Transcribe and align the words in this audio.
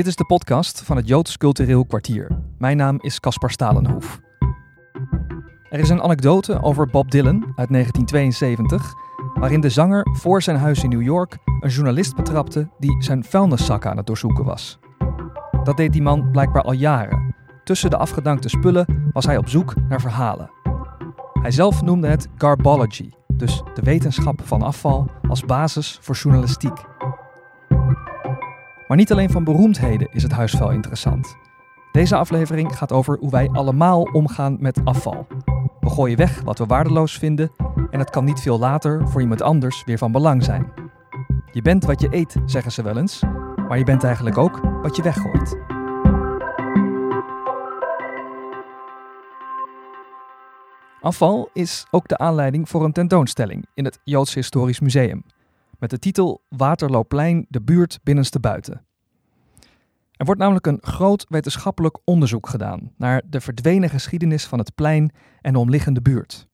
Dit 0.00 0.08
is 0.08 0.16
de 0.16 0.24
podcast 0.24 0.82
van 0.82 0.96
het 0.96 1.08
Joods 1.08 1.36
Cultureel 1.36 1.84
Kwartier. 1.84 2.28
Mijn 2.58 2.76
naam 2.76 2.98
is 3.00 3.20
Caspar 3.20 3.50
Stalenhoef. 3.50 4.20
Er 5.70 5.78
is 5.78 5.88
een 5.88 6.02
anekdote 6.02 6.62
over 6.62 6.86
Bob 6.86 7.10
Dylan 7.10 7.42
uit 7.56 7.68
1972, 7.68 8.94
waarin 9.34 9.60
de 9.60 9.70
zanger 9.70 10.06
voor 10.12 10.42
zijn 10.42 10.56
huis 10.56 10.82
in 10.82 10.90
New 10.90 11.02
York 11.02 11.38
een 11.60 11.70
journalist 11.70 12.16
betrapte 12.16 12.68
die 12.78 13.02
zijn 13.02 13.24
vuilniszak 13.24 13.86
aan 13.86 13.96
het 13.96 14.06
doorzoeken 14.06 14.44
was. 14.44 14.78
Dat 15.64 15.76
deed 15.76 15.92
die 15.92 16.02
man 16.02 16.30
blijkbaar 16.30 16.62
al 16.62 16.72
jaren. 16.72 17.34
Tussen 17.64 17.90
de 17.90 17.96
afgedankte 17.96 18.48
spullen 18.48 19.10
was 19.12 19.24
hij 19.24 19.36
op 19.36 19.48
zoek 19.48 19.74
naar 19.88 20.00
verhalen. 20.00 20.50
Hij 21.42 21.50
zelf 21.50 21.82
noemde 21.82 22.08
het 22.08 22.28
garbology, 22.36 23.10
dus 23.26 23.62
de 23.74 23.82
wetenschap 23.82 24.40
van 24.44 24.62
afval 24.62 25.10
als 25.28 25.44
basis 25.44 25.98
voor 26.00 26.14
journalistiek. 26.14 26.89
Maar 28.90 28.98
niet 28.98 29.12
alleen 29.12 29.30
van 29.30 29.44
beroemdheden 29.44 30.08
is 30.12 30.22
het 30.22 30.32
huisvuil 30.32 30.70
interessant. 30.70 31.36
Deze 31.92 32.16
aflevering 32.16 32.76
gaat 32.76 32.92
over 32.92 33.18
hoe 33.18 33.30
wij 33.30 33.48
allemaal 33.52 34.02
omgaan 34.02 34.56
met 34.60 34.84
afval. 34.84 35.26
We 35.80 35.90
gooien 35.90 36.16
weg 36.16 36.40
wat 36.42 36.58
we 36.58 36.66
waardeloos 36.66 37.18
vinden 37.18 37.50
en 37.90 37.98
het 37.98 38.10
kan 38.10 38.24
niet 38.24 38.40
veel 38.40 38.58
later 38.58 39.08
voor 39.08 39.20
iemand 39.20 39.42
anders 39.42 39.84
weer 39.84 39.98
van 39.98 40.12
belang 40.12 40.44
zijn. 40.44 40.72
Je 41.52 41.62
bent 41.62 41.84
wat 41.84 42.00
je 42.00 42.08
eet, 42.10 42.36
zeggen 42.46 42.72
ze 42.72 42.82
wel 42.82 42.96
eens, 42.96 43.22
maar 43.68 43.78
je 43.78 43.84
bent 43.84 44.04
eigenlijk 44.04 44.38
ook 44.38 44.60
wat 44.82 44.96
je 44.96 45.02
weggooit. 45.02 45.58
Afval 51.00 51.50
is 51.52 51.86
ook 51.90 52.08
de 52.08 52.18
aanleiding 52.18 52.68
voor 52.68 52.84
een 52.84 52.92
tentoonstelling 52.92 53.66
in 53.74 53.84
het 53.84 54.00
Joods 54.04 54.34
Historisch 54.34 54.80
Museum 54.80 55.24
met 55.80 55.90
de 55.90 55.98
titel 55.98 56.44
Waterloopplein, 56.48 57.46
de 57.48 57.62
buurt 57.62 57.98
binnenste 58.02 58.40
buiten. 58.40 58.84
Er 60.12 60.26
wordt 60.26 60.40
namelijk 60.40 60.66
een 60.66 60.78
groot 60.80 61.26
wetenschappelijk 61.28 61.98
onderzoek 62.04 62.48
gedaan 62.48 62.92
naar 62.96 63.22
de 63.26 63.40
verdwenen 63.40 63.90
geschiedenis 63.90 64.46
van 64.46 64.58
het 64.58 64.74
plein 64.74 65.12
en 65.40 65.52
de 65.52 65.58
omliggende 65.58 66.02
buurt. 66.02 66.48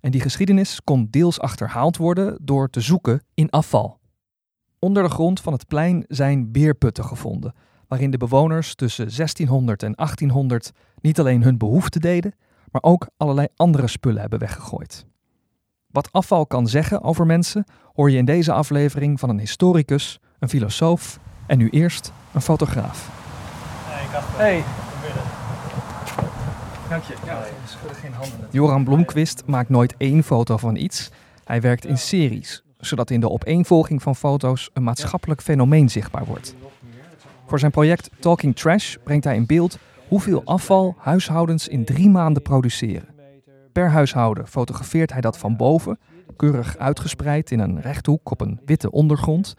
En 0.00 0.10
die 0.10 0.20
geschiedenis 0.20 0.80
kon 0.84 1.06
deels 1.10 1.40
achterhaald 1.40 1.96
worden 1.96 2.38
door 2.42 2.70
te 2.70 2.80
zoeken 2.80 3.22
in 3.34 3.50
afval. 3.50 4.00
Onder 4.78 5.02
de 5.02 5.08
grond 5.08 5.40
van 5.40 5.52
het 5.52 5.66
plein 5.66 6.04
zijn 6.08 6.52
beerputten 6.52 7.04
gevonden, 7.04 7.54
waarin 7.88 8.10
de 8.10 8.16
bewoners 8.16 8.74
tussen 8.74 9.04
1600 9.16 9.82
en 9.82 9.92
1800 9.92 10.72
niet 11.00 11.20
alleen 11.20 11.42
hun 11.42 11.58
behoeften 11.58 12.00
deden, 12.00 12.34
maar 12.70 12.82
ook 12.82 13.08
allerlei 13.16 13.46
andere 13.56 13.86
spullen 13.86 14.20
hebben 14.20 14.38
weggegooid. 14.38 15.06
Wat 15.90 16.12
afval 16.12 16.46
kan 16.46 16.66
zeggen 16.66 17.02
over 17.02 17.26
mensen 17.26 17.64
hoor 17.94 18.10
je 18.10 18.18
in 18.18 18.24
deze 18.24 18.52
aflevering 18.52 19.20
van 19.20 19.28
een 19.28 19.38
historicus, 19.38 20.20
een 20.38 20.48
filosoof 20.48 21.18
en 21.46 21.58
nu 21.58 21.68
eerst 21.68 22.12
een 22.32 22.40
fotograaf. 22.40 23.10
Hey. 24.36 24.64
Dank 26.88 27.02
je. 27.02 27.14
Ja, 27.24 27.44
geen 27.92 28.12
handen. 28.12 28.48
Joran 28.50 28.84
Blomqvist 28.84 29.42
maakt 29.46 29.68
nooit 29.68 29.94
één 29.96 30.22
foto 30.22 30.56
van 30.56 30.76
iets. 30.76 31.10
Hij 31.44 31.60
werkt 31.60 31.84
in 31.84 31.98
series, 31.98 32.62
zodat 32.78 33.10
in 33.10 33.20
de 33.20 33.30
opeenvolging 33.30 34.02
van 34.02 34.16
foto's 34.16 34.70
een 34.72 34.82
maatschappelijk 34.82 35.42
fenomeen 35.42 35.88
zichtbaar 35.88 36.24
wordt. 36.24 36.54
Voor 37.46 37.58
zijn 37.58 37.70
project 37.70 38.10
Talking 38.20 38.56
Trash 38.56 38.96
brengt 39.04 39.24
hij 39.24 39.36
in 39.36 39.46
beeld 39.46 39.78
hoeveel 40.08 40.42
afval 40.44 40.94
huishoudens 40.98 41.68
in 41.68 41.84
drie 41.84 42.10
maanden 42.10 42.42
produceren. 42.42 43.15
Per 43.76 43.90
huishouden 43.90 44.46
fotografeert 44.46 45.12
hij 45.12 45.20
dat 45.20 45.38
van 45.38 45.56
boven, 45.56 45.98
keurig 46.36 46.78
uitgespreid 46.78 47.50
in 47.50 47.58
een 47.58 47.80
rechthoek 47.80 48.30
op 48.30 48.40
een 48.40 48.60
witte 48.64 48.90
ondergrond, 48.90 49.54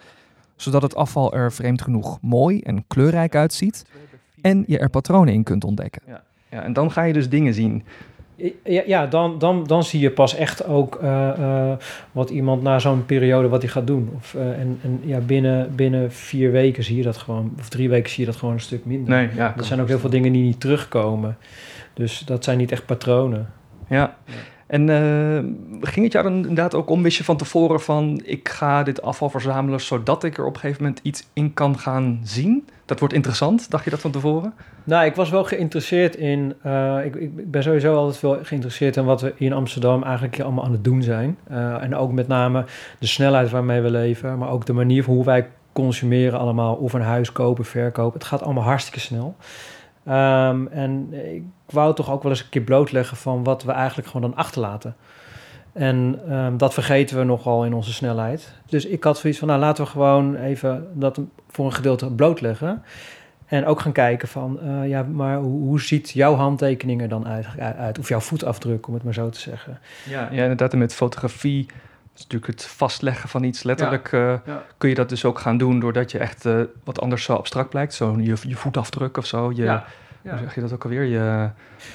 zodat 0.55 0.81
het 0.81 0.95
afval 0.95 1.33
er 1.33 1.51
vreemd 1.51 1.81
genoeg 1.81 2.17
mooi 2.21 2.59
en 2.59 2.83
kleurrijk 2.87 3.35
uitziet 3.35 3.85
en 4.41 4.63
je 4.67 4.79
er 4.79 4.89
patronen 4.89 5.33
in 5.33 5.43
kunt 5.43 5.63
ontdekken. 5.63 6.01
Ja, 6.07 6.23
ja 6.49 6.63
en 6.63 6.73
dan 6.73 6.91
ga 6.91 7.03
je 7.03 7.13
dus 7.13 7.29
dingen 7.29 7.53
zien. 7.53 7.83
Ja, 8.63 8.83
ja 8.85 9.07
dan, 9.07 9.39
dan, 9.39 9.63
dan 9.63 9.83
zie 9.83 9.99
je 9.99 10.11
pas 10.11 10.35
echt 10.35 10.65
ook 10.65 10.99
uh, 11.03 11.31
uh, 11.39 11.71
wat 12.11 12.29
iemand 12.29 12.61
na 12.61 12.79
zo'n 12.79 13.05
periode 13.05 13.47
wat 13.47 13.61
hij 13.61 13.71
gaat 13.71 13.87
doen. 13.87 14.09
Of, 14.15 14.33
uh, 14.33 14.59
en 14.59 14.79
en 14.83 15.01
ja, 15.03 15.19
binnen, 15.19 15.75
binnen 15.75 16.11
vier 16.11 16.51
weken 16.51 16.83
zie 16.83 16.97
je 16.97 17.03
dat 17.03 17.17
gewoon, 17.17 17.53
of 17.59 17.69
drie 17.69 17.89
weken 17.89 18.09
zie 18.09 18.25
je 18.25 18.31
dat 18.31 18.39
gewoon 18.39 18.53
een 18.53 18.61
stuk 18.61 18.85
minder. 18.85 19.15
Nee, 19.15 19.29
ja, 19.35 19.53
er 19.57 19.63
zijn 19.63 19.81
ook 19.81 19.87
heel 19.87 19.99
veel 19.99 20.09
dingen 20.09 20.33
die 20.33 20.43
niet 20.43 20.59
terugkomen. 20.59 21.37
Dus 21.93 22.19
dat 22.19 22.43
zijn 22.43 22.57
niet 22.57 22.71
echt 22.71 22.85
patronen. 22.85 23.55
Ja. 23.87 24.15
En 24.67 24.87
uh, 24.87 25.39
ging 25.81 26.05
het 26.05 26.13
jou 26.13 26.23
dan 26.23 26.35
inderdaad 26.35 26.75
ook 26.75 26.89
om, 26.89 27.03
wist 27.03 27.17
je 27.17 27.23
van 27.23 27.37
tevoren 27.37 27.81
van 27.81 28.21
ik 28.23 28.49
ga 28.49 28.83
dit 28.83 29.01
afval 29.01 29.29
verzamelen 29.29 29.81
zodat 29.81 30.23
ik 30.23 30.37
er 30.37 30.45
op 30.45 30.53
een 30.53 30.59
gegeven 30.59 30.83
moment 30.83 30.99
iets 31.03 31.27
in 31.33 31.53
kan 31.53 31.79
gaan 31.79 32.19
zien? 32.23 32.67
Dat 32.85 32.99
wordt 32.99 33.13
interessant, 33.13 33.71
dacht 33.71 33.83
je 33.83 33.89
dat 33.89 33.99
van 33.99 34.11
tevoren? 34.11 34.53
Nou, 34.83 35.05
ik 35.05 35.15
was 35.15 35.29
wel 35.29 35.43
geïnteresseerd 35.43 36.15
in, 36.15 36.53
uh, 36.65 37.05
ik, 37.05 37.15
ik, 37.15 37.51
ben 37.51 37.63
sowieso 37.63 37.95
altijd 37.95 38.17
veel 38.17 38.39
geïnteresseerd 38.43 38.95
in 38.95 39.05
wat 39.05 39.21
we 39.21 39.33
in 39.35 39.53
Amsterdam 39.53 40.03
eigenlijk 40.03 40.35
hier 40.35 40.45
allemaal 40.45 40.63
aan 40.63 40.71
het 40.71 40.83
doen 40.83 41.03
zijn. 41.03 41.37
Uh, 41.51 41.83
en 41.83 41.95
ook 41.95 42.11
met 42.11 42.27
name 42.27 42.65
de 42.99 43.07
snelheid 43.07 43.49
waarmee 43.49 43.81
we 43.81 43.91
leven, 43.91 44.37
maar 44.37 44.49
ook 44.49 44.65
de 44.65 44.73
manier 44.73 45.03
van 45.03 45.13
hoe 45.13 45.25
wij 45.25 45.47
consumeren 45.73 46.39
allemaal, 46.39 46.75
of 46.75 46.93
een 46.93 47.01
huis 47.01 47.31
kopen, 47.31 47.65
verkopen. 47.65 48.19
Het 48.19 48.27
gaat 48.27 48.41
allemaal 48.41 48.63
hartstikke 48.63 48.99
snel. 48.99 49.35
Um, 50.07 50.67
en 50.67 51.13
ik 51.35 51.43
wou 51.65 51.95
toch 51.95 52.11
ook 52.11 52.23
wel 52.23 52.31
eens 52.31 52.41
een 52.41 52.49
keer 52.49 52.61
blootleggen 52.61 53.17
van 53.17 53.43
wat 53.43 53.63
we 53.63 53.71
eigenlijk 53.71 54.07
gewoon 54.07 54.29
dan 54.29 54.39
achterlaten. 54.39 54.95
En 55.73 56.19
um, 56.35 56.57
dat 56.57 56.73
vergeten 56.73 57.17
we 57.17 57.23
nogal 57.23 57.65
in 57.65 57.73
onze 57.73 57.93
snelheid. 57.93 58.53
Dus 58.65 58.85
ik 58.85 59.03
had 59.03 59.17
zoiets 59.17 59.39
van, 59.39 59.47
nou 59.47 59.59
laten 59.59 59.83
we 59.83 59.89
gewoon 59.89 60.35
even 60.35 60.87
dat 60.93 61.19
voor 61.49 61.65
een 61.65 61.73
gedeelte 61.73 62.11
blootleggen. 62.11 62.83
En 63.45 63.65
ook 63.65 63.79
gaan 63.79 63.91
kijken 63.91 64.27
van, 64.27 64.59
uh, 64.63 64.87
ja, 64.87 65.03
maar 65.03 65.37
hoe, 65.37 65.61
hoe, 65.61 65.81
ziet 65.81 66.09
jouw 66.09 66.35
handtekening 66.35 67.01
er 67.01 67.09
dan 67.09 67.27
uit, 67.27 67.45
uit? 67.59 67.99
Of 67.99 68.09
jouw 68.09 68.19
voetafdruk, 68.19 68.87
om 68.87 68.93
het 68.93 69.03
maar 69.03 69.13
zo 69.13 69.29
te 69.29 69.39
zeggen. 69.39 69.79
Ja, 70.09 70.29
ja 70.31 70.41
inderdaad. 70.41 70.73
Met 70.73 70.93
fotografie 70.93 71.65
is 72.17 72.23
natuurlijk 72.23 72.51
het 72.51 72.65
vastleggen 72.65 73.29
van 73.29 73.43
iets. 73.43 73.63
Letterlijk 73.63 74.11
ja. 74.11 74.31
Uh, 74.31 74.39
ja. 74.45 74.63
kun 74.77 74.89
je 74.89 74.95
dat 74.95 75.09
dus 75.09 75.25
ook 75.25 75.39
gaan 75.39 75.57
doen 75.57 75.79
doordat 75.79 76.11
je 76.11 76.17
echt 76.17 76.45
uh, 76.45 76.61
wat 76.83 77.01
anders 77.01 77.23
zo 77.23 77.33
abstract 77.33 77.69
blijkt. 77.69 77.93
Zo 77.93 78.19
je, 78.19 78.35
je 78.41 78.55
voetafdruk 78.55 79.17
of 79.17 79.25
zo. 79.25 79.51
Je, 79.51 79.63
ja. 79.63 79.85
Ja. 80.21 80.33
Hoe 80.33 80.41
zeg 80.41 80.55
je 80.55 80.61
dat 80.61 80.73
ook 80.73 80.83
alweer? 80.83 81.03
Je, 81.03 81.49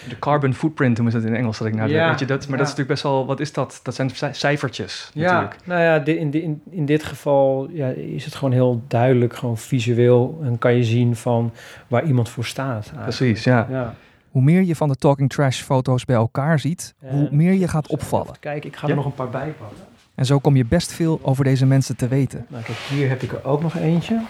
de 0.08 0.18
carbon 0.18 0.54
footprint 0.54 0.94
noemen 0.94 1.12
ze 1.12 1.18
het 1.18 1.26
in 1.28 1.36
Engels. 1.36 1.58
Dat 1.58 1.66
ik 1.66 1.74
nou 1.74 1.90
ja. 1.90 2.08
weet 2.08 2.18
je, 2.18 2.24
dat, 2.24 2.48
maar 2.48 2.58
dat 2.58 2.66
is 2.66 2.72
natuurlijk 2.72 2.88
best 2.88 3.02
wel, 3.02 3.26
wat 3.26 3.40
is 3.40 3.52
dat? 3.52 3.80
Dat 3.82 3.94
zijn 3.94 4.10
cijfertjes 4.30 5.10
ja. 5.14 5.22
natuurlijk. 5.22 5.56
Nou 5.64 5.80
ja, 5.80 6.04
in, 6.04 6.32
in, 6.32 6.62
in 6.70 6.86
dit 6.86 7.04
geval 7.04 7.68
ja, 7.70 7.88
is 7.88 8.24
het 8.24 8.34
gewoon 8.34 8.52
heel 8.52 8.82
duidelijk, 8.88 9.34
gewoon 9.36 9.58
visueel. 9.58 10.40
En 10.42 10.58
kan 10.58 10.74
je 10.74 10.84
zien 10.84 11.16
van 11.16 11.52
waar 11.88 12.04
iemand 12.04 12.28
voor 12.28 12.44
staat. 12.44 12.84
Eigenlijk. 12.84 13.04
Precies, 13.04 13.44
ja. 13.44 13.66
ja. 13.70 13.94
Hoe 14.30 14.42
meer 14.42 14.62
je 14.62 14.76
van 14.76 14.88
de 14.88 14.96
Talking 14.96 15.30
Trash 15.30 15.60
foto's 15.60 16.04
bij 16.04 16.16
elkaar 16.16 16.58
ziet, 16.58 16.94
en 17.00 17.18
hoe 17.18 17.28
meer 17.30 17.52
je 17.52 17.68
gaat 17.68 17.86
opvallen. 17.86 18.34
Kijk, 18.40 18.64
ik 18.64 18.76
ga 18.76 18.88
er 18.88 18.94
nog 18.94 19.04
een 19.04 19.14
paar 19.14 19.30
bij 19.30 19.54
pakken. 19.58 19.76
En 20.22 20.28
zo 20.28 20.38
kom 20.38 20.56
je 20.56 20.64
best 20.64 20.92
veel 20.92 21.20
over 21.22 21.44
deze 21.44 21.66
mensen 21.66 21.96
te 21.96 22.08
weten. 22.08 22.46
Nou, 22.48 22.62
kijk, 22.62 22.78
hier 22.78 23.08
heb 23.08 23.22
ik 23.22 23.32
er 23.32 23.44
ook 23.44 23.62
nog 23.62 23.76
eentje. 23.76 24.22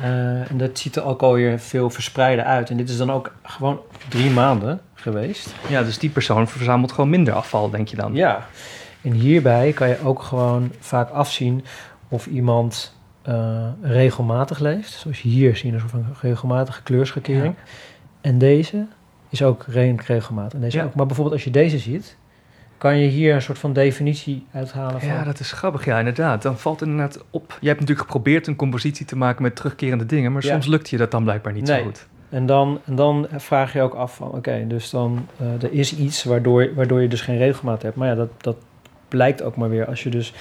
Uh, 0.00 0.50
en 0.50 0.56
dat 0.58 0.78
ziet 0.78 0.96
er 0.96 1.04
ook 1.04 1.22
alweer 1.22 1.58
veel 1.58 1.90
verspreider 1.90 2.44
uit. 2.44 2.70
En 2.70 2.76
dit 2.76 2.88
is 2.88 2.96
dan 2.96 3.10
ook 3.12 3.34
gewoon 3.42 3.80
drie 4.08 4.30
maanden 4.30 4.80
geweest. 4.94 5.54
Ja, 5.68 5.82
dus 5.82 5.98
die 5.98 6.10
persoon 6.10 6.48
verzamelt 6.48 6.92
gewoon 6.92 7.10
minder 7.10 7.34
afval, 7.34 7.70
denk 7.70 7.88
je 7.88 7.96
dan? 7.96 8.14
Ja. 8.14 8.46
En 9.02 9.12
hierbij 9.12 9.72
kan 9.72 9.88
je 9.88 9.98
ook 10.04 10.22
gewoon 10.22 10.72
vaak 10.78 11.10
afzien 11.10 11.64
of 12.08 12.26
iemand 12.26 12.96
uh, 13.28 13.66
regelmatig 13.82 14.58
leeft. 14.58 14.92
Zoals 14.92 15.20
je 15.22 15.28
hier 15.28 15.56
ziet, 15.56 15.72
een 15.72 15.80
soort 15.80 15.90
van 15.90 16.06
regelmatige 16.20 16.82
kleurschakering. 16.82 17.54
Ja. 17.56 17.70
En 18.20 18.38
deze 18.38 18.86
is 19.28 19.42
ook 19.42 19.64
redelijk 19.68 20.06
regelmatig. 20.06 20.52
En 20.52 20.60
deze 20.60 20.76
Ja. 20.76 20.84
ook. 20.84 20.94
Maar 20.94 21.06
bijvoorbeeld 21.06 21.36
als 21.36 21.44
je 21.44 21.50
deze 21.50 21.78
ziet, 21.78 22.16
kan 22.84 22.98
je 22.98 23.08
hier 23.08 23.34
een 23.34 23.42
soort 23.42 23.58
van 23.58 23.72
definitie 23.72 24.46
uithalen 24.52 25.00
van... 25.00 25.08
Ja, 25.08 25.24
dat 25.24 25.40
is 25.40 25.52
grappig. 25.52 25.84
Ja, 25.84 25.98
inderdaad. 25.98 26.42
Dan 26.42 26.58
valt 26.58 26.80
het 26.80 26.88
inderdaad 26.88 27.24
op. 27.30 27.58
Je 27.60 27.66
hebt 27.68 27.80
natuurlijk 27.80 28.06
geprobeerd 28.06 28.46
een 28.46 28.56
compositie 28.56 29.06
te 29.06 29.16
maken 29.16 29.42
met 29.42 29.56
terugkerende 29.56 30.06
dingen, 30.06 30.32
maar 30.32 30.44
Ja. 30.44 30.50
soms 30.52 30.66
lukt 30.66 30.90
je 30.90 30.96
dat 30.96 31.10
dan 31.10 31.22
blijkbaar 31.22 31.52
niet 31.52 31.66
Nee. 31.66 31.78
zo 31.78 31.84
goed. 31.84 32.06
En 32.28 32.46
dan, 32.46 32.80
en 32.84 32.94
dan 32.94 33.26
vraag 33.36 33.72
je 33.72 33.82
ook 33.82 33.94
af 33.94 34.14
van, 34.14 34.28
oké, 34.30 34.64
dus 34.68 34.90
dan 34.90 35.26
eh, 35.38 35.62
er 35.62 35.72
is 35.72 35.96
iets 35.96 36.24
waardoor, 36.24 36.74
waardoor 36.74 37.02
je 37.02 37.08
dus 37.08 37.20
geen 37.20 37.38
regelmaat 37.38 37.82
hebt. 37.82 37.96
Maar 37.96 38.08
ja, 38.08 38.14
dat, 38.14 38.28
dat 38.40 38.56
blijkt 39.08 39.42
ook 39.42 39.56
maar 39.56 39.68
weer 39.68 39.86
als 39.86 40.02
je 40.02 40.10
dus 40.10 40.32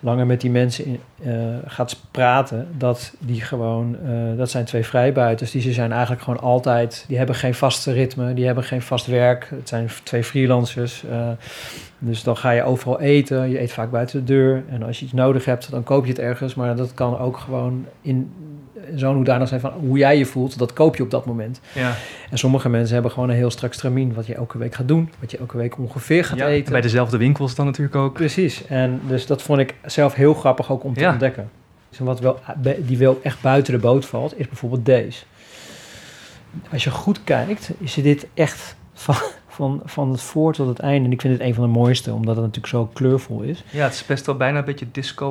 langer 0.00 0.26
met 0.26 0.40
die 0.40 0.50
mensen 0.50 0.98
eh, 1.22 1.32
gaat 1.66 2.00
praten, 2.10 2.68
dat 2.76 3.14
die 3.18 3.40
gewoon, 3.40 3.96
eh, 4.06 4.36
dat 4.36 4.50
zijn 4.50 4.64
twee 4.64 4.84
vrijbuiters, 4.84 5.50
die 5.50 5.62
ze 5.62 5.72
zijn 5.72 5.92
eigenlijk 5.92 6.22
gewoon 6.22 6.40
altijd, 6.40 7.04
die 7.08 7.16
hebben 7.16 7.34
geen 7.34 7.54
vaste 7.54 7.92
ritme, 7.92 8.34
die 8.34 8.46
hebben 8.46 8.64
geen 8.64 8.82
vast 8.82 9.06
werk. 9.06 9.48
Het 9.50 9.68
zijn 9.68 9.88
twee 10.02 10.24
freelancers. 10.24 11.04
eh, 11.10 11.30
dus 11.98 12.22
dan 12.22 12.36
ga 12.36 12.50
je 12.50 12.62
overal 12.62 13.00
eten, 13.00 13.50
je 13.50 13.60
eet 13.60 13.72
vaak 13.72 13.90
buiten 13.90 14.18
de 14.18 14.32
deur. 14.32 14.62
En 14.70 14.82
als 14.82 14.98
je 14.98 15.04
iets 15.04 15.14
nodig 15.14 15.44
hebt, 15.44 15.70
dan 15.70 15.82
koop 15.82 16.04
je 16.04 16.10
het 16.10 16.20
ergens. 16.20 16.54
Maar 16.54 16.76
dat 16.76 16.94
kan 16.94 17.18
ook 17.18 17.36
gewoon 17.36 17.86
in 18.02 18.32
zo'n 18.94 19.14
hoedanig 19.14 19.48
zijn 19.48 19.60
van 19.60 19.72
hoe 19.72 19.98
jij 19.98 20.18
je 20.18 20.26
voelt, 20.26 20.58
dat 20.58 20.72
koop 20.72 20.96
je 20.96 21.02
op 21.02 21.10
dat 21.10 21.26
moment. 21.26 21.60
Ja. 21.74 21.94
En 22.30 22.38
sommige 22.38 22.68
mensen 22.68 22.94
hebben 22.94 23.12
gewoon 23.12 23.28
een 23.28 23.36
heel 23.36 23.50
strak 23.50 23.72
stramien 23.72 24.14
wat 24.14 24.26
je 24.26 24.34
elke 24.34 24.58
week 24.58 24.74
gaat 24.74 24.88
doen, 24.88 25.10
wat 25.20 25.30
je 25.30 25.38
elke 25.38 25.56
week 25.56 25.78
ongeveer 25.78 26.24
gaat 26.24 26.38
eten. 26.40 26.72
Bij 26.72 26.80
dezelfde 26.80 27.16
winkels 27.16 27.54
dan 27.54 27.66
natuurlijk 27.66 27.96
ook. 27.96 28.12
Precies. 28.12 28.66
En 28.66 29.00
dus 29.06 29.26
dat 29.26 29.42
vond 29.42 29.58
ik 29.60 29.74
zelf 29.86 30.14
heel 30.14 30.34
grappig 30.34 30.70
ook 30.72 30.84
om 30.84 30.94
te 30.94 31.00
Ja. 31.00 31.10
ontdekken. 31.12 31.50
En 31.98 32.04
wat 32.04 32.20
wel, 32.20 32.38
die 32.78 32.98
wel 32.98 33.20
echt 33.22 33.40
buiten 33.40 33.72
de 33.72 33.78
boot 33.78 34.06
valt, 34.06 34.38
is 34.38 34.46
bijvoorbeeld 34.48 34.84
deze. 34.86 35.22
Als 36.72 36.84
je 36.84 36.90
goed 36.90 37.24
kijkt, 37.24 37.70
is 37.78 37.94
dit 37.94 38.26
echt 38.34 38.76
van, 38.94 39.14
van, 39.58 39.80
van 39.84 40.10
het 40.10 40.20
voor 40.20 40.52
tot 40.52 40.68
het 40.68 40.78
einde. 40.78 41.04
En 41.04 41.12
ik 41.12 41.20
vind 41.20 41.32
het 41.32 41.42
een 41.42 41.54
van 41.54 41.64
de 41.64 41.78
mooiste, 41.78 42.12
omdat 42.12 42.36
het 42.36 42.44
natuurlijk 42.44 42.72
zo 42.72 42.90
kleurvol 42.92 43.40
is. 43.40 43.64
Ja, 43.70 43.84
het 43.84 43.92
is 43.92 44.06
best 44.06 44.26
wel 44.26 44.36
bijna 44.36 44.58
een 44.58 44.64
beetje 44.64 44.86
disco 44.92 45.30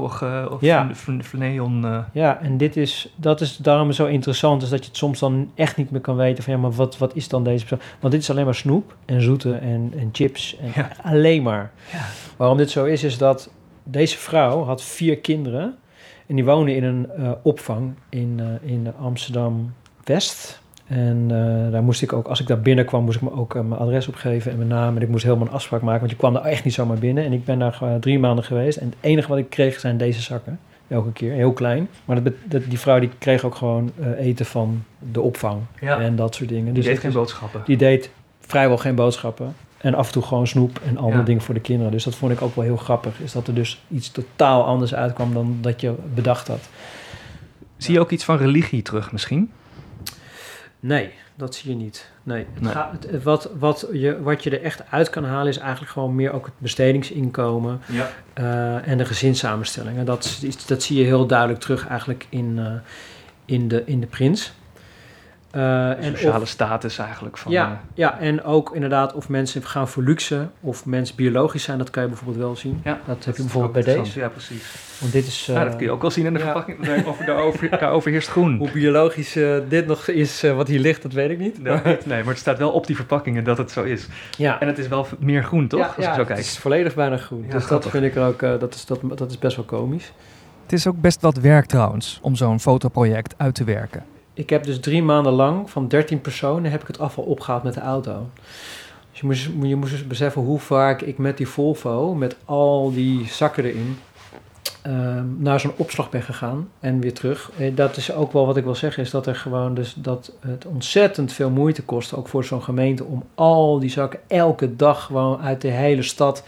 of 0.49 0.61
ja. 0.61 0.89
neon. 1.31 1.85
Uh. 1.85 1.99
Ja, 2.11 2.41
en 2.41 2.57
dit 2.57 2.77
is, 2.77 3.13
dat 3.15 3.41
is 3.41 3.57
daarom 3.57 3.91
zo 3.91 4.05
interessant, 4.05 4.61
is 4.61 4.69
dat 4.69 4.79
je 4.79 4.87
het 4.87 4.97
soms 4.97 5.19
dan 5.19 5.51
echt 5.55 5.77
niet 5.77 5.91
meer 5.91 6.01
kan 6.01 6.15
weten 6.15 6.43
van 6.43 6.53
ja, 6.53 6.59
maar 6.59 6.71
wat, 6.71 6.97
wat 6.97 7.15
is 7.15 7.27
dan 7.27 7.43
deze 7.43 7.65
persoon? 7.65 7.87
Want 7.99 8.13
dit 8.13 8.21
is 8.21 8.29
alleen 8.29 8.45
maar 8.45 8.55
snoep 8.55 8.95
en 9.05 9.21
zoete 9.21 9.53
en, 9.53 9.93
en 9.97 10.09
chips 10.11 10.57
en 10.57 10.71
ja. 10.75 10.91
alleen 11.03 11.43
maar. 11.43 11.71
Ja. 11.91 12.05
Waarom 12.37 12.57
dit 12.57 12.69
zo 12.71 12.85
is, 12.85 13.03
is 13.03 13.17
dat 13.17 13.49
deze 13.83 14.17
vrouw 14.17 14.63
had 14.63 14.83
vier 14.83 15.17
kinderen 15.17 15.75
en 16.27 16.35
die 16.35 16.45
woonde 16.45 16.75
in 16.75 16.83
een 16.83 17.07
uh, 17.19 17.31
opvang 17.41 17.93
in, 18.09 18.39
uh, 18.39 18.71
in 18.71 18.93
Amsterdam-West. 18.99 20.61
En 20.87 21.17
uh, 21.31 21.71
daar 21.71 21.83
moest 21.83 22.01
ik 22.01 22.13
ook, 22.13 22.27
als 22.27 22.39
ik 22.39 22.47
daar 22.47 22.59
binnenkwam, 22.59 23.03
moest 23.03 23.15
ik 23.15 23.21
me 23.21 23.31
ook 23.31 23.53
mijn 23.53 23.81
adres 23.81 24.07
opgeven 24.07 24.51
en 24.51 24.57
mijn 24.57 24.69
naam. 24.69 24.95
En 24.95 25.01
ik 25.01 25.09
moest 25.09 25.23
helemaal 25.23 25.47
een 25.47 25.53
afspraak 25.53 25.81
maken, 25.81 25.99
want 25.99 26.11
je 26.11 26.17
kwam 26.17 26.33
daar 26.33 26.43
echt 26.43 26.63
niet 26.63 26.73
zomaar 26.73 26.97
binnen. 26.97 27.23
En 27.23 27.33
ik 27.33 27.45
ben 27.45 27.59
daar 27.59 27.81
drie 27.99 28.19
maanden 28.19 28.43
geweest. 28.43 28.77
En 28.77 28.85
het 28.85 28.95
enige 29.01 29.27
wat 29.27 29.37
ik 29.37 29.49
kreeg 29.49 29.79
zijn 29.79 29.97
deze 29.97 30.21
zakken. 30.21 30.59
Elke 30.87 31.11
keer, 31.11 31.33
heel 31.33 31.53
klein. 31.53 31.89
Maar 32.05 32.23
dat, 32.23 32.33
dat, 32.45 32.61
die 32.69 32.79
vrouw 32.79 32.99
die 32.99 33.09
kreeg 33.17 33.43
ook 33.43 33.55
gewoon 33.55 33.91
eten 34.17 34.45
van 34.45 34.83
de 35.11 35.21
opvang 35.21 35.61
en 35.79 36.15
dat 36.15 36.35
soort 36.35 36.49
dingen. 36.49 36.65
Die 36.65 36.73
dus 36.73 36.85
deed 36.85 36.99
geen 36.99 37.11
boodschappen? 37.11 37.61
Die 37.65 37.77
deed 37.77 38.09
vrijwel 38.39 38.77
geen 38.77 38.95
boodschappen. 38.95 39.55
En 39.77 39.95
af 39.95 40.07
en 40.07 40.13
toe 40.13 40.23
gewoon 40.23 40.47
snoep 40.47 40.79
en 40.87 40.97
andere 40.97 41.23
dingen 41.23 41.41
voor 41.41 41.53
de 41.53 41.59
kinderen. 41.59 41.91
Dus 41.91 42.03
dat 42.03 42.15
vond 42.15 42.31
ik 42.31 42.41
ook 42.41 42.55
wel 42.55 42.63
heel 42.63 42.77
grappig. 42.77 43.21
Is 43.21 43.31
dat 43.31 43.47
er 43.47 43.53
dus 43.53 43.81
iets 43.87 44.11
totaal 44.11 44.63
anders 44.63 44.93
uitkwam 44.95 45.33
dan 45.33 45.57
dat 45.61 45.81
je 45.81 45.93
bedacht 46.13 46.47
had. 46.47 46.69
Zie 47.77 47.93
je 47.93 47.99
ook 47.99 48.11
iets 48.11 48.23
van 48.23 48.37
religie 48.37 48.81
terug 48.81 49.11
misschien? 49.11 49.51
Nee, 50.79 51.11
dat 51.35 51.55
zie 51.55 51.69
je 51.69 51.75
niet. 51.75 52.09
Nee. 52.23 52.45
Het 52.53 52.71
Gaat, 52.71 53.21
wat, 53.23 53.49
wat, 53.59 53.87
je, 53.91 54.21
wat 54.21 54.43
je 54.43 54.49
er 54.49 54.63
echt 54.63 54.83
uit 54.89 55.09
kan 55.09 55.23
halen 55.23 55.47
is 55.47 55.57
eigenlijk 55.57 55.91
gewoon 55.91 56.15
meer 56.15 56.31
ook 56.31 56.45
het 56.45 56.53
bestedingsinkomen 56.57 57.81
ja. 57.85 58.09
Uh, 58.39 58.87
en 58.87 58.97
de 58.97 59.05
gezinssamenstellingen. 59.05 60.05
Dat, 60.05 60.39
dat 60.67 60.83
zie 60.83 60.97
je 60.97 61.03
heel 61.03 61.25
duidelijk 61.25 61.59
terug 61.59 61.87
eigenlijk 61.87 62.25
in, 62.29 62.57
uh, 62.57 62.71
in, 63.45 63.67
de, 63.67 63.83
in 63.85 63.99
de 63.99 64.07
prins. 64.07 64.53
Uh, 65.57 66.03
en 66.03 66.17
sociale 66.17 66.45
status 66.45 66.97
eigenlijk. 66.97 67.37
Van, 67.37 67.51
ja, 67.51 67.69
uh, 67.69 67.77
ja, 67.93 68.19
en 68.19 68.43
ook 68.43 68.75
inderdaad 68.75 69.13
of 69.13 69.29
mensen 69.29 69.63
gaan 69.63 69.87
voor 69.87 70.03
luxe 70.03 70.47
of 70.59 70.85
mensen 70.85 71.15
biologisch 71.15 71.63
zijn, 71.63 71.77
dat 71.77 71.89
kan 71.89 72.03
je 72.03 72.09
bijvoorbeeld 72.09 72.39
wel 72.39 72.55
zien. 72.55 72.81
Ja, 72.83 72.99
dat, 73.05 73.25
heb 73.25 73.35
je 73.35 73.41
bijvoorbeeld 73.41 73.73
bij 73.73 73.95
deze. 73.95 74.19
Ja, 74.19 74.29
precies. 74.29 74.63
Want 74.99 75.11
dit 75.11 75.27
is... 75.27 75.47
Uh, 75.49 75.55
ja, 75.55 75.63
dat 75.63 75.75
kun 75.75 75.85
je 75.85 75.91
ook 75.91 76.01
wel 76.01 76.11
zien 76.11 76.25
in 76.25 76.33
de 76.33 76.39
ja. 76.39 76.45
verpakking. 76.45 76.85
Daarover, 76.85 77.25
daarover, 77.25 77.69
daarover 77.79 78.11
heerst 78.11 78.27
groen. 78.27 78.57
Hoe 78.57 78.71
biologisch 78.71 79.37
dit 79.69 79.87
nog 79.87 80.07
is 80.07 80.41
wat 80.41 80.67
hier 80.67 80.79
ligt, 80.79 81.01
dat 81.01 81.13
weet 81.13 81.29
ik 81.29 81.39
niet. 81.39 81.61
Nee, 81.61 81.79
nee, 81.83 82.23
maar 82.23 82.33
het 82.33 82.37
staat 82.37 82.57
wel 82.57 82.71
op 82.71 82.87
die 82.87 82.95
verpakkingen 82.95 83.43
dat 83.43 83.57
het 83.57 83.71
zo 83.71 83.83
is. 83.83 84.07
Ja. 84.37 84.59
En 84.59 84.67
het 84.67 84.77
is 84.77 84.87
wel 84.87 85.07
meer 85.19 85.43
groen, 85.43 85.67
toch? 85.67 85.79
Ja, 85.79 85.93
Als 85.95 86.05
ja, 86.05 86.13
zo 86.13 86.25
het 86.25 86.37
is 86.37 86.57
vollelig 86.57 86.95
bijna 86.95 87.17
groen. 87.17 87.41
dus 87.41 87.49
grappig. 87.49 87.91
dat 87.91 88.01
vind 88.01 88.03
ik 88.03 88.15
er 88.15 88.27
ook, 88.27 88.39
dat, 88.59 88.73
is, 88.73 88.85
dat, 88.85 88.99
dat 89.15 89.29
is 89.29 89.39
best 89.39 89.55
wel 89.55 89.65
komisch. 89.65 90.11
Het 90.63 90.73
is 90.73 90.87
ook 90.87 91.01
best 91.01 91.21
wat 91.21 91.37
werk 91.37 91.65
trouwens, 91.65 92.19
om 92.21 92.35
zo'n 92.35 92.59
fotoproject 92.59 93.33
uit 93.37 93.55
te 93.55 93.63
werken 93.63 94.03
ik 94.37 94.49
heb 94.49 94.63
dus 94.63 94.79
drie 94.79 95.03
maanden 95.03 95.33
lang 95.33 95.69
van 95.69 95.87
13 95.87 96.21
personen 96.21 96.71
heb 96.71 96.81
ik 96.81 96.87
het 96.87 96.99
afval 96.99 97.23
opgehaald 97.23 97.63
met 97.63 97.73
de 97.73 97.79
auto. 97.79 98.29
Dus 99.11 99.19
je 99.19 99.25
moest, 99.25 99.49
je 99.69 99.75
moest 99.75 99.91
dus 99.91 100.07
beseffen 100.07 100.41
hoe 100.41 100.59
vaak 100.59 101.01
ik 101.01 101.17
met 101.17 101.37
die 101.37 101.47
Volvo, 101.47 102.13
met 102.13 102.35
al 102.45 102.91
die 102.91 103.27
zakken 103.27 103.63
erin, 103.63 103.99
uh, 104.87 105.21
naar 105.37 105.59
zo'n 105.59 105.73
opslag 105.77 106.09
ben 106.09 106.21
gegaan 106.21 106.69
en 106.79 106.99
weer 106.99 107.13
terug. 107.13 107.51
En 107.57 107.75
dat 107.75 107.97
is 107.97 108.13
ook 108.13 108.31
wel 108.31 108.45
wat 108.45 108.57
ik 108.57 108.63
wil 108.63 108.75
zeggen, 108.75 109.03
is 109.03 109.09
dat 109.09 109.27
er 109.27 109.35
gewoon 109.35 109.73
dus 109.73 109.93
dat 109.93 110.33
het 110.39 110.65
ontzettend 110.65 111.33
veel 111.33 111.49
moeite 111.49 111.83
kost, 111.83 112.15
ook 112.15 112.27
voor 112.27 112.43
zo'n 112.43 112.63
gemeente, 112.63 113.03
om 113.03 113.23
al 113.35 113.79
die 113.79 113.89
zakken 113.89 114.19
elke 114.27 114.75
dag 114.75 115.03
gewoon 115.03 115.41
uit 115.41 115.61
de 115.61 115.71
hele 115.71 116.03
stad 116.03 116.43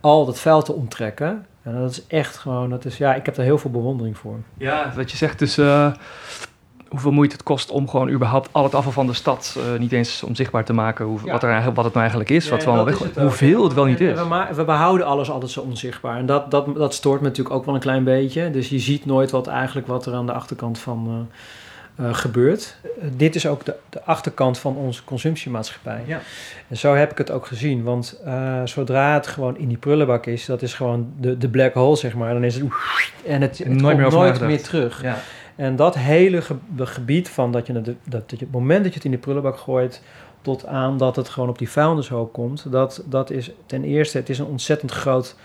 al 0.00 0.24
dat 0.24 0.40
vuil 0.40 0.62
te 0.62 0.72
onttrekken. 0.72 1.46
En 1.62 1.80
dat 1.80 1.90
is 1.90 2.06
echt 2.06 2.36
gewoon, 2.36 2.70
dat 2.70 2.84
is, 2.84 2.96
ja, 2.96 3.14
ik 3.14 3.26
heb 3.26 3.34
daar 3.34 3.44
heel 3.44 3.58
veel 3.58 3.70
bewondering 3.70 4.18
voor. 4.18 4.36
Ja, 4.56 4.92
wat 4.96 5.10
je 5.10 5.16
zegt, 5.16 5.38
dus 5.38 5.58
uh, 5.58 5.92
hoeveel 6.90 7.10
moeite 7.10 7.34
het 7.34 7.42
kost 7.42 7.70
om 7.70 7.88
gewoon 7.88 8.10
überhaupt 8.10 8.48
al 8.52 8.64
het 8.64 8.74
afval 8.74 8.92
van 8.92 9.06
de 9.06 9.12
stad 9.12 9.56
uh, 9.58 9.78
niet 9.78 9.92
eens 9.92 10.22
onzichtbaar 10.22 10.64
te 10.64 10.72
maken. 10.72 11.04
Hoe, 11.04 11.18
wat, 11.20 11.42
er 11.42 11.48
eigenlijk, 11.48 11.76
wat 11.76 11.84
het 11.84 11.94
nou 11.94 12.06
eigenlijk 12.06 12.30
is, 12.30 12.48
wat 12.48 12.64
we 12.64 12.70
allemaal 12.70 12.84
weg, 12.84 13.14
hoeveel 13.14 13.64
het 13.64 13.74
wel 13.74 13.84
niet 13.84 14.00
is. 14.00 14.18
We, 14.18 14.46
we, 14.54 14.64
behouden 14.64 15.06
alles 15.06 15.30
altijd 15.30 15.50
zo 15.50 15.60
onzichtbaar. 15.60 16.18
En 16.18 16.26
dat, 16.26 16.50
dat, 16.50 16.76
dat 16.76 16.94
stoort 16.94 17.20
me 17.20 17.26
natuurlijk 17.26 17.54
ook 17.54 17.64
wel 17.64 17.74
een 17.74 17.80
klein 17.80 18.04
beetje. 18.04 18.50
Dus 18.50 18.68
je 18.68 18.78
ziet 18.78 19.06
nooit 19.06 19.30
wat 19.30 19.46
eigenlijk 19.46 19.86
wat 19.86 20.06
er 20.06 20.14
aan 20.14 20.26
de 20.26 20.32
achterkant 20.32 20.78
van 20.78 21.28
uh, 22.00 22.06
uh, 22.06 22.14
gebeurt. 22.14 22.76
dit 23.16 23.34
is 23.34 23.46
ook 23.46 23.64
de, 23.64 23.74
de, 23.88 24.04
achterkant 24.04 24.58
van 24.58 24.76
onze 24.76 25.04
consumptiemaatschappij. 25.04 26.02
Ja. 26.06 26.20
En 26.68 26.76
zo 26.76 26.94
heb 26.94 27.10
ik 27.10 27.18
het 27.18 27.30
ook 27.30 27.46
gezien. 27.46 27.82
Want 27.82 28.20
zodra 28.64 29.14
het 29.14 29.26
gewoon 29.26 29.58
in 29.58 29.68
die 29.68 29.78
prullenbak 29.78 30.26
is, 30.26 30.46
dat 30.46 30.62
is 30.62 30.74
gewoon 30.74 31.12
de, 31.20 31.38
de 31.38 31.48
black 31.48 31.74
hole, 31.74 31.96
zeg 31.96 32.14
maar. 32.14 32.32
Dan 32.32 32.44
is 32.44 32.54
het... 32.54 32.64
En 33.26 33.40
het, 33.40 33.58
het 33.58 33.68
nooit, 33.68 33.96
meer, 33.96 34.10
nooit 34.10 34.40
meer 34.40 34.62
terug. 34.62 35.02
Ja. 35.02 35.18
En 35.60 35.76
dat 35.76 35.94
hele 35.94 36.42
gebied 36.76 37.28
van 37.28 37.52
dat 37.52 37.66
je, 37.66 37.72
het, 37.72 37.94
dat, 38.04 38.30
het 38.30 38.50
moment 38.50 38.82
dat 38.82 38.92
je 38.92 38.94
het 38.94 39.04
in 39.04 39.10
de 39.10 39.18
prullenbak 39.18 39.58
gooit, 39.58 40.02
tot 40.42 40.66
aan 40.66 40.98
dat 40.98 41.16
het 41.16 41.28
gewoon 41.28 41.48
op 41.48 41.58
die 41.58 41.70
vuilnishoop 41.70 42.32
komt, 42.32 42.72
dat, 42.72 43.04
dat 43.06 43.30
is 43.30 43.50
ten 43.66 43.84
eerste, 43.84 44.18
het 44.18 44.28
is 44.28 44.38
een 44.38 44.46
ontzettend 44.46 44.90
groot 44.90 45.36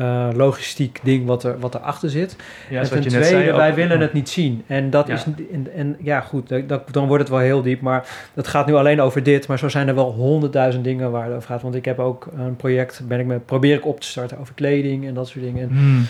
uh, 0.00 0.28
logistiek 0.34 1.00
ding 1.02 1.26
wat, 1.26 1.44
er, 1.44 1.58
wat 1.58 1.74
erachter 1.74 2.10
zit. 2.10 2.36
Ja, 2.70 2.80
en 2.80 2.88
ten 2.88 3.00
tweede, 3.00 3.26
zei, 3.26 3.52
wij 3.52 3.74
willen 3.74 4.00
het 4.00 4.12
niet 4.12 4.28
zien. 4.28 4.62
En 4.66 4.90
dat 4.90 5.08
is, 5.08 5.24
en, 5.52 5.74
en 5.74 5.96
ja 6.00 6.20
goed, 6.20 6.68
dat, 6.68 6.92
dan 6.92 7.06
wordt 7.06 7.22
het 7.22 7.32
wel 7.32 7.40
heel 7.40 7.62
diep, 7.62 7.80
maar 7.80 8.30
het 8.34 8.48
gaat 8.48 8.66
nu 8.66 8.74
alleen 8.74 9.00
over 9.00 9.22
dit, 9.22 9.46
maar 9.46 9.58
zo 9.58 9.68
zijn 9.68 9.88
er 9.88 9.94
wel 9.94 10.12
honderdduizend 10.12 10.84
dingen 10.84 11.10
waar 11.10 11.24
het 11.24 11.34
over 11.34 11.48
gaat. 11.48 11.62
Want 11.62 11.74
ik 11.74 11.84
heb 11.84 11.98
ook 11.98 12.28
een 12.36 12.56
project, 12.56 13.02
ben 13.08 13.20
ik 13.20 13.26
me, 13.26 13.38
probeer 13.38 13.76
ik 13.76 13.86
op 13.86 14.00
te 14.00 14.06
starten 14.06 14.38
over 14.38 14.54
kleding 14.54 15.06
en 15.06 15.14
dat 15.14 15.28
soort 15.28 15.44
dingen. 15.44 15.68
Hmm 15.68 16.06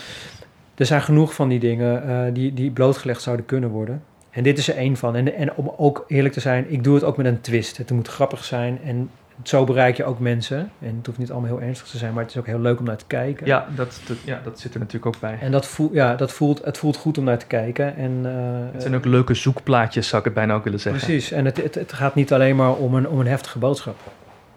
er 0.83 0.89
zijn 0.89 1.01
genoeg 1.01 1.33
van 1.33 1.49
die 1.49 1.59
dingen 1.59 2.09
uh, 2.09 2.33
die, 2.33 2.53
die 2.53 2.71
blootgelegd 2.71 3.21
zouden 3.21 3.45
kunnen 3.45 3.69
worden. 3.69 4.03
En 4.29 4.43
dit 4.43 4.57
is 4.57 4.67
er 4.67 4.75
één 4.75 4.97
van. 4.97 5.15
En, 5.15 5.35
en 5.35 5.55
om 5.55 5.73
ook 5.77 6.05
eerlijk 6.07 6.33
te 6.33 6.39
zijn, 6.39 6.65
ik 6.71 6.83
doe 6.83 6.95
het 6.95 7.03
ook 7.03 7.17
met 7.17 7.25
een 7.25 7.41
twist. 7.41 7.77
Het 7.77 7.91
moet 7.91 8.07
grappig 8.07 8.43
zijn 8.43 8.79
en 8.85 9.09
zo 9.43 9.63
bereik 9.63 9.97
je 9.97 10.03
ook 10.03 10.19
mensen. 10.19 10.71
En 10.79 10.95
het 10.97 11.05
hoeft 11.05 11.17
niet 11.17 11.31
allemaal 11.31 11.57
heel 11.57 11.67
ernstig 11.67 11.87
te 11.87 11.97
zijn, 11.97 12.13
maar 12.13 12.23
het 12.23 12.31
is 12.31 12.37
ook 12.37 12.45
heel 12.45 12.59
leuk 12.59 12.79
om 12.79 12.85
naar 12.85 12.97
te 12.97 13.05
kijken. 13.07 13.45
Ja, 13.45 13.67
dat, 13.75 14.01
dat 14.07 14.17
ja, 14.25 14.41
dat 14.43 14.59
zit 14.59 14.73
er 14.73 14.79
natuurlijk 14.79 15.15
ook 15.15 15.21
bij. 15.21 15.37
En 15.41 15.51
dat 15.51 15.65
voelt, 15.65 15.93
ja, 15.93 16.15
dat 16.15 16.31
voelt, 16.31 16.65
het 16.65 16.77
voelt 16.77 16.97
goed 16.97 17.17
om 17.17 17.23
naar 17.23 17.37
te 17.37 17.47
kijken. 17.47 17.95
En, 17.95 18.11
uh, 18.11 18.31
het 18.71 18.81
zijn 18.81 18.95
ook 18.95 19.05
leuke 19.05 19.33
zoekplaatjes, 19.33 20.07
zou 20.07 20.19
ik 20.19 20.25
het 20.25 20.33
bijna 20.33 20.53
ook 20.53 20.63
willen 20.63 20.79
zeggen. 20.79 21.05
Precies, 21.05 21.31
en 21.31 21.45
het, 21.45 21.57
het, 21.63 21.75
het 21.75 21.93
gaat 21.93 22.15
niet 22.15 22.33
alleen 22.33 22.55
maar 22.55 22.73
om 22.73 22.95
een, 22.95 23.07
om 23.09 23.19
een 23.19 23.27
heftige 23.27 23.59
boodschap. 23.59 23.97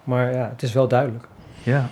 Maar 0.04 0.32
ja, 0.32 0.48
het 0.52 0.62
is 0.62 0.72
wel 0.72 0.88
duidelijk. 0.88 1.24
Ja. 1.62 1.90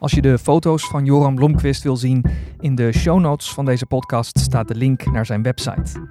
Als 0.00 0.12
je 0.12 0.20
de 0.20 0.38
foto's 0.38 0.88
van 0.88 1.04
Joram 1.04 1.34
Blomqvist 1.34 1.82
wil 1.82 1.96
zien, 1.96 2.24
in 2.60 2.74
de 2.74 2.92
show 2.92 3.20
notes 3.20 3.52
van 3.52 3.64
deze 3.64 3.86
podcast 3.86 4.38
staat 4.38 4.68
de 4.68 4.74
link 4.74 5.12
naar 5.12 5.26
zijn 5.26 5.42
website. 5.42 6.08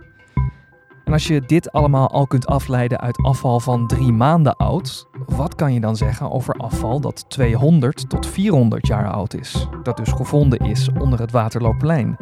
En 1.03 1.13
als 1.13 1.27
je 1.27 1.41
dit 1.41 1.71
allemaal 1.71 2.09
al 2.09 2.27
kunt 2.27 2.47
afleiden 2.47 2.99
uit 2.99 3.17
afval 3.17 3.59
van 3.59 3.87
drie 3.87 4.11
maanden 4.11 4.55
oud, 4.55 5.07
wat 5.25 5.55
kan 5.55 5.73
je 5.73 5.79
dan 5.79 5.95
zeggen 5.95 6.31
over 6.31 6.53
afval 6.53 6.99
dat 6.99 7.29
200 7.29 8.09
tot 8.09 8.27
400 8.27 8.87
jaar 8.87 9.11
oud 9.11 9.33
is, 9.33 9.67
dat 9.83 9.97
dus 9.97 10.11
gevonden 10.11 10.59
is 10.59 10.89
onder 10.99 11.19
het 11.19 11.31
Waterloopplein? 11.31 12.17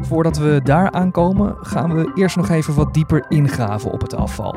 Voordat 0.00 0.38
we 0.38 0.60
daar 0.64 0.90
aankomen, 0.90 1.56
gaan 1.60 1.94
we 1.94 2.12
eerst 2.14 2.36
nog 2.36 2.48
even 2.48 2.74
wat 2.74 2.94
dieper 2.94 3.24
ingraven 3.28 3.92
op 3.92 4.00
het 4.00 4.14
afval. 4.14 4.56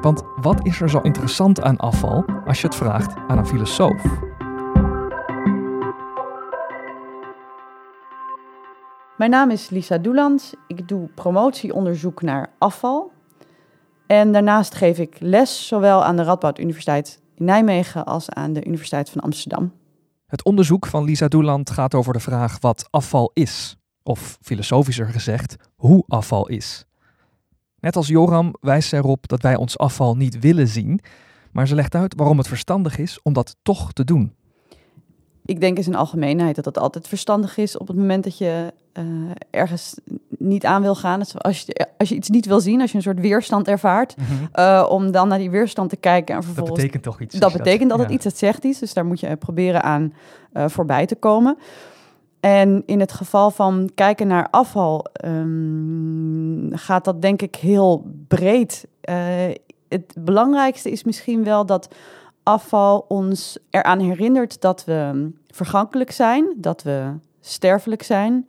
Want 0.00 0.22
wat 0.40 0.66
is 0.66 0.80
er 0.80 0.90
zo 0.90 0.98
interessant 0.98 1.62
aan 1.62 1.76
afval 1.76 2.24
als 2.46 2.60
je 2.60 2.66
het 2.66 2.76
vraagt 2.76 3.14
aan 3.26 3.38
een 3.38 3.46
filosoof? 3.46 4.27
Mijn 9.18 9.30
naam 9.30 9.50
is 9.50 9.70
Lisa 9.70 9.98
Doeland. 9.98 10.52
Ik 10.66 10.88
doe 10.88 11.08
promotieonderzoek 11.14 12.22
naar 12.22 12.50
afval. 12.58 13.12
En 14.06 14.32
daarnaast 14.32 14.74
geef 14.74 14.98
ik 14.98 15.16
les 15.20 15.66
zowel 15.66 16.04
aan 16.04 16.16
de 16.16 16.22
Radboud 16.22 16.58
Universiteit 16.58 17.20
in 17.34 17.44
Nijmegen 17.44 18.04
als 18.04 18.30
aan 18.30 18.52
de 18.52 18.64
Universiteit 18.64 19.10
van 19.10 19.20
Amsterdam. 19.20 19.72
Het 20.26 20.44
onderzoek 20.44 20.86
van 20.86 21.04
Lisa 21.04 21.28
Doeland 21.28 21.70
gaat 21.70 21.94
over 21.94 22.12
de 22.12 22.20
vraag 22.20 22.60
wat 22.60 22.88
afval 22.90 23.30
is. 23.34 23.76
Of 24.02 24.38
filosofischer 24.40 25.08
gezegd, 25.08 25.56
hoe 25.76 26.04
afval 26.06 26.48
is. 26.48 26.84
Net 27.80 27.96
als 27.96 28.06
Joram 28.06 28.54
wijst 28.60 28.88
ze 28.88 28.96
erop 28.96 29.28
dat 29.28 29.42
wij 29.42 29.56
ons 29.56 29.78
afval 29.78 30.16
niet 30.16 30.38
willen 30.38 30.68
zien, 30.68 31.00
maar 31.52 31.68
ze 31.68 31.74
legt 31.74 31.94
uit 31.94 32.14
waarom 32.16 32.38
het 32.38 32.48
verstandig 32.48 32.98
is 32.98 33.22
om 33.22 33.32
dat 33.32 33.56
toch 33.62 33.92
te 33.92 34.04
doen 34.04 34.36
ik 35.48 35.60
denk 35.60 35.76
in 35.76 35.82
zijn 35.82 35.96
algemeenheid 35.96 36.56
dat 36.56 36.64
het 36.64 36.78
altijd 36.78 37.08
verstandig 37.08 37.56
is 37.56 37.76
op 37.76 37.88
het 37.88 37.96
moment 37.96 38.24
dat 38.24 38.38
je 38.38 38.72
uh, 38.98 39.04
ergens 39.50 39.96
niet 40.28 40.64
aan 40.64 40.82
wil 40.82 40.94
gaan. 40.94 41.18
Dus 41.18 41.38
als, 41.38 41.60
je, 41.60 41.86
als 41.98 42.08
je 42.08 42.14
iets 42.14 42.28
niet 42.28 42.46
wil 42.46 42.60
zien, 42.60 42.80
als 42.80 42.90
je 42.90 42.96
een 42.96 43.02
soort 43.02 43.20
weerstand 43.20 43.68
ervaart, 43.68 44.16
mm 44.16 44.24
-hmm. 44.24 44.84
om 44.84 45.10
dan 45.10 45.28
naar 45.28 45.38
die 45.38 45.50
weerstand 45.50 45.90
te 45.90 45.96
kijken 45.96 46.34
en 46.34 46.42
vervolgens... 46.42 46.76
Dat 46.76 46.84
betekent 46.84 47.02
toch 47.02 47.20
iets? 47.20 47.38
Dat 47.38 47.52
betekent 47.52 47.90
dat, 47.90 47.98
het 47.98 48.10
iets, 48.10 48.24
het 48.24 48.38
zegt 48.38 48.64
iets. 48.64 48.78
Dus 48.78 48.94
daar 48.94 49.06
moet 49.06 49.20
je 49.20 49.36
proberen 49.36 49.82
aan 49.82 50.12
uh, 50.52 50.68
voorbij 50.68 51.06
te 51.06 51.16
komen. 51.16 51.58
En 52.40 52.82
in 52.86 53.00
het 53.00 53.12
geval 53.12 53.50
van 53.50 53.90
kijken 53.94 54.26
naar 54.26 54.48
afval 54.50 55.04
ehm, 55.12 56.76
gaat 56.76 57.04
dat 57.04 57.22
denk 57.22 57.42
ik 57.42 57.54
heel 57.54 58.06
breed. 58.28 58.86
Het 59.88 60.14
belangrijkste 60.18 60.90
is 60.90 61.04
misschien 61.04 61.44
wel 61.44 61.66
dat 61.66 61.94
afval 62.42 63.04
ons 63.08 63.58
eraan 63.70 64.00
herinnert 64.00 64.60
dat 64.60 64.84
we 64.84 65.30
vergankelijk 65.54 66.10
zijn, 66.10 66.54
dat 66.56 66.82
we 66.82 67.12
sterfelijk 67.40 68.02
zijn. 68.02 68.48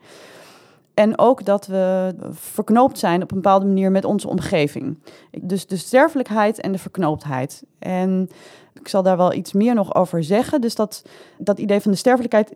En 0.94 1.20
ook 1.20 1.46
dat 1.46 1.68
we 1.68 2.16
verknoopt 2.32 3.00
zijn 3.00 3.24
op 3.24 3.32
een 3.32 3.42
bepaalde 3.42 3.66
manier 3.66 3.92
met 3.92 4.06
onze 4.06 4.28
omgeving. 4.28 4.98
Dus 5.42 5.68
de 5.68 5.78
sterfelijkheid 5.78 6.60
en 6.60 6.72
de 6.72 6.78
verknooptheid. 6.78 7.64
En 7.80 8.30
ik 8.74 8.88
zal 8.88 9.04
daar 9.04 9.18
wel 9.18 9.34
iets 9.34 9.54
meer 9.54 9.76
nog 9.76 9.96
over 9.96 10.24
zeggen. 10.24 10.62
Dus 10.62 10.76
dat, 10.76 11.04
dat 11.38 11.60
idee 11.60 11.80
van 11.80 11.92
de 11.92 11.98
sterfelijkheid, 11.98 12.56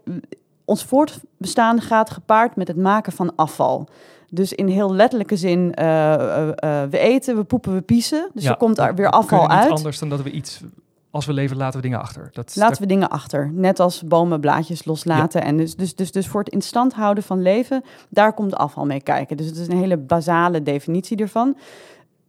ons 0.66 0.84
voortbestaan 0.84 1.82
gaat 1.82 2.10
gepaard 2.10 2.56
met 2.56 2.68
het 2.68 2.78
maken 2.78 3.12
van 3.12 3.36
afval. 3.36 3.88
Dus 4.30 4.54
in 4.54 4.68
heel 4.68 4.94
letterlijke 4.94 5.36
zin, 5.36 5.74
uh, 5.80 5.86
uh, 6.64 6.84
we 6.90 6.98
eten, 6.98 7.36
we 7.36 7.44
poepen, 7.44 7.74
we 7.74 7.82
piezen. 7.82 8.30
Dus 8.34 8.46
er 8.46 8.58
komt 8.58 8.78
er 8.78 8.96
weer 8.96 9.10
afval 9.10 9.50
uit. 9.50 9.70
anders 9.70 10.00
dan 10.00 10.10
dat 10.10 10.22
we 10.22 10.32
iets 10.32 10.62
als 11.14 11.26
we 11.26 11.34
leven, 11.34 11.58
laten 11.58 11.76
we 11.76 11.82
dingen 11.82 12.02
achter. 12.02 12.30
Dat, 12.32 12.56
laten 12.56 12.82
we 12.82 12.88
dingen 12.88 13.10
achter. 13.10 13.52
Net 13.54 13.80
als 13.80 14.04
bomen 14.04 14.40
blaadjes 14.40 14.86
loslaten. 14.86 15.44
En 15.44 15.58
dus, 15.58 15.76
dus, 15.76 15.96
dus, 15.96 16.12
dus 16.12 16.28
voor 16.28 16.44
het 16.44 16.54
instand 16.54 16.94
houden 16.94 17.24
van 17.24 17.42
leven, 17.42 17.84
daar 18.10 18.34
komt 18.34 18.56
afval 18.56 18.86
mee 18.86 19.02
kijken. 19.02 19.38
Dus 19.38 19.46
het 19.46 19.58
is 19.58 19.68
een 19.68 19.78
hele 19.78 19.98
basale 19.98 20.64
definitie 20.64 21.18
ervan. 21.18 21.58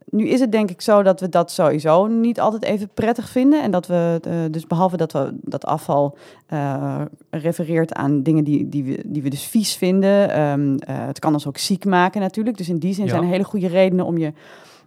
Nu 0.05 0.27
is 0.27 0.39
het 0.39 0.51
denk 0.51 0.69
ik 0.69 0.81
zo 0.81 1.03
dat 1.03 1.19
we 1.19 1.29
dat 1.29 1.51
sowieso 1.51 2.07
niet 2.07 2.39
altijd 2.39 2.63
even 2.63 2.89
prettig 2.93 3.29
vinden. 3.29 3.61
En 3.61 3.71
dat 3.71 3.87
we, 3.87 4.21
uh, 4.27 4.33
dus 4.51 4.67
behalve 4.67 4.97
dat 4.97 5.11
we 5.11 5.37
dat 5.41 5.65
afval 5.65 6.17
uh, 6.53 7.01
refereert 7.29 7.93
aan 7.93 8.23
dingen 8.23 8.43
die, 8.43 8.69
die, 8.69 8.83
we, 8.83 9.03
die 9.05 9.21
we 9.21 9.29
dus 9.29 9.43
vies 9.43 9.75
vinden. 9.75 10.41
Um, 10.41 10.71
uh, 10.71 10.77
het 10.85 11.19
kan 11.19 11.33
ons 11.33 11.47
ook 11.47 11.57
ziek 11.57 11.85
maken 11.85 12.21
natuurlijk. 12.21 12.57
Dus 12.57 12.69
in 12.69 12.79
die 12.79 12.93
zin 12.93 13.07
zijn 13.07 13.23
er 13.23 13.29
hele 13.29 13.43
goede 13.43 13.67
redenen 13.67 14.05
om 14.05 14.17
je, 14.17 14.33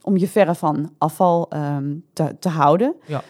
om 0.02 0.17
je 0.17 0.28
verre 0.28 0.55
van 0.55 0.90
afval 0.99 1.49
um, 1.55 2.05
te, 2.12 2.37
te 2.38 2.49
houden. 2.49 2.95
Ja. 3.07 3.23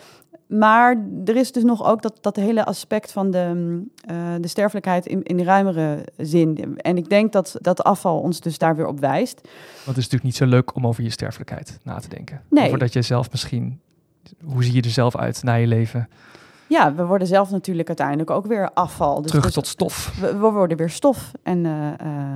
Maar 0.48 0.96
er 1.24 1.36
is 1.36 1.52
dus 1.52 1.62
nog 1.62 1.84
ook 1.84 2.02
dat, 2.02 2.18
dat 2.20 2.36
hele 2.36 2.64
aspect 2.64 3.12
van 3.12 3.30
de, 3.30 3.80
uh, 4.10 4.34
de 4.40 4.48
sterfelijkheid 4.48 5.06
in, 5.06 5.22
in 5.22 5.40
ruimere 5.40 6.04
zin. 6.16 6.78
En 6.80 6.96
ik 6.96 7.08
denk 7.08 7.32
dat 7.32 7.56
dat 7.60 7.82
afval 7.82 8.20
ons 8.20 8.40
dus 8.40 8.58
daar 8.58 8.76
weer 8.76 8.86
op 8.86 9.00
wijst. 9.00 9.40
Want 9.42 9.86
het 9.96 9.96
is 9.96 10.08
natuurlijk 10.08 10.22
niet 10.22 10.36
zo 10.36 10.46
leuk 10.46 10.74
om 10.74 10.86
over 10.86 11.02
je 11.02 11.10
sterfelijkheid 11.10 11.78
na 11.82 11.98
te 11.98 12.08
denken. 12.08 12.42
Nee. 12.50 12.66
Over 12.66 12.78
dat 12.78 12.92
je 12.92 13.02
zelf 13.02 13.30
misschien, 13.30 13.80
hoe 14.44 14.64
zie 14.64 14.74
je 14.74 14.82
er 14.82 14.90
zelf 14.90 15.16
uit 15.16 15.42
na 15.42 15.54
je 15.54 15.66
leven? 15.66 16.08
Ja, 16.68 16.94
we 16.94 17.04
worden 17.04 17.26
zelf 17.26 17.50
natuurlijk 17.50 17.88
uiteindelijk 17.88 18.30
ook 18.30 18.46
weer 18.46 18.70
afval. 18.72 19.22
Dus 19.22 19.30
Terug 19.30 19.44
dus 19.44 19.54
tot 19.54 19.66
stof. 19.66 20.18
We, 20.20 20.38
we, 20.38 20.50
worden 20.50 20.76
weer 20.76 20.90
stof. 20.90 21.32
En 21.42 21.64
uh, 21.64 21.92
uh, 22.02 22.34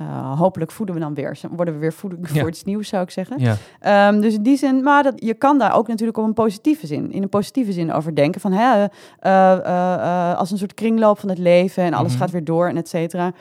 uh, 0.00 0.38
hopelijk 0.38 0.70
voeden 0.70 0.94
we 0.94 1.00
dan 1.00 1.14
weer, 1.14 1.38
worden 1.50 1.74
we 1.74 1.80
weer 1.80 1.92
voeding 1.92 2.28
voor 2.28 2.48
iets 2.48 2.64
nieuws, 2.64 2.88
zou 2.88 3.02
ik 3.02 3.10
zeggen. 3.10 3.56
Ja. 3.80 4.08
Um, 4.08 4.20
dus 4.20 4.34
in 4.34 4.42
die 4.42 4.56
zin, 4.56 4.82
maar 4.82 5.02
dat, 5.02 5.12
je 5.16 5.34
kan 5.34 5.58
daar 5.58 5.74
ook 5.74 5.88
natuurlijk 5.88 6.18
op 6.18 6.24
een 6.24 6.32
positieve 6.32 6.86
zin, 6.86 7.12
in 7.12 7.22
een 7.22 7.28
positieve 7.28 7.72
zin 7.72 7.92
over 7.92 8.14
denken. 8.14 8.40
Van 8.40 8.52
hè, 8.52 8.78
uh, 8.78 8.88
uh, 9.22 10.36
als 10.36 10.50
een 10.50 10.58
soort 10.58 10.74
kringloop 10.74 11.18
van 11.18 11.28
het 11.28 11.38
leven 11.38 11.82
en 11.82 11.92
alles 11.92 12.12
mm 12.12 12.18
-hmm. 12.18 12.18
gaat 12.18 12.30
weer 12.30 12.44
door 12.44 12.68
en 12.68 12.76
et 12.76 12.88
cetera. 12.88 13.32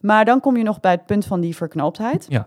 Maar 0.00 0.24
dan 0.24 0.40
kom 0.40 0.56
je 0.56 0.62
nog 0.62 0.80
bij 0.80 0.92
het 0.92 1.06
punt 1.06 1.24
van 1.24 1.40
die 1.40 1.56
verknooptheid. 1.56 2.26
Ja. 2.28 2.46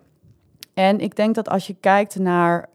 En 0.74 1.00
ik 1.00 1.16
denk 1.16 1.36
dat 1.36 1.50
als 1.50 1.68
je 1.68 1.76
kijkt 1.80 2.20
naar 2.20 2.70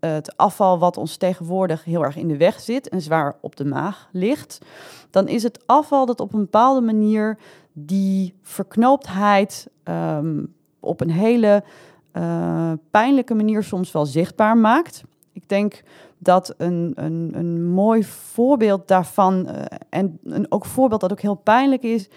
het 0.00 0.36
afval 0.36 0.78
wat 0.78 0.96
ons 0.96 1.16
tegenwoordig 1.16 1.84
heel 1.84 2.04
erg 2.04 2.16
in 2.16 2.28
de 2.28 2.36
weg 2.36 2.60
zit 2.60 2.88
en 2.88 3.00
zwaar 3.00 3.34
op 3.40 3.56
de 3.56 3.64
maag 3.64 4.08
ligt, 4.12 4.58
dan 5.10 5.28
is 5.28 5.42
het 5.42 5.62
afval 5.66 6.06
dat 6.06 6.20
op 6.20 6.32
een 6.32 6.40
bepaalde 6.40 6.80
manier 6.80 7.38
die 7.72 8.34
verknooptheid 8.42 9.68
um, 9.84 10.54
op 10.80 11.00
een 11.00 11.10
hele 11.10 11.64
uh, 12.12 12.72
pijnlijke 12.90 13.34
manier 13.34 13.62
soms 13.62 13.92
wel 13.92 14.06
zichtbaar 14.06 14.56
maakt. 14.56 15.02
Ik 15.32 15.48
denk 15.48 15.82
dat 16.18 16.54
een, 16.56 16.92
een, 16.94 17.30
een 17.34 17.64
mooi 17.70 18.04
voorbeeld 18.04 18.88
daarvan, 18.88 19.48
uh, 19.48 19.62
en 19.88 20.18
een 20.24 20.46
ook 20.48 20.64
voorbeeld 20.64 21.00
dat 21.00 21.12
ook 21.12 21.20
heel 21.20 21.34
pijnlijk 21.34 21.82
is, 21.82 22.08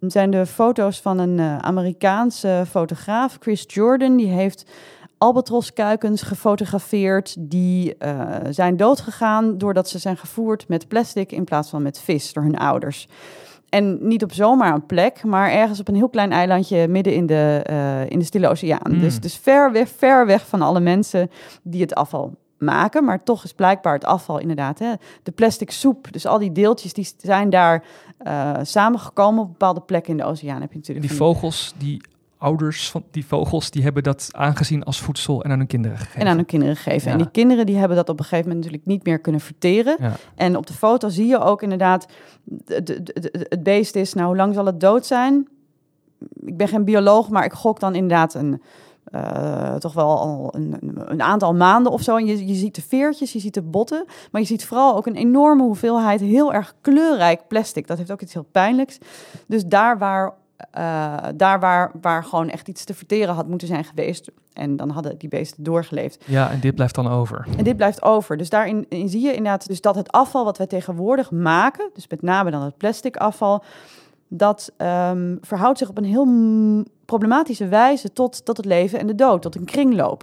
zijn 0.00 0.30
de 0.30 0.46
foto's 0.46 1.00
van 1.00 1.18
een 1.18 1.38
uh, 1.38 1.58
Amerikaanse 1.58 2.64
fotograaf, 2.68 3.36
Chris 3.40 3.64
Jordan. 3.66 4.16
Die 4.16 4.28
heeft 4.28 4.70
albatroskuikens 5.18 6.22
gefotografeerd 6.22 7.36
die 7.38 7.94
uh, 7.98 8.36
zijn 8.50 8.76
doodgegaan 8.76 9.58
doordat 9.58 9.88
ze 9.88 9.98
zijn 9.98 10.16
gevoerd 10.16 10.68
met 10.68 10.88
plastic 10.88 11.32
in 11.32 11.44
plaats 11.44 11.70
van 11.70 11.82
met 11.82 12.00
vis 12.00 12.32
door 12.32 12.42
hun 12.42 12.58
ouders. 12.58 13.08
En 13.74 13.98
niet 14.00 14.22
op 14.22 14.32
zomaar 14.32 14.74
een 14.74 14.86
plek, 14.86 15.24
maar 15.24 15.50
ergens 15.50 15.80
op 15.80 15.88
een 15.88 15.94
heel 15.94 16.08
klein 16.08 16.32
eilandje 16.32 16.88
midden 16.88 17.14
in 17.14 17.26
de, 17.26 17.66
uh, 17.70 18.10
in 18.10 18.18
de 18.18 18.24
Stille 18.24 18.48
Oceaan. 18.48 18.92
Mm. 18.92 19.00
Dus, 19.00 19.20
dus 19.20 19.36
ver, 19.36 19.72
weg, 19.72 19.88
ver 19.88 20.26
weg 20.26 20.46
van 20.46 20.62
alle 20.62 20.80
mensen 20.80 21.30
die 21.62 21.80
het 21.80 21.94
afval 21.94 22.32
maken. 22.58 23.04
Maar 23.04 23.22
toch 23.22 23.44
is 23.44 23.52
blijkbaar 23.52 23.94
het 23.94 24.04
afval 24.04 24.38
inderdaad. 24.38 24.78
Hè, 24.78 24.92
de 25.22 25.30
plastic 25.30 25.70
soep, 25.70 26.12
dus 26.12 26.26
al 26.26 26.38
die 26.38 26.52
deeltjes 26.52 26.92
die 26.92 27.08
zijn 27.16 27.50
daar 27.50 27.84
uh, 28.26 28.52
samengekomen 28.62 29.42
op 29.42 29.48
bepaalde 29.48 29.80
plekken 29.80 30.10
in 30.10 30.16
de 30.16 30.24
oceaan. 30.24 30.60
Heb 30.60 30.72
je 30.72 30.78
natuurlijk 30.78 31.08
die 31.08 31.16
vogels 31.16 31.74
die 31.78 32.02
ouders 32.44 32.90
van 32.90 33.04
die 33.10 33.26
vogels, 33.26 33.70
die 33.70 33.82
hebben 33.82 34.02
dat 34.02 34.28
aangezien 34.32 34.84
als 34.84 35.00
voedsel 35.00 35.44
en 35.44 35.50
aan 35.50 35.58
hun 35.58 35.66
kinderen 35.66 35.98
gegeven. 35.98 36.20
En 36.20 36.26
aan 36.26 36.36
hun 36.36 36.46
kinderen 36.46 36.76
gegeven. 36.76 37.06
Ja. 37.06 37.12
En 37.12 37.18
die 37.18 37.30
kinderen 37.30 37.66
die 37.66 37.76
hebben 37.76 37.96
dat 37.96 38.08
op 38.08 38.18
een 38.18 38.24
gegeven 38.24 38.48
moment 38.48 38.64
natuurlijk 38.64 38.90
niet 38.90 39.04
meer 39.06 39.18
kunnen 39.18 39.40
verteren. 39.40 39.96
Ja. 40.00 40.12
En 40.34 40.56
op 40.56 40.66
de 40.66 40.72
foto 40.72 41.08
zie 41.08 41.26
je 41.26 41.38
ook 41.38 41.62
inderdaad, 41.62 42.06
het 43.48 43.62
beest 43.62 43.94
is, 43.94 44.14
nou 44.14 44.26
hoe 44.26 44.36
lang 44.36 44.54
zal 44.54 44.66
het 44.66 44.80
dood 44.80 45.06
zijn? 45.06 45.48
Ik 46.44 46.56
ben 46.56 46.68
geen 46.68 46.84
bioloog, 46.84 47.28
maar 47.28 47.44
ik 47.44 47.52
gok 47.52 47.80
dan 47.80 47.94
inderdaad 47.94 48.34
een, 48.34 48.62
uh, 49.10 49.74
toch 49.74 49.92
wel 49.92 50.18
al 50.18 50.54
een, 50.56 50.76
een, 50.94 51.22
aantal 51.22 51.54
maanden 51.54 51.92
of 51.92 52.02
zo. 52.02 52.16
En 52.16 52.26
je, 52.26 52.46
je 52.46 52.54
ziet 52.54 52.74
de 52.74 52.82
veertjes, 52.82 53.32
je 53.32 53.38
ziet 53.38 53.54
de 53.54 53.62
botten, 53.62 54.04
maar 54.30 54.40
je 54.40 54.46
ziet 54.46 54.66
vooral 54.66 54.96
ook 54.96 55.06
een 55.06 55.16
enorme 55.16 55.62
hoeveelheid 55.62 56.20
heel 56.20 56.52
erg 56.52 56.74
kleurrijk 56.80 57.48
plastic. 57.48 57.86
Dat 57.86 57.98
heeft 57.98 58.12
ook 58.12 58.22
iets 58.22 58.34
heel 58.34 58.46
pijnlijks. 58.52 58.98
Dus 59.46 59.64
daar 59.64 59.98
waar 59.98 60.34
uh, 60.78 61.16
daar 61.34 61.60
waar, 61.60 61.90
waar 62.00 62.24
gewoon 62.24 62.50
echt 62.50 62.68
iets 62.68 62.84
te 62.84 62.94
verteren 62.94 63.34
had 63.34 63.48
moeten 63.48 63.68
zijn 63.68 63.84
geweest. 63.84 64.30
En 64.52 64.76
dan 64.76 64.90
hadden 64.90 65.18
die 65.18 65.28
beesten 65.28 65.64
doorgeleefd. 65.64 66.24
Ja, 66.26 66.50
en 66.50 66.60
dit 66.60 66.74
blijft 66.74 66.94
dan 66.94 67.08
over. 67.08 67.46
En 67.56 67.64
dit 67.64 67.76
blijft 67.76 68.02
over. 68.02 68.36
Dus 68.36 68.48
daarin 68.48 68.86
in 68.88 69.08
zie 69.08 69.20
je 69.20 69.34
inderdaad 69.34 69.66
dus 69.66 69.80
dat 69.80 69.94
het 69.94 70.12
afval 70.12 70.44
wat 70.44 70.58
wij 70.58 70.66
tegenwoordig 70.66 71.30
maken, 71.30 71.90
dus 71.94 72.08
met 72.08 72.22
name 72.22 72.50
dan 72.50 72.62
het 72.62 72.76
plastic 72.76 73.16
afval, 73.16 73.64
dat 74.28 74.72
um, 74.76 75.38
verhoudt 75.40 75.78
zich 75.78 75.88
op 75.88 75.98
een 75.98 76.04
heel 76.04 76.26
problematische 77.04 77.68
wijze 77.68 78.12
tot, 78.12 78.44
tot 78.44 78.56
het 78.56 78.66
leven 78.66 78.98
en 78.98 79.06
de 79.06 79.14
dood, 79.14 79.42
tot 79.42 79.54
een 79.54 79.64
kringloop. 79.64 80.22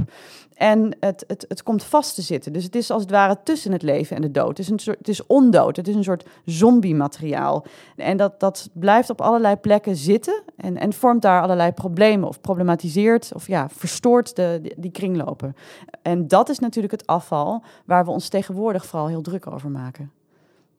En 0.54 0.96
het, 1.00 1.24
het, 1.28 1.46
het 1.48 1.64
komt 1.64 1.84
vast 1.84 2.16
te 2.16 2.22
zitten. 2.22 2.54
Dus 2.54 2.64
het 2.64 2.76
is 2.76 2.92
als 2.92 3.02
het 3.02 3.12
ware 3.12 3.38
tussen 3.44 3.72
het 3.72 3.82
leven 3.82 4.16
en 4.16 4.22
de 4.22 4.32
dood. 4.32 4.48
Het 4.48 4.60
is, 4.60 4.70
een 4.70 4.80
soort, 4.80 4.98
het 4.98 5.08
is 5.08 5.26
ondood. 5.26 5.76
Het 5.76 5.88
is 5.88 5.96
een 5.96 6.04
soort 6.04 6.26
zombie-materiaal. 6.46 7.66
En 7.96 8.18
dat, 8.18 8.40
dat 8.40 8.70
blijft 8.74 9.10
op 9.10 9.22
allerlei 9.22 9.56
plekken 9.56 9.96
zitten 9.96 10.42
en, 10.58 10.78
en 10.78 10.94
vormt 10.94 11.22
daar 11.22 11.42
allerlei 11.42 11.72
problemen 11.72 12.28
of 12.28 12.42
problematiseert 12.42 13.32
of 13.36 13.48
ja, 13.48 13.70
verstoort 13.70 14.36
de, 14.36 14.60
die, 14.62 14.74
die 14.78 14.92
kringlopen. 14.92 15.56
En 16.02 16.28
dat 16.28 16.50
is 16.50 16.60
natuurlijk 16.60 16.94
het 16.94 17.08
afval 17.08 17.64
waar 17.86 18.06
we 18.06 18.12
ons 18.12 18.30
tegenwoordig 18.30 18.86
vooral 18.86 19.08
heel 19.08 19.22
druk 19.22 19.52
over 19.52 19.70
maken. 19.70 20.12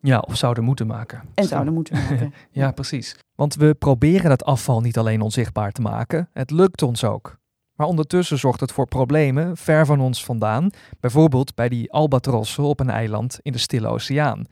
Ja, 0.02 0.18
of 0.18 0.36
zouden 0.36 0.64
moeten 0.64 0.86
maken. 0.86 1.22
En 1.34 1.44
zouden 1.44 1.74
moeten 1.74 1.94
maken. 1.94 2.34
ja, 2.50 2.72
precies. 2.72 3.16
Want 3.34 3.54
we 3.54 3.74
proberen 3.74 4.28
dat 4.28 4.44
afval 4.44 4.80
niet 4.80 4.98
alleen 4.98 5.20
onzichtbaar 5.20 5.72
te 5.72 5.80
maken, 5.80 6.28
het 6.32 6.50
lukt 6.50 6.82
ons 6.82 7.04
ook. 7.04 7.40
Maar 7.76 7.86
ondertussen 7.86 8.38
zorgt 8.38 8.60
het 8.60 8.72
voor 8.72 8.86
problemen 8.86 9.56
ver 9.56 9.86
van 9.86 10.00
ons 10.00 10.24
vandaan, 10.24 10.70
bijvoorbeeld 11.00 11.54
bij 11.54 11.68
die 11.68 11.92
albatrossen 11.92 12.64
op 12.64 12.80
een 12.80 12.90
eiland 12.90 13.38
in 13.42 13.52
de 13.52 13.58
Stille 13.58 13.88
Oceaan. 13.88 14.46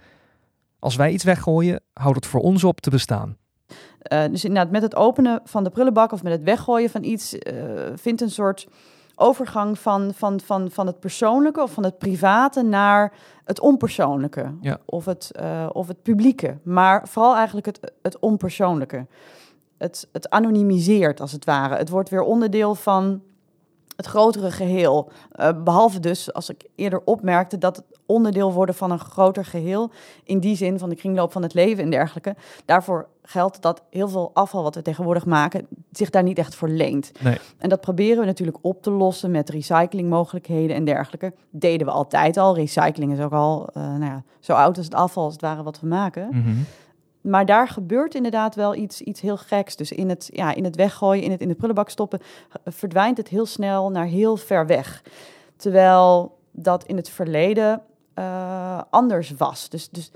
Als 0.78 0.96
wij 0.96 1.12
iets 1.12 1.24
weggooien, 1.24 1.82
houdt 1.92 2.16
het 2.16 2.26
voor 2.26 2.40
ons 2.40 2.64
op 2.64 2.80
te 2.80 2.90
bestaan. 2.90 3.36
Uh, 4.12 4.24
dus 4.30 4.44
inderdaad, 4.44 4.72
met 4.72 4.82
het 4.82 4.96
openen 4.96 5.40
van 5.44 5.64
de 5.64 5.70
prullenbak 5.70 6.12
of 6.12 6.22
met 6.22 6.32
het 6.32 6.42
weggooien 6.42 6.90
van 6.90 7.04
iets, 7.04 7.34
uh, 7.34 7.42
vindt 7.94 8.20
een 8.20 8.30
soort 8.30 8.66
overgang 9.20 9.78
van, 9.78 10.12
van, 10.14 10.40
van, 10.40 10.70
van 10.70 10.86
het 10.86 11.00
persoonlijke 11.00 11.62
of 11.62 11.72
van 11.72 11.84
het 11.84 11.98
private 11.98 12.62
naar 12.62 13.12
het 13.44 13.60
onpersoonlijke 13.60 14.54
ja. 14.60 14.78
of, 14.84 15.04
het, 15.04 15.30
uh, 15.40 15.66
of 15.72 15.88
het 15.88 16.02
publieke. 16.02 16.58
Maar 16.62 17.08
vooral 17.08 17.34
eigenlijk 17.36 17.66
het, 17.66 17.92
het 18.02 18.18
onpersoonlijke. 18.18 19.06
Het, 19.78 20.08
het 20.12 20.30
anonimiseert 20.30 21.20
als 21.20 21.32
het 21.32 21.44
ware. 21.44 21.76
Het 21.76 21.88
wordt 21.88 22.08
weer 22.08 22.22
onderdeel 22.22 22.74
van 22.74 23.22
het 24.00 24.08
grotere 24.08 24.50
geheel. 24.50 25.10
Uh, 25.40 25.48
behalve 25.64 26.00
dus, 26.00 26.32
als 26.32 26.50
ik 26.50 26.64
eerder 26.74 27.00
opmerkte, 27.04 27.58
dat 27.58 27.76
het 27.76 27.84
onderdeel 28.06 28.52
worden 28.52 28.74
van 28.74 28.90
een 28.90 28.98
groter 28.98 29.44
geheel. 29.44 29.90
In 30.24 30.40
die 30.40 30.56
zin 30.56 30.78
van 30.78 30.88
de 30.88 30.94
kringloop 30.94 31.32
van 31.32 31.42
het 31.42 31.54
leven 31.54 31.84
en 31.84 31.90
dergelijke. 31.90 32.36
Daarvoor 32.64 33.08
geldt 33.22 33.62
dat 33.62 33.82
heel 33.90 34.08
veel 34.08 34.30
afval 34.34 34.62
wat 34.62 34.74
we 34.74 34.82
tegenwoordig 34.82 35.26
maken 35.26 35.66
zich 35.92 36.10
daar 36.10 36.22
niet 36.22 36.38
echt 36.38 36.54
voor 36.54 36.68
leent. 36.68 37.12
Nee. 37.20 37.38
En 37.58 37.68
dat 37.68 37.80
proberen 37.80 38.18
we 38.18 38.26
natuurlijk 38.26 38.58
op 38.60 38.82
te 38.82 38.90
lossen 38.90 39.30
met 39.30 39.50
recyclingmogelijkheden 39.50 40.76
en 40.76 40.84
dergelijke. 40.84 41.32
Deden 41.50 41.86
we 41.86 41.92
altijd 41.92 42.36
al. 42.36 42.54
Recycling 42.54 43.12
is 43.12 43.20
ook 43.20 43.32
al 43.32 43.68
uh, 43.76 43.82
nou 43.82 44.04
ja, 44.04 44.22
zo 44.40 44.52
oud 44.52 44.76
als 44.76 44.86
het 44.86 44.94
afval 44.94 45.24
als 45.24 45.32
het 45.32 45.42
ware 45.42 45.62
wat 45.62 45.80
we 45.80 45.86
maken. 45.86 46.28
Mm 46.30 46.42
-hmm. 46.42 46.66
Maar 47.20 47.46
daar 47.46 47.68
gebeurt 47.68 48.14
inderdaad 48.14 48.54
wel 48.54 48.74
iets, 48.74 49.00
iets 49.00 49.20
heel 49.20 49.36
geks. 49.36 49.76
Dus 49.76 49.92
in 49.92 50.08
het, 50.08 50.28
ja, 50.32 50.54
in 50.54 50.64
het 50.64 50.76
weggooien, 50.76 51.24
in 51.24 51.30
het 51.30 51.40
in 51.40 51.48
de 51.48 51.54
prullenbak 51.54 51.90
stoppen, 51.90 52.20
verdwijnt 52.64 53.16
het 53.16 53.28
heel 53.28 53.46
snel 53.46 53.90
naar 53.90 54.06
heel 54.06 54.36
ver 54.36 54.66
weg. 54.66 55.02
Terwijl 55.56 56.38
dat 56.50 56.84
in 56.84 56.96
het 56.96 57.08
verleden 57.08 57.82
uh, 58.14 58.80
anders 58.90 59.30
was. 59.30 59.68
Dus, 59.68 59.88
dus 59.88 60.10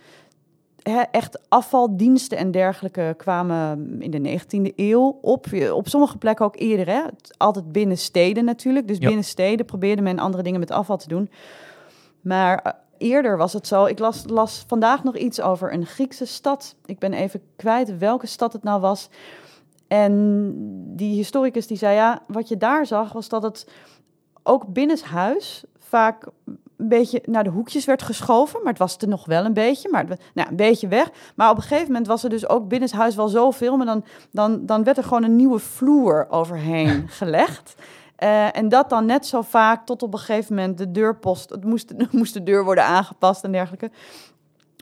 echt 1.10 1.40
afvaldiensten 1.48 2.38
en 2.38 2.50
dergelijke 2.50 3.14
kwamen 3.16 3.96
in 4.02 4.10
de 4.10 4.40
19e 4.40 4.74
eeuw 4.76 5.18
op. 5.22 5.46
Op 5.72 5.88
sommige 5.88 6.18
plekken 6.18 6.44
ook 6.44 6.56
eerder. 6.58 6.86
Hè? 6.86 7.02
Altijd 7.36 7.72
binnen 7.72 7.98
steden 7.98 8.44
natuurlijk. 8.44 8.88
Dus 8.88 8.98
binnen 8.98 9.24
steden 9.24 9.66
probeerde 9.66 10.02
men 10.02 10.18
andere 10.18 10.42
dingen 10.42 10.60
met 10.60 10.70
afval 10.70 10.96
te 10.96 11.08
doen. 11.08 11.30
Maar 12.20 12.58
eh, 12.58 12.72
eerder 12.98 13.36
was 13.36 13.52
het 13.52 13.66
zo. 13.66 13.84
Ik 13.84 13.98
las, 13.98 14.24
las 14.26 14.64
vandaag 14.66 15.04
nog 15.04 15.16
iets 15.16 15.40
over 15.40 15.72
een 15.72 15.86
Griekse 15.86 16.24
stad. 16.24 16.74
Ik 16.84 16.98
ben 16.98 17.12
even 17.12 17.42
kwijt 17.56 17.98
welke 17.98 18.26
stad 18.26 18.52
het 18.52 18.62
nou 18.62 18.80
was. 18.80 19.08
En 19.88 20.52
die 20.96 21.14
historicus 21.14 21.66
die 21.66 21.76
zei 21.76 21.94
ja, 21.94 22.22
wat 22.26 22.48
je 22.48 22.56
daar 22.56 22.86
zag 22.86 23.12
was 23.12 23.28
dat 23.28 23.42
het 23.42 23.68
ook 24.42 24.66
binnenshuis 24.66 25.64
vaak 25.78 26.26
een 26.76 26.88
beetje 26.88 27.22
naar 27.26 27.44
de 27.44 27.50
hoekjes 27.50 27.84
werd 27.84 28.02
geschoven. 28.02 28.58
Maar 28.62 28.72
het 28.72 28.78
was 28.78 28.96
er 28.96 29.08
nog 29.08 29.26
wel 29.26 29.44
een 29.44 29.52
beetje, 29.52 29.88
maar 29.90 30.06
nou, 30.34 30.48
een 30.48 30.56
beetje 30.56 30.88
weg. 30.88 31.10
Maar 31.34 31.50
op 31.50 31.56
een 31.56 31.62
gegeven 31.62 31.86
moment 31.86 32.06
was 32.06 32.24
er 32.24 32.30
dus 32.30 32.48
ook 32.48 32.68
binnenshuis 32.68 33.14
wel 33.14 33.28
zoveel. 33.28 33.76
Maar 33.76 33.86
dan, 33.86 34.04
dan, 34.30 34.66
dan 34.66 34.84
werd 34.84 34.96
er 34.96 35.04
gewoon 35.04 35.24
een 35.24 35.36
nieuwe 35.36 35.58
vloer 35.58 36.26
overheen 36.28 37.08
gelegd. 37.20 37.74
Uh, 38.24 38.56
en 38.56 38.68
dat 38.68 38.90
dan 38.90 39.06
net 39.06 39.26
zo 39.26 39.42
vaak 39.42 39.86
tot 39.86 40.02
op 40.02 40.12
een 40.12 40.18
gegeven 40.18 40.54
moment 40.54 40.78
de 40.78 40.90
deurpost... 40.90 41.50
Het 41.50 41.64
moest, 41.64 41.94
moest 42.10 42.34
de 42.34 42.42
deur 42.42 42.64
worden 42.64 42.84
aangepast 42.84 43.44
en 43.44 43.52
dergelijke. 43.52 43.90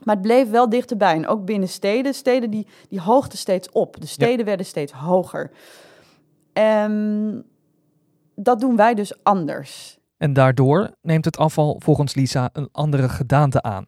Maar 0.03 0.15
het 0.15 0.23
bleef 0.23 0.49
wel 0.49 0.69
dichterbij. 0.69 1.15
En 1.15 1.27
ook 1.27 1.45
binnen 1.45 1.69
steden. 1.69 2.13
Steden 2.13 2.49
die, 2.49 2.67
die 2.89 3.01
hoogten 3.01 3.37
steeds 3.37 3.71
op. 3.71 4.01
De 4.01 4.07
steden 4.07 4.45
werden 4.45 4.65
steeds 4.65 4.91
hoger. 4.91 5.51
En 6.53 7.45
dat 8.35 8.59
doen 8.59 8.75
wij 8.75 8.93
dus 8.93 9.23
anders. 9.23 9.99
En 10.17 10.33
daardoor 10.33 10.91
neemt 11.01 11.25
het 11.25 11.37
afval 11.37 11.75
volgens 11.83 12.15
Lisa 12.15 12.49
een 12.53 12.69
andere 12.71 13.09
gedaante 13.09 13.61
aan. 13.61 13.85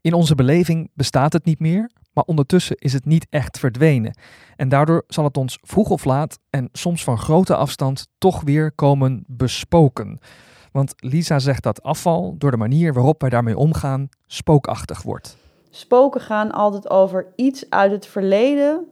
In 0.00 0.14
onze 0.14 0.34
beleving 0.34 0.90
bestaat 0.94 1.32
het 1.32 1.44
niet 1.44 1.60
meer, 1.60 1.90
maar 2.14 2.24
ondertussen 2.24 2.76
is 2.76 2.92
het 2.92 3.04
niet 3.04 3.26
echt 3.30 3.58
verdwenen. 3.58 4.16
En 4.56 4.68
daardoor 4.68 5.04
zal 5.06 5.24
het 5.24 5.36
ons 5.36 5.58
vroeg 5.62 5.90
of 5.90 6.04
laat 6.04 6.38
en 6.50 6.68
soms 6.72 7.04
van 7.04 7.18
grote 7.18 7.56
afstand 7.56 8.06
toch 8.18 8.40
weer 8.42 8.72
komen 8.72 9.24
bespoken. 9.26 10.18
Want 10.72 10.94
Lisa 10.96 11.38
zegt 11.38 11.62
dat 11.62 11.82
afval, 11.82 12.34
door 12.38 12.50
de 12.50 12.56
manier 12.56 12.92
waarop 12.92 13.20
wij 13.20 13.30
daarmee 13.30 13.56
omgaan, 13.56 14.08
spookachtig 14.26 15.02
wordt. 15.02 15.36
Spoken 15.70 16.20
gaan 16.20 16.52
altijd 16.52 16.90
over 16.90 17.26
iets 17.36 17.70
uit 17.70 17.90
het 17.90 18.06
verleden 18.06 18.86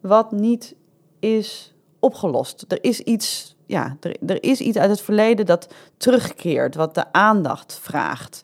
wat 0.00 0.32
niet 0.32 0.74
is 1.18 1.74
opgelost. 1.98 2.64
Er 2.68 2.84
is 2.84 3.00
iets 3.00 3.56
ja, 3.72 3.96
er, 4.00 4.16
er 4.26 4.42
is 4.42 4.60
iets 4.60 4.78
uit 4.78 4.90
het 4.90 5.00
verleden 5.00 5.46
dat 5.46 5.74
terugkeert, 5.96 6.74
wat 6.74 6.94
de 6.94 7.12
aandacht 7.12 7.78
vraagt. 7.82 8.42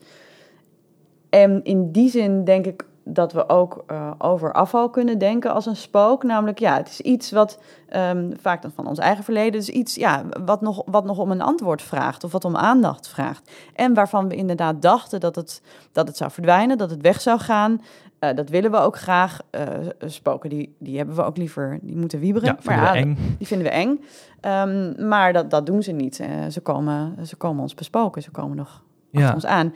En 1.31 1.65
in 1.65 1.93
die 1.93 2.11
zin 2.11 2.45
denk 2.45 2.67
ik 2.67 2.85
dat 3.09 3.33
we 3.33 3.49
ook 3.49 3.85
uh, 3.91 4.11
over 4.19 4.53
afval 4.53 4.91
kunnen 4.91 5.19
denken 5.19 5.53
als 5.53 5.67
een 5.67 5.77
spook. 5.77 6.23
Namelijk, 6.23 6.59
ja, 6.59 6.77
het 6.77 6.89
is 6.89 7.01
iets 7.01 7.31
wat 7.31 7.59
um, 7.97 8.33
vaak 8.41 8.63
dan 8.63 8.71
van 8.71 8.87
ons 8.87 8.99
eigen 8.99 9.25
verleden, 9.25 9.61
is 9.61 9.69
iets 9.69 9.95
ja, 9.95 10.25
wat, 10.45 10.61
nog, 10.61 10.83
wat 10.87 11.05
nog 11.05 11.19
om 11.19 11.31
een 11.31 11.43
antwoord 11.43 11.83
vraagt 11.83 12.25
of 12.25 12.33
wat 12.33 12.45
om 12.45 12.57
aandacht 12.57 13.09
vraagt. 13.09 13.51
En 13.75 13.95
waarvan 13.95 14.29
we 14.29 14.35
inderdaad 14.35 14.83
dachten 14.83 15.21
dat 15.21 15.35
het, 15.35 15.63
dat 15.93 16.09
het 16.09 16.17
zou 16.17 16.31
verdwijnen, 16.31 16.79
dat 16.79 16.91
het 16.91 17.01
weg 17.01 17.21
zou 17.21 17.39
gaan. 17.39 17.83
Uh, 18.21 18.35
dat 18.35 18.49
willen 18.49 18.71
we 18.71 18.77
ook 18.77 18.97
graag. 18.97 19.41
Uh, 19.51 19.63
spoken, 20.07 20.51
die, 20.51 20.77
die 20.79 20.97
hebben 20.97 21.17
we 21.17 21.23
ook 21.23 21.37
liever, 21.37 21.79
die 21.83 21.97
moeten 21.97 22.21
wieberen. 22.21 22.49
Ja, 22.49 22.59
maar 22.65 22.77
ja, 22.77 22.95
eng. 22.95 23.37
Die 23.39 23.47
vinden 23.47 23.67
we 23.67 23.73
eng. 23.73 24.01
Um, 24.41 25.09
maar 25.09 25.33
dat, 25.33 25.51
dat 25.51 25.67
doen 25.67 25.83
ze 25.83 25.93
niet. 25.93 26.25
Ze, 26.51 26.61
komen, 26.61 27.27
ze 27.27 27.37
komen 27.37 27.63
ons 27.63 27.75
bespoken, 27.75 28.23
ze 28.23 28.31
komen 28.31 28.57
nog 28.57 28.83
ja. 29.11 29.35
ons 29.35 29.47
aan. 29.47 29.75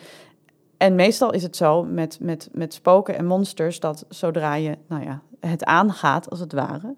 En 0.83 0.95
meestal 0.95 1.33
is 1.33 1.43
het 1.43 1.57
zo 1.57 1.85
met, 1.85 2.19
met, 2.21 2.49
met 2.53 2.75
spoken 2.75 3.17
en 3.17 3.27
monsters 3.27 3.81
dat 3.81 4.05
zodra 4.09 4.55
je 4.55 4.79
nou 4.89 5.05
ja, 5.05 5.23
het 5.41 5.65
aangaat, 5.65 6.31
als 6.31 6.41
het 6.41 6.53
ware, 6.53 6.95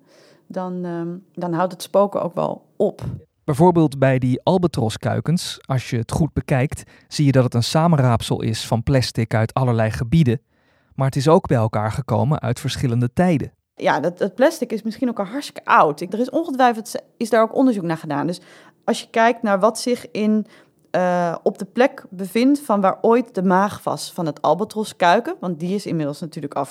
dan, 0.47 0.85
um, 0.85 1.25
dan 1.33 1.53
houdt 1.53 1.73
het 1.73 1.83
spoken 1.83 2.23
ook 2.23 2.35
wel 2.35 2.67
op. 2.77 3.03
Bijvoorbeeld 3.45 3.99
bij 3.99 4.19
die 4.19 4.41
albatroskuikens, 4.43 5.59
als 5.61 5.91
je 5.91 5.97
het 5.97 6.13
goed 6.13 6.33
bekijkt, 6.33 6.83
zie 7.09 7.25
je 7.27 7.33
dat 7.33 7.45
het 7.45 7.55
een 7.55 7.63
samenraapsel 7.63 8.43
is 8.43 8.67
van 8.67 8.83
plastic 8.83 9.35
uit 9.35 9.55
allerlei 9.55 9.91
gebieden. 9.91 10.41
Maar 10.95 11.07
het 11.07 11.17
is 11.17 11.29
ook 11.29 11.47
bij 11.47 11.57
elkaar 11.57 11.93
gekomen 11.93 12.41
uit 12.41 12.61
verschillende 12.61 13.13
tijden. 13.13 13.53
Ja, 13.75 14.01
dat, 14.01 14.19
dat 14.19 14.35
plastic 14.35 14.73
is 14.73 14.83
misschien 14.83 15.09
ook 15.09 15.19
al 15.19 15.25
hartstikke 15.25 15.65
oud. 15.65 16.01
Er 16.01 16.19
is 16.19 16.31
ongetwijfeld 16.31 16.95
is 17.17 17.31
daar 17.31 17.43
ook 17.43 17.55
onderzoek 17.55 17.85
naar 17.85 17.97
gedaan. 17.97 18.27
Dus 18.27 18.41
als 18.85 19.01
je 19.01 19.11
kijkt 19.11 19.43
naar 19.43 19.61
wat 19.61 19.79
zich 19.79 20.11
in 20.11 20.47
uh, 20.97 21.35
op 21.43 21.59
de 21.59 21.65
plek 21.65 22.05
bevindt 22.11 22.61
van 22.61 22.81
waar 22.81 22.99
ooit 23.01 23.35
de 23.35 23.43
maag 23.43 23.85
was 23.85 24.13
van 24.13 24.27
het 24.27 24.43
albatroskuiken, 24.43 25.37
want 25.41 25.61
die 25.61 25.75
is 25.75 25.87
inmiddels 25.87 26.21
natuurlijk 26.21 26.55
al 26.55 26.65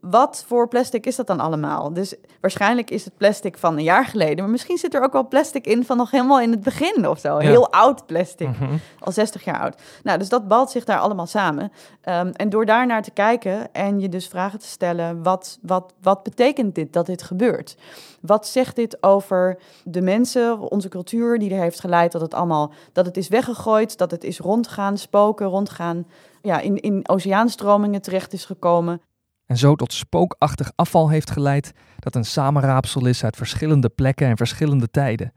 wat 0.00 0.44
voor 0.46 0.68
plastic 0.68 1.06
is 1.06 1.16
dat 1.16 1.26
dan 1.26 1.40
allemaal? 1.40 1.92
Dus 1.92 2.14
waarschijnlijk 2.40 2.90
is 2.90 3.04
het 3.04 3.16
plastic 3.16 3.58
van 3.58 3.76
een 3.76 3.82
jaar 3.82 4.06
geleden, 4.06 4.38
maar 4.38 4.50
misschien 4.50 4.76
zit 4.76 4.94
er 4.94 5.02
ook 5.02 5.12
wel 5.12 5.28
plastic 5.28 5.66
in 5.66 5.84
van 5.84 5.96
nog 5.96 6.10
helemaal 6.10 6.40
in 6.40 6.50
het 6.50 6.62
begin 6.62 7.08
of 7.08 7.18
zo. 7.18 7.38
Heel 7.38 7.72
oud 7.72 8.06
plastic, 8.06 8.48
mhm. 8.48 8.76
al 8.98 9.12
60 9.12 9.44
jaar 9.44 9.60
oud. 9.60 9.80
Nou, 10.02 10.18
dus 10.18 10.28
dat 10.28 10.48
balt 10.48 10.70
zich 10.70 10.84
daar 10.84 10.98
allemaal 10.98 11.26
samen. 11.26 11.72
Um, 12.04 12.30
en 12.30 12.48
door 12.48 12.66
daar 12.66 12.86
naar 12.86 13.02
te 13.02 13.10
kijken 13.10 13.72
en 13.72 14.00
je 14.00 14.08
dus 14.08 14.26
vragen 14.26 14.58
te 14.58 14.66
stellen, 14.66 15.22
wat, 15.22 15.58
wat, 15.62 15.94
wat 16.02 16.22
betekent 16.22 16.74
dit 16.74 16.92
dat 16.92 17.06
dit 17.06 17.22
gebeurt? 17.22 17.76
Wat 18.20 18.46
zegt 18.46 18.76
dit 18.76 19.02
over 19.02 19.58
de 19.84 20.00
mensen, 20.00 20.58
onze 20.58 20.88
cultuur 20.88 21.38
die 21.38 21.54
er 21.54 21.60
heeft 21.60 21.80
geleid 21.80 22.12
dat 22.12 22.20
het 22.20 22.34
allemaal, 22.34 22.72
dat 22.92 23.06
het 23.06 23.16
is 23.16 23.28
weggegooid, 23.28 23.98
dat 23.98 24.10
het 24.10 24.24
is 24.24 24.38
rondgaan, 24.38 24.98
spoken, 24.98 25.46
rondgaan, 25.46 26.06
ja, 26.42 26.60
in, 26.60 26.80
in 26.80 27.08
oceaanstromingen 27.08 28.02
terecht 28.02 28.32
is 28.32 28.44
gekomen 28.44 29.00
en 29.50 29.56
zo 29.56 29.74
tot 29.74 29.92
spookachtig 29.92 30.72
afval 30.76 31.08
heeft 31.08 31.30
geleid 31.30 31.72
dat 31.98 32.14
een 32.14 32.24
samenraapsel 32.24 33.06
is 33.06 33.24
uit 33.24 33.36
verschillende 33.36 33.88
plekken 33.88 34.26
en 34.26 34.36
verschillende 34.36 34.90
tijden. 34.90 35.32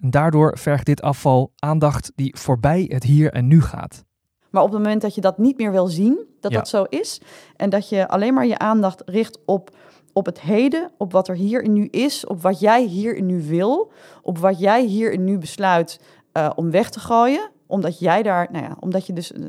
En 0.00 0.10
daardoor 0.10 0.58
vergt 0.58 0.86
dit 0.86 1.02
afval 1.02 1.52
aandacht 1.58 2.12
die 2.14 2.36
voorbij 2.38 2.84
het 2.88 3.02
hier 3.02 3.32
en 3.32 3.46
nu 3.46 3.62
gaat. 3.62 4.04
Maar 4.50 4.62
op 4.62 4.70
het 4.70 4.78
moment 4.78 5.02
dat 5.02 5.14
je 5.14 5.20
dat 5.20 5.38
niet 5.38 5.58
meer 5.58 5.70
wil 5.70 5.86
zien, 5.86 6.26
dat 6.40 6.52
dat 6.52 6.68
zo 6.68 6.82
is, 6.82 7.20
en 7.56 7.70
dat 7.70 7.88
je 7.88 8.08
alleen 8.08 8.34
maar 8.34 8.46
je 8.46 8.58
aandacht 8.58 9.02
richt 9.04 9.38
op, 9.44 9.76
op 10.12 10.26
het 10.26 10.40
heden, 10.40 10.90
op 10.96 11.12
wat 11.12 11.28
er 11.28 11.36
hier 11.36 11.64
en 11.64 11.72
nu 11.72 11.86
is, 11.86 12.26
op 12.26 12.42
wat 12.42 12.60
jij 12.60 12.84
hier 12.84 13.16
en 13.16 13.26
nu 13.26 13.42
wil, 13.42 13.92
op 14.22 14.38
wat 14.38 14.58
jij 14.58 14.84
hier 14.84 15.12
en 15.12 15.24
nu 15.24 15.38
besluit 15.38 16.00
uh, 16.32 16.50
om 16.54 16.70
weg 16.70 16.90
te 16.90 17.00
gooien, 17.00 17.50
omdat 17.68 17.98
jij 17.98 18.22
daar, 18.22 18.48
nou 18.52 18.64
ja, 18.64 18.76
omdat 18.80 19.06
je 19.06 19.12
dus 19.12 19.32
uh, 19.32 19.46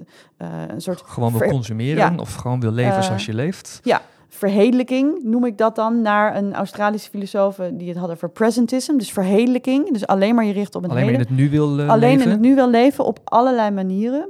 een 0.67 0.81
soort... 0.81 1.01
Gewoon 1.05 1.37
wil 1.37 1.49
consumeren 1.49 2.19
of 2.19 2.35
gewoon 2.35 2.59
wil 2.59 2.71
leven 2.71 3.03
zoals 3.03 3.25
je 3.25 3.33
leeft. 3.33 3.79
Ja, 3.83 4.01
verheerlijking 4.27 5.23
noem 5.23 5.45
ik 5.45 5.57
dat 5.57 5.75
dan 5.75 6.01
naar 6.01 6.35
een 6.35 6.53
Australische 6.53 7.09
filosoof 7.09 7.59
die 7.73 7.89
het 7.89 7.97
had 7.97 8.09
over 8.09 8.29
presentism. 8.29 8.97
Dus 8.97 9.11
verheerlijking, 9.11 9.91
dus 9.91 10.07
alleen 10.07 10.35
maar 10.35 10.45
je 10.45 10.53
richt 10.53 10.75
op 10.75 10.83
een 10.83 10.89
Alleen 10.89 11.13
in 11.13 11.19
het 11.19 11.29
nu 11.29 11.49
wil 11.49 11.79
uh, 11.79 11.89
Alleen 11.89 12.09
leven. 12.09 12.25
in 12.25 12.31
het 12.31 12.39
nu 12.39 12.55
wil 12.55 12.69
leven 12.69 13.05
op 13.05 13.19
allerlei 13.23 13.71
manieren. 13.71 14.29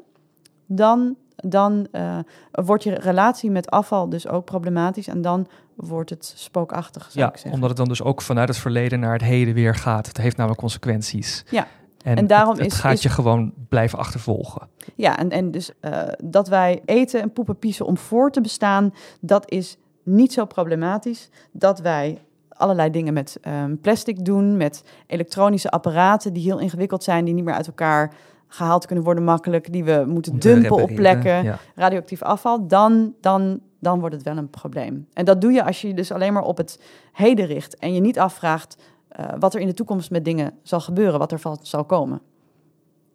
Dan, 0.66 1.16
dan 1.36 1.88
uh, 1.92 2.18
wordt 2.52 2.84
je 2.84 2.94
relatie 2.94 3.52
met 3.52 3.70
afval 3.70 4.10
dus 4.10 4.28
ook 4.28 4.46
problematisch 4.46 5.08
en 5.08 5.22
dan 5.22 5.48
wordt 5.76 6.10
het 6.10 6.34
spookachtig, 6.36 7.04
zou 7.04 7.26
ja, 7.26 7.32
ik 7.32 7.38
zeggen. 7.38 7.54
omdat 7.54 7.70
het 7.70 7.78
dan 7.78 7.88
dus 7.88 8.04
ook 8.04 8.22
vanuit 8.22 8.48
het 8.48 8.58
verleden 8.58 9.00
naar 9.00 9.14
het 9.14 9.22
heden 9.22 9.54
weer 9.54 9.76
gaat. 9.76 10.08
Het 10.08 10.18
heeft 10.18 10.38
namelijk 10.38 10.62
consequenties. 10.62 11.44
Ja, 11.50 11.68
en, 12.04 12.28
daarom 12.28 12.54
het, 12.54 12.64
het 12.64 12.72
is, 12.72 12.80
gaat 12.80 13.02
je 13.02 13.10
gewoon 13.10 13.54
blijven 13.70 14.00
achtervolgen. 14.00 14.68
Ja, 14.96 15.18
en, 15.18 15.30
en 15.30 15.52
dus 15.52 15.72
uh, 15.82 16.02
dat 16.24 16.48
wij 16.48 16.82
eten 16.86 17.22
en 17.22 17.34
poepen 17.34 17.58
piezen 17.58 17.86
om 17.86 17.98
voor 17.98 18.32
te 18.32 18.42
bestaan, 18.42 18.94
dat 19.20 19.52
is 19.52 19.78
niet 20.04 20.34
zo 20.34 20.46
problematisch. 20.46 21.30
Dat 21.52 21.80
wij 21.80 22.22
allerlei 22.50 22.90
dingen 22.90 23.14
met 23.14 23.40
um, 23.48 23.80
plastic 23.80 24.26
doen, 24.26 24.58
met 24.58 24.84
elektronische 25.08 25.70
apparaten 25.70 26.34
die 26.34 26.44
heel 26.44 26.60
ingewikkeld 26.60 27.04
zijn, 27.04 27.26
die 27.26 27.34
niet 27.34 27.44
meer 27.44 27.54
uit 27.54 27.68
elkaar 27.68 28.14
gehaald 28.48 28.86
kunnen 28.86 29.06
worden 29.06 29.24
makkelijk, 29.24 29.72
die 29.72 29.84
we 29.84 30.04
moeten 30.08 30.40
dumpen 30.40 30.82
op 30.82 30.96
plekken, 30.96 31.44
ja. 31.44 31.60
radioactief 31.76 32.22
afval, 32.22 32.68
dan, 32.68 33.14
dan, 33.22 33.60
dan 33.80 34.00
wordt 34.00 34.16
het 34.16 34.24
wel 34.24 34.38
een 34.38 34.50
probleem. 34.50 35.08
En 35.14 35.26
dat 35.26 35.42
doe 35.42 35.52
je 35.52 35.64
als 35.64 35.82
je 35.82 35.88
je 35.88 35.94
dus 35.94 36.12
alleen 36.12 36.34
maar 36.34 36.44
op 36.44 36.58
het 36.58 36.80
heden 37.14 37.46
richt 37.46 37.78
en 37.78 37.94
je 37.94 38.02
niet 38.02 38.20
afvraagt 38.20 38.78
uh, 39.20 39.26
wat 39.40 39.54
er 39.54 39.62
in 39.62 39.68
de 39.68 39.74
toekomst 39.74 40.12
met 40.12 40.26
dingen 40.26 40.54
zal 40.64 40.80
gebeuren, 40.80 41.20
wat 41.20 41.32
er 41.32 41.40
van 41.40 41.58
zal 41.62 41.86
komen. 41.86 42.22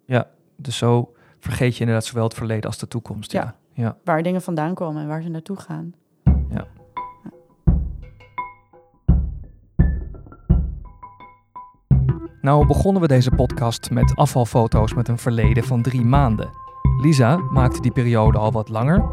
Ja, 0.04 0.26
dus 0.56 0.76
zo 0.76 1.12
vergeet 1.38 1.74
je 1.74 1.80
inderdaad 1.80 2.04
zowel 2.04 2.24
het 2.24 2.34
verleden 2.34 2.64
als 2.64 2.78
de 2.78 2.88
toekomst. 2.88 3.32
Ja. 3.32 3.54
ja. 3.72 3.96
Waar 4.04 4.22
dingen 4.22 4.42
vandaan 4.42 4.74
komen 4.74 5.02
en 5.02 5.08
waar 5.08 5.22
ze 5.22 5.28
naartoe 5.28 5.56
gaan. 5.56 5.94
Ja. 6.50 6.66
Nou 12.40 12.66
begonnen 12.66 13.02
we 13.02 13.08
deze 13.08 13.30
podcast 13.30 13.90
met 13.90 14.16
afvalfoto's 14.16 14.94
met 14.94 15.08
een 15.08 15.18
verleden 15.18 15.64
van 15.64 15.82
drie 15.82 16.04
maanden. 16.04 16.50
Lisa 17.00 17.36
maakte 17.36 17.80
die 17.80 17.92
periode 17.92 18.38
al 18.38 18.52
wat 18.52 18.68
langer, 18.68 19.04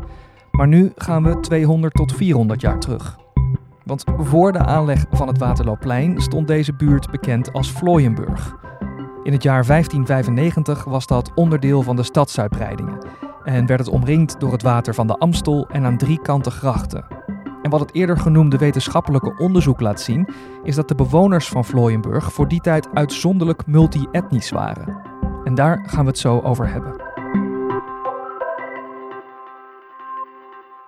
Maar 0.52 0.68
nu 0.68 0.92
gaan 0.96 1.24
we 1.24 1.40
200 1.40 1.94
tot 1.94 2.14
400 2.14 2.62
jaar 2.62 2.80
terug. 2.80 3.21
Want 3.86 4.04
voor 4.18 4.52
de 4.52 4.60
aanleg 4.60 5.06
van 5.12 5.28
het 5.28 5.38
Waterloopplein 5.38 6.22
stond 6.22 6.48
deze 6.48 6.74
buurt 6.74 7.12
bekend 7.12 7.54
als 7.54 7.72
Vlooienburg. 7.72 8.56
In 9.24 9.32
het 9.32 9.44
jaar 9.44 9.66
1595 9.66 10.84
was 10.84 11.08
dat 11.08 11.32
onderdeel 11.36 11.82
van 11.82 11.96
de 11.96 12.04
stadsuitbreidingen 12.04 13.06
en 13.44 13.66
werd 13.66 13.80
het 13.80 13.90
omringd 13.90 14.40
door 14.40 14.52
het 14.52 14.62
water 14.62 14.94
van 14.94 15.08
de 15.08 15.18
Amstel 15.18 15.68
en 15.70 15.86
aan 15.86 15.98
drie 15.98 16.22
kanten 16.22 16.52
grachten. 16.52 17.06
En 17.62 17.70
wat 17.70 17.80
het 17.80 17.94
eerder 17.94 18.18
genoemde 18.18 18.58
wetenschappelijke 18.58 19.38
onderzoek 19.38 19.80
laat 19.80 20.02
zien, 20.02 20.30
is 20.64 20.76
dat 20.76 20.88
de 20.88 20.96
bewoners 20.96 21.48
van 21.48 21.66
Vlooienburg 21.66 22.34
voor 22.34 22.48
die 22.48 22.62
tijd 22.62 22.88
uitzonderlijk 22.94 23.66
multi-etnisch 23.66 24.50
waren. 24.50 25.02
En 25.44 25.56
daar 25.56 25.84
gaan 25.88 26.04
we 26.04 26.10
het 26.10 26.20
zo 26.20 26.40
over 26.40 26.68
hebben. 26.72 27.11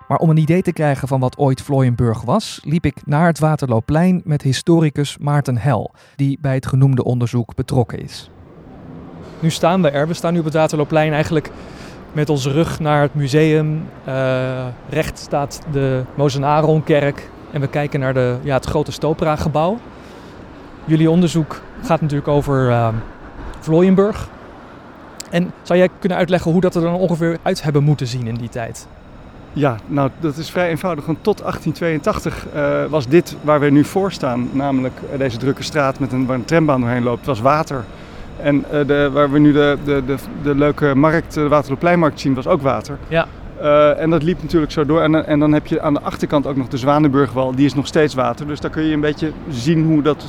Maar 0.08 0.18
om 0.18 0.30
een 0.30 0.36
idee 0.36 0.62
te 0.62 0.72
krijgen 0.72 1.08
van 1.08 1.20
wat 1.20 1.38
ooit 1.38 1.62
Vlooienburg 1.62 2.22
was, 2.22 2.60
liep 2.64 2.86
ik 2.86 3.06
naar 3.06 3.26
het 3.26 3.38
Waterloopplein 3.38 4.22
met 4.24 4.42
historicus 4.42 5.18
Maarten 5.18 5.56
Hel, 5.56 5.94
die 6.16 6.38
bij 6.40 6.54
het 6.54 6.66
genoemde 6.66 7.04
onderzoek 7.04 7.54
betrokken 7.54 8.02
is. 8.02 8.30
Nu 9.38 9.50
staan 9.50 9.82
we 9.82 9.90
er. 9.90 10.08
We 10.08 10.14
staan 10.14 10.32
nu 10.32 10.38
op 10.38 10.44
het 10.44 10.54
Waterloopplein 10.54 11.12
eigenlijk 11.12 11.50
met 12.12 12.28
onze 12.28 12.50
rug 12.50 12.80
naar 12.80 13.02
het 13.02 13.14
museum. 13.14 13.84
Uh, 14.08 14.66
recht 14.88 15.18
staat 15.18 15.60
de 15.72 16.04
Mozenaronkerk 16.14 17.30
en 17.52 17.60
we 17.60 17.68
kijken 17.68 18.00
naar 18.00 18.14
de, 18.14 18.36
ja, 18.42 18.54
het 18.54 18.66
grote 18.66 18.92
Stopera-gebouw. 18.92 19.78
Jullie 20.84 21.10
onderzoek 21.10 21.60
gaat 21.82 22.00
natuurlijk 22.00 22.28
over 22.28 22.70
uh. 22.70 22.88
En 25.30 25.52
zou 25.62 25.78
jij 25.78 25.88
kunnen 25.98 26.18
uitleggen 26.18 26.52
hoe 26.52 26.60
dat 26.60 26.74
er 26.74 26.82
dan 26.82 26.94
ongeveer 26.94 27.38
uit 27.42 27.62
hebben 27.62 27.82
moeten 27.82 28.06
zien 28.06 28.26
in 28.26 28.34
die 28.34 28.48
tijd? 28.48 28.86
Ja, 29.54 29.76
nou 29.86 30.10
dat 30.20 30.36
is 30.36 30.50
vrij 30.50 30.68
eenvoudig. 30.68 31.06
Want 31.06 31.18
tot 31.20 31.38
1882 31.38 32.46
uh, 32.54 32.84
was 32.90 33.08
dit 33.08 33.36
waar 33.42 33.60
we 33.60 33.70
nu 33.70 33.84
voor 33.84 34.12
staan, 34.12 34.48
namelijk 34.52 35.00
deze 35.18 35.38
drukke 35.38 35.62
straat 35.62 35.98
met 35.98 36.12
een, 36.12 36.26
waar 36.26 36.36
een 36.36 36.44
trambaan 36.44 36.80
doorheen 36.80 37.02
loopt, 37.02 37.26
was 37.26 37.40
water. 37.40 37.84
En 38.40 38.64
uh, 38.72 38.86
de, 38.86 39.10
waar 39.12 39.30
we 39.30 39.38
nu 39.38 39.52
de, 39.52 39.78
de, 39.84 40.02
de, 40.06 40.16
de 40.42 40.54
leuke 40.54 40.94
markt, 40.94 41.34
de 41.34 41.48
Waterloopleinmarkt 41.48 42.20
zien, 42.20 42.34
was 42.34 42.46
ook 42.46 42.62
water. 42.62 42.98
Ja. 43.08 43.26
Uh, 43.62 44.00
en 44.00 44.10
dat 44.10 44.22
liep 44.22 44.42
natuurlijk 44.42 44.72
zo 44.72 44.86
door. 44.86 45.00
En, 45.00 45.26
en, 45.26 45.38
dan 45.38 45.52
heb 45.52 45.66
je 45.66 45.80
aan 45.80 45.94
de 45.94 46.00
achterkant 46.00 46.46
ook 46.46 46.56
nog 46.56 46.68
de 46.68 46.76
Zwanenburgwal, 46.76 47.54
die 47.54 47.64
is 47.64 47.74
nog 47.74 47.86
steeds 47.86 48.14
water. 48.14 48.46
Dus 48.46 48.60
daar 48.60 48.70
kun 48.70 48.82
je 48.82 48.94
een 48.94 49.00
beetje 49.00 49.32
zien 49.48 49.84
hoe 49.84 50.02
dat 50.02 50.24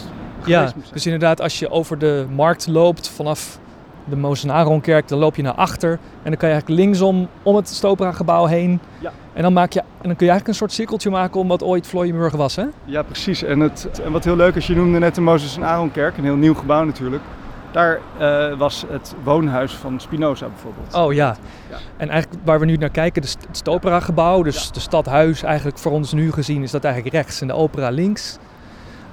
ja, 0.45 0.73
dus 0.93 1.05
inderdaad, 1.05 1.41
als 1.41 1.59
je 1.59 1.69
over 1.69 1.97
de 1.97 2.25
markt 2.35 2.67
loopt 2.67 3.09
vanaf 3.09 3.59
de 4.05 4.15
Mozenaronkerk, 4.15 5.07
dan 5.07 5.19
loop 5.19 5.35
je 5.35 5.41
naar 5.41 5.53
achter. 5.53 5.91
En 5.91 6.29
dan 6.29 6.37
kan 6.37 6.49
je 6.49 6.53
eigenlijk 6.53 6.81
linksom 6.81 7.27
om 7.43 7.55
het 7.55 7.69
Stopera-gebouw 7.69 8.45
heen. 8.45 8.79
Ja. 8.99 9.11
En, 9.33 9.41
dan 9.41 9.53
maak 9.53 9.71
je, 9.71 9.79
en 9.79 9.85
dan 10.01 10.15
kun 10.15 10.25
je 10.25 10.31
eigenlijk 10.31 10.47
een 10.47 10.55
soort 10.55 10.71
cirkeltje 10.71 11.09
maken 11.09 11.39
om 11.39 11.47
wat 11.47 11.63
ooit 11.63 11.87
Vlooienburg 11.87 12.33
was, 12.33 12.55
hè? 12.55 12.65
Ja, 12.85 13.03
precies. 13.03 13.43
En, 13.43 13.59
het, 13.59 14.01
en 14.03 14.11
wat 14.11 14.23
heel 14.23 14.35
leuk 14.35 14.55
is, 14.55 14.67
je 14.67 14.75
noemde 14.75 14.99
net 14.99 15.15
de 15.15 15.21
Mozes 15.21 15.55
en 15.55 15.63
Aronkerk, 15.63 16.17
een 16.17 16.23
heel 16.23 16.35
nieuw 16.35 16.53
gebouw 16.53 16.83
natuurlijk. 16.83 17.23
Daar 17.71 17.99
uh, 18.19 18.57
was 18.57 18.85
het 18.87 19.15
woonhuis 19.23 19.73
van 19.73 19.99
Spinoza 19.99 20.47
bijvoorbeeld. 20.47 20.93
Oh 20.93 21.13
ja. 21.13 21.35
ja. 21.69 21.77
En 21.97 22.09
eigenlijk 22.09 22.41
waar 22.45 22.59
we 22.59 22.65
nu 22.65 22.75
naar 22.75 22.89
kijken, 22.89 23.21
de, 23.21 23.27
het 23.47 23.57
Stopera-gebouw, 23.57 24.43
dus 24.43 24.63
ja. 24.63 24.71
de 24.71 24.79
stadhuis 24.79 25.43
eigenlijk 25.43 25.77
voor 25.77 25.91
ons 25.91 26.13
nu 26.13 26.31
gezien, 26.31 26.63
is 26.63 26.71
dat 26.71 26.83
eigenlijk 26.83 27.15
rechts 27.15 27.41
en 27.41 27.47
de 27.47 27.53
opera 27.53 27.89
links. 27.89 28.37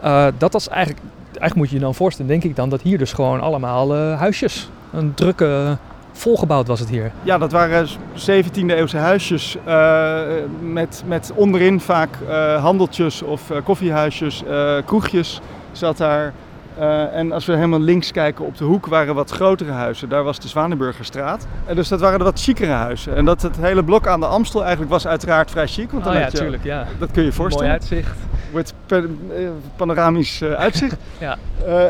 Uh, 0.04 0.26
dat 0.38 0.52
was 0.52 0.68
eigenlijk, 0.68 1.06
eigenlijk 1.24 1.54
moet 1.54 1.68
je 1.68 1.74
je 1.74 1.80
dan 1.80 1.94
voorstellen, 1.94 2.30
denk 2.30 2.44
ik 2.44 2.56
dan, 2.56 2.68
dat 2.68 2.82
hier 2.82 2.98
dus 2.98 3.12
gewoon 3.12 3.40
allemaal 3.40 3.96
uh, 3.96 4.18
huisjes 4.18 4.70
een 4.92 5.14
drukke, 5.14 5.76
volgebouwd 6.12 6.66
was 6.66 6.80
het 6.80 6.88
hier. 6.88 7.12
Ja, 7.22 7.38
dat 7.38 7.52
waren 7.52 7.88
17e 8.14 8.66
eeuwse 8.66 8.96
huisjes 8.96 9.56
uh, 9.66 10.20
met, 10.60 11.02
met 11.06 11.32
onderin 11.34 11.80
vaak 11.80 12.18
uh, 12.28 12.62
handeltjes 12.62 13.22
of 13.22 13.50
uh, 13.50 13.56
koffiehuisjes, 13.64 14.42
kroegjes 14.84 15.40
zat 15.72 15.96
daar. 15.96 16.32
en 17.12 17.32
als 17.32 17.46
we 17.46 17.54
helemaal 17.54 17.80
links 17.80 18.10
kijken 18.10 18.44
op 18.44 18.56
de 18.56 18.64
hoek 18.64 18.86
waren 18.86 19.14
wat 19.14 19.30
grotere 19.30 19.70
huizen. 19.70 20.08
Daar 20.08 20.22
was 20.22 20.38
de 20.38 20.48
Zwanenburgerstraat. 20.48 21.46
En 21.66 21.76
dus 21.76 21.88
dat 21.88 22.00
waren 22.00 22.18
de 22.18 22.24
wat 22.24 22.40
chicere 22.40 22.72
huizen. 22.72 23.16
En 23.16 23.24
dat 23.24 23.42
het 23.42 23.56
hele 23.56 23.84
blok 23.84 24.06
aan 24.06 24.20
de 24.20 24.26
Amstel 24.26 24.60
eigenlijk 24.60 24.90
was 24.90 25.06
uiteraard 25.06 25.50
vrij 25.50 25.66
chic. 25.66 25.90
Want 25.90 26.04
dan 26.04 26.12
oh, 26.12 26.18
ja, 26.18 26.26
je, 26.26 26.32
tuurlijk, 26.32 26.64
ja. 26.64 26.86
Dat 26.98 27.10
kun 27.10 27.22
je 27.22 27.28
je 27.28 27.34
voorstellen. 27.34 27.68
Mooi 27.68 27.80
uitzicht. 27.80 28.16
Met 28.52 28.74
panoramisch 29.76 30.42
uitzicht. 30.42 30.96
ja. 31.18 31.38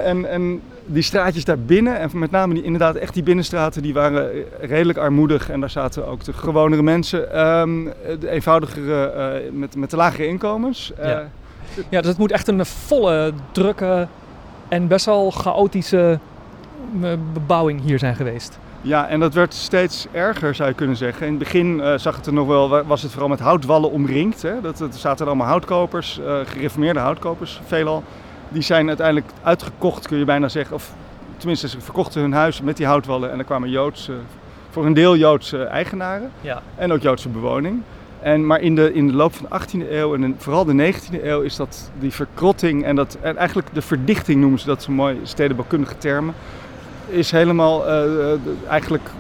en, 0.05 0.31
en 0.31 0.63
die 0.87 1.03
straatjes 1.03 1.45
daar 1.45 1.59
binnen, 1.59 1.99
en 1.99 2.11
met 2.13 2.31
name 2.31 2.55
die, 2.55 2.63
inderdaad 2.63 2.95
echt 2.95 3.15
die 3.15 3.23
binnenstraten, 3.23 3.83
die 3.83 3.95
waren 3.95 4.31
redelijk 4.61 4.99
armoedig. 4.99 5.51
En 5.51 5.61
daar 5.61 5.71
zaten 5.71 6.07
ook 6.07 6.25
de 6.25 6.33
gewonere 6.33 6.83
mensen, 6.83 7.47
um, 7.47 7.93
de 8.21 8.31
eenvoudigere, 8.31 9.13
uh, 9.17 9.59
met, 9.59 9.77
met 9.77 9.91
de 9.91 9.97
lagere 9.97 10.27
inkomens. 10.27 10.93
Uh, 10.99 11.07
ja. 11.07 11.29
ja, 11.89 12.01
dus 12.01 12.11
het 12.11 12.19
moet 12.19 12.33
echt 12.33 12.49
een 12.49 12.67
volle, 12.67 13.33
drukke 13.53 14.07
en 14.69 14.87
best 14.87 15.07
wel 15.07 15.31
chaotische 15.31 16.19
bebouwing 17.33 17.83
hier 17.83 17.99
zijn 17.99 18.17
geweest. 18.17 18.59
Ja, 18.81 19.09
en 19.09 19.21
dat 19.21 19.35
werd 19.35 19.55
steeds 19.55 20.07
erger, 20.13 20.55
zou 20.55 20.69
je 20.69 20.75
kunnen 20.75 20.97
zeggen. 20.97 21.27
In 21.27 21.33
het 21.33 21.39
begin 21.39 21.79
uh, 21.79 21.95
zag 21.97 22.17
het 22.17 22.27
er 22.27 22.33
nog 22.33 22.47
wel, 22.47 22.85
was 22.85 23.03
het 23.03 23.11
vooral 23.11 23.29
met 23.29 23.41
houtwallen 23.41 23.91
omringd. 23.91 24.43
Hè? 24.43 24.61
Dat, 24.61 24.81
er 24.81 24.89
zaten 24.93 25.27
allemaal 25.27 25.47
houtkopers, 25.47 26.21
uh, 26.21 26.37
gereformeerde 26.45 27.01
houtkopers 27.01 27.61
veelal 27.67 28.03
die 28.53 28.63
zijn 28.63 28.89
uiteindelijk 28.89 29.27
uitgekocht, 29.43 30.07
kun 30.07 30.19
je 30.19 30.25
bijna 30.25 30.49
zeggen. 30.49 30.75
Of 30.75 30.93
tenminste, 31.37 31.69
ze 31.69 31.81
verkochten 31.81 32.21
hun 32.21 32.33
huis 32.33 32.61
met 32.61 32.77
die 32.77 32.87
houtwallen 32.87 33.33
en 33.33 33.39
er 33.39 33.45
kwamen 33.45 33.71
Joodse, 33.71 34.13
voor 34.71 34.87
een 34.87 34.95
deel 34.95 35.17
Joodse 35.17 35.65
eigenaren 35.65 36.31
ja. 36.41 36.63
en 36.77 36.93
ook 36.93 37.01
Joodse 37.01 37.29
bewoning. 37.29 37.83
En, 38.21 38.47
maar 38.47 38.61
in 38.61 38.75
de, 38.75 38.93
in 38.93 39.07
de 39.07 39.13
loop 39.13 39.35
van 39.35 39.47
de 39.51 39.61
18e 39.61 39.91
eeuw 39.91 40.15
en 40.15 40.35
vooral 40.39 40.65
de 40.65 40.93
19e 40.93 41.25
eeuw 41.25 41.41
is 41.41 41.57
dat 41.57 41.91
die 41.99 42.13
verkrotting 42.13 42.85
en, 42.85 42.97
dat, 42.97 43.19
en 43.21 43.37
eigenlijk 43.37 43.69
de 43.73 43.83
verdichting 43.83 44.41
noemen 44.41 44.59
ze 44.59 44.67
dat 44.67 44.83
zo 44.83 44.93
mooi, 44.93 45.21
stedenbouwkundige 45.23 45.99
termen, 45.99 46.35
is 47.09 47.31
helemaal 47.31 47.89
uh, 47.89 48.33
eigenlijk 48.69 49.11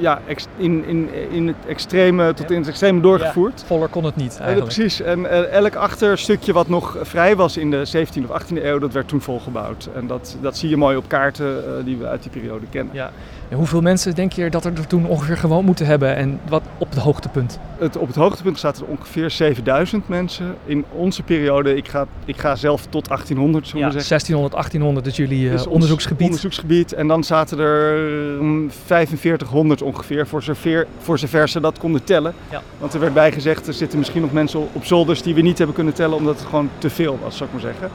ja, 0.00 0.20
in, 0.56 0.84
in, 0.86 1.08
in 1.30 1.46
het 1.46 1.56
extreme, 1.68 2.34
tot 2.34 2.50
in 2.50 2.58
het 2.58 2.68
extreme 2.68 3.00
doorgevoerd. 3.00 3.60
Ja, 3.60 3.66
voller 3.66 3.88
kon 3.88 4.04
het 4.04 4.16
niet 4.16 4.38
eigenlijk. 4.40 4.74
precies. 4.74 5.00
En 5.00 5.20
uh, 5.20 5.52
elk 5.52 5.74
achterstukje 5.74 6.52
wat 6.52 6.68
nog 6.68 6.96
vrij 7.02 7.36
was 7.36 7.56
in 7.56 7.70
de 7.70 7.86
17e 7.96 8.30
of 8.30 8.42
18e 8.42 8.64
eeuw, 8.64 8.78
dat 8.78 8.92
werd 8.92 9.08
toen 9.08 9.20
volgebouwd. 9.20 9.88
En 9.94 10.06
dat, 10.06 10.36
dat 10.40 10.56
zie 10.56 10.68
je 10.68 10.76
mooi 10.76 10.96
op 10.96 11.08
kaarten 11.08 11.46
uh, 11.46 11.84
die 11.84 11.96
we 11.96 12.06
uit 12.06 12.22
die 12.22 12.30
periode 12.30 12.66
kennen. 12.70 12.94
Ja. 12.94 13.10
En 13.48 13.56
hoeveel 13.56 13.80
mensen 13.80 14.14
denk 14.14 14.32
je 14.32 14.50
dat 14.50 14.64
er 14.64 14.86
toen 14.86 15.06
ongeveer 15.06 15.36
gewoond 15.36 15.66
moeten 15.66 15.86
hebben 15.86 16.16
en 16.16 16.40
wat 16.48 16.62
op 16.78 16.90
het 16.90 16.98
hoogtepunt? 16.98 17.58
Het, 17.78 17.96
op 17.96 18.06
het 18.06 18.16
hoogtepunt 18.16 18.58
zaten 18.58 18.84
er 18.84 18.90
ongeveer 18.90 19.30
7000 19.30 20.08
mensen. 20.08 20.54
In 20.64 20.84
onze 20.92 21.22
periode, 21.22 21.76
ik 21.76 21.88
ga, 21.88 22.06
ik 22.24 22.36
ga 22.36 22.56
zelf 22.56 22.86
tot 22.86 23.08
1800 23.08 23.66
zullen 23.66 23.86
ja, 23.86 23.92
zeggen. 23.92 24.08
1600, 24.08 24.52
1800 24.52 25.06
is 25.06 25.16
jullie 25.16 25.50
uh, 25.50 25.72
onderzoeksgebied. 25.72 26.26
onderzoeksgebied. 26.26 26.92
En 26.92 27.08
dan 27.08 27.24
zaten 27.24 27.58
er 27.58 27.98
um, 28.38 28.70
4500 28.84 29.82
ongeveer, 29.82 29.87
voor 29.94 30.42
zover, 30.42 30.86
voor 30.98 31.18
zover 31.18 31.48
ze 31.48 31.60
dat 31.60 31.78
konden 31.78 32.04
tellen. 32.04 32.34
Ja. 32.50 32.62
Want 32.78 32.94
er 32.94 33.00
werd 33.00 33.14
bijgezegd, 33.14 33.66
er 33.66 33.74
zitten 33.74 33.98
misschien 33.98 34.20
nog 34.20 34.32
mensen 34.32 34.68
op 34.72 34.84
zolders 34.84 35.22
die 35.22 35.34
we 35.34 35.40
niet 35.40 35.58
hebben 35.58 35.76
kunnen 35.76 35.94
tellen 35.94 36.16
omdat 36.16 36.38
het 36.38 36.48
gewoon 36.48 36.70
te 36.78 36.90
veel 36.90 37.18
was, 37.22 37.36
zou 37.36 37.50
ik 37.52 37.62
maar 37.62 37.72
zeggen. 37.72 37.90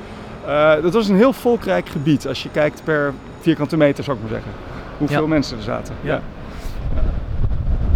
Uh, 0.46 0.84
dat 0.84 0.94
was 0.94 1.08
een 1.08 1.16
heel 1.16 1.34
volkrijk 1.34 1.90
gebied 1.90 2.28
als 2.28 2.44
je 2.44 2.50
kijkt 2.50 2.82
per 2.84 3.14
vierkante 3.42 3.78
meter, 3.78 4.04
zou 4.04 4.18
ik 4.18 4.24
maar 4.24 4.32
zeggen 4.32 4.52
hoeveel 4.98 5.22
ja. 5.22 5.28
mensen 5.28 5.58
er 5.58 5.64
zaten. 5.64 5.96
Ja. 6.02 6.14
ja. 6.14 7.02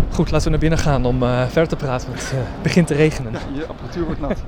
Goed, 0.09 0.31
laten 0.31 0.45
we 0.45 0.49
naar 0.49 0.59
binnen 0.59 0.79
gaan 0.79 1.05
om 1.05 1.23
uh, 1.23 1.45
verder 1.47 1.67
te 1.67 1.75
praten, 1.75 2.07
want 2.07 2.21
het 2.21 2.33
uh, 2.33 2.39
begint 2.61 2.87
te 2.87 2.93
regenen. 2.93 3.31
Ja, 3.31 3.39
je 3.59 3.65
apparatuur 3.65 4.05
wordt 4.05 4.19
nat. 4.19 4.43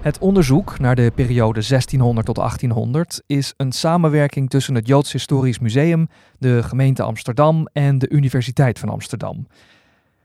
Het 0.00 0.18
onderzoek 0.18 0.78
naar 0.78 0.94
de 0.94 1.12
periode 1.14 1.60
1600 1.68 2.26
tot 2.26 2.36
1800 2.36 3.22
is 3.26 3.54
een 3.56 3.72
samenwerking 3.72 4.50
tussen 4.50 4.74
het 4.74 4.86
Joods 4.86 5.12
Historisch 5.12 5.58
Museum, 5.58 6.08
de 6.38 6.62
gemeente 6.62 7.02
Amsterdam 7.02 7.68
en 7.72 7.98
de 7.98 8.08
Universiteit 8.08 8.78
van 8.78 8.88
Amsterdam. 8.88 9.46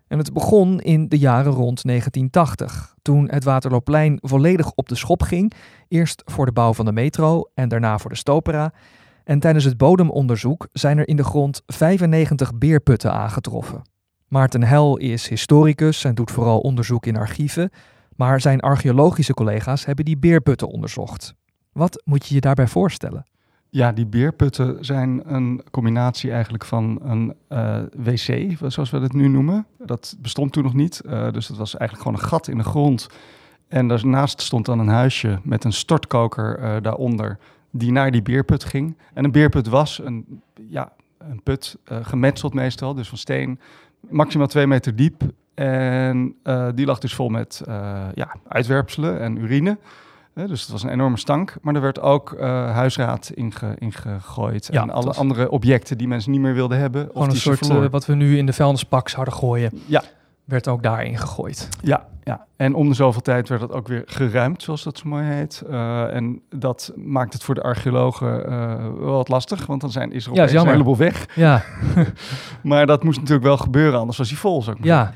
En 0.07 0.17
het 0.17 0.33
begon 0.33 0.81
in 0.81 1.07
de 1.07 1.17
jaren 1.17 1.51
rond 1.51 1.83
1980, 1.83 2.95
toen 3.01 3.29
het 3.29 3.43
Waterloopplein 3.43 4.17
volledig 4.21 4.71
op 4.75 4.89
de 4.89 4.95
schop 4.95 5.21
ging, 5.21 5.53
eerst 5.87 6.21
voor 6.25 6.45
de 6.45 6.51
bouw 6.51 6.73
van 6.73 6.85
de 6.85 6.91
metro 6.91 7.49
en 7.53 7.69
daarna 7.69 7.97
voor 7.97 8.09
de 8.09 8.17
Stopera. 8.17 8.73
En 9.23 9.39
tijdens 9.39 9.65
het 9.65 9.77
bodemonderzoek 9.77 10.67
zijn 10.71 10.97
er 10.97 11.07
in 11.07 11.15
de 11.15 11.23
grond 11.23 11.61
95 11.65 12.57
beerputten 12.57 13.13
aangetroffen. 13.13 13.81
Maarten 14.27 14.63
Hel 14.63 14.97
is 14.97 15.27
historicus 15.27 16.03
en 16.03 16.15
doet 16.15 16.31
vooral 16.31 16.59
onderzoek 16.59 17.05
in 17.05 17.17
archieven, 17.17 17.71
maar 18.15 18.41
zijn 18.41 18.59
archeologische 18.59 19.33
collega's 19.33 19.85
hebben 19.85 20.05
die 20.05 20.17
beerputten 20.17 20.67
onderzocht. 20.67 21.33
Wat 21.71 22.01
moet 22.05 22.27
je 22.27 22.33
je 22.33 22.41
daarbij 22.41 22.67
voorstellen? 22.67 23.25
Ja, 23.69 23.91
die 23.91 24.05
beerputten 24.05 24.85
zijn 24.85 25.33
een 25.33 25.61
combinatie 25.71 26.31
eigenlijk 26.31 26.65
van 26.65 26.99
een 27.03 27.35
uh, 27.49 27.81
wc, 27.97 28.57
zoals 28.71 28.89
we 28.89 28.99
het 28.99 29.13
nu 29.13 29.27
noemen. 29.27 29.65
Dat 29.77 30.15
bestond 30.19 30.51
toen 30.51 30.63
nog 30.63 30.73
niet, 30.73 31.01
uh, 31.05 31.31
dus 31.31 31.47
dat 31.47 31.57
was 31.57 31.77
eigenlijk 31.77 32.07
gewoon 32.07 32.23
een 32.23 32.29
gat 32.29 32.47
in 32.47 32.57
de 32.57 32.63
grond. 32.63 33.07
En 33.67 33.87
daarnaast 33.87 34.41
stond 34.41 34.65
dan 34.65 34.79
een 34.79 34.87
huisje 34.87 35.39
met 35.43 35.63
een 35.63 35.73
stortkoker 35.73 36.59
uh, 36.59 36.75
daaronder 36.81 37.37
die 37.71 37.91
naar 37.91 38.11
die 38.11 38.21
beerput 38.21 38.63
ging. 38.63 38.97
En 39.13 39.23
een 39.23 39.31
beerput 39.31 39.67
was 39.67 39.99
een, 40.03 40.41
ja, 40.67 40.93
een 41.17 41.43
put, 41.43 41.77
gemetseld 41.85 42.53
meestal, 42.53 42.93
dus 42.93 43.09
van 43.09 43.17
steen, 43.17 43.59
maximaal 44.09 44.47
twee 44.47 44.67
meter 44.67 44.95
diep. 44.95 45.21
En 45.53 46.35
die 46.75 46.85
lag 46.85 46.99
dus 46.99 47.15
vol 47.15 47.29
met 47.29 47.61
ja, 48.13 48.35
uitwerpselen 48.47 49.19
en 49.19 49.37
urine 49.37 49.77
dus 50.47 50.61
het 50.61 50.71
was 50.71 50.83
een 50.83 50.89
enorme 50.89 51.17
stank. 51.17 51.55
Maar 51.61 51.75
er 51.75 51.81
werd 51.81 52.01
ook 52.01 52.39
huisraad 52.39 53.31
inge, 53.33 53.75
ingegooid. 53.77 54.67
Ja, 54.71 54.81
en 54.81 54.89
alle 54.89 55.13
andere 55.13 55.49
objecten 55.49 55.97
die 55.97 56.07
mensen 56.07 56.31
niet 56.31 56.41
meer 56.41 56.53
wilden 56.53 56.77
hebben. 56.77 57.07
Gewoon 57.11 57.27
of 57.27 57.33
een 57.33 57.57
soort 57.57 57.89
wat 57.89 58.05
we 58.05 58.15
nu 58.15 58.37
in 58.37 58.45
de 58.45 58.53
vuilnispak 58.53 59.09
zouden 59.09 59.33
gooien. 59.33 59.71
Ja. 59.85 60.03
Werd 60.45 60.67
ook 60.67 60.83
daarin 60.83 61.17
gegooid. 61.17 61.69
Ja, 61.81 62.05
ja. 62.23 62.45
En 62.55 62.73
om 62.73 62.89
de 62.89 62.95
zoveel 62.95 63.21
tijd 63.21 63.49
werd 63.49 63.61
dat 63.61 63.71
ook 63.71 63.87
weer 63.87 64.03
geruimd, 64.05 64.63
zoals 64.63 64.83
dat 64.83 64.97
zo 64.97 65.09
mooi 65.09 65.25
heet. 65.25 65.63
Uh, 65.69 66.13
en 66.15 66.41
dat 66.49 66.91
maakt 66.95 67.33
het 67.33 67.43
voor 67.43 67.55
de 67.55 67.61
archeologen 67.61 68.49
wel 68.99 69.15
wat 69.15 69.29
lastig, 69.29 69.65
want 69.65 69.81
dan 69.81 69.91
zijn, 69.91 70.11
is 70.11 70.25
er 70.25 70.31
opeens 70.31 70.51
ja, 70.51 70.61
een 70.61 70.67
heleboel 70.67 70.97
weg. 70.97 71.35
Ja. 71.35 71.63
maar 72.63 72.85
dat 72.85 73.03
moest 73.03 73.19
natuurlijk 73.19 73.45
wel 73.45 73.57
gebeuren, 73.57 73.99
anders 73.99 74.17
was 74.17 74.29
hij 74.29 74.37
vol, 74.37 74.61
zou 74.61 74.75
ik 74.75 74.85
maar 74.85 74.93
Ja, 74.93 75.13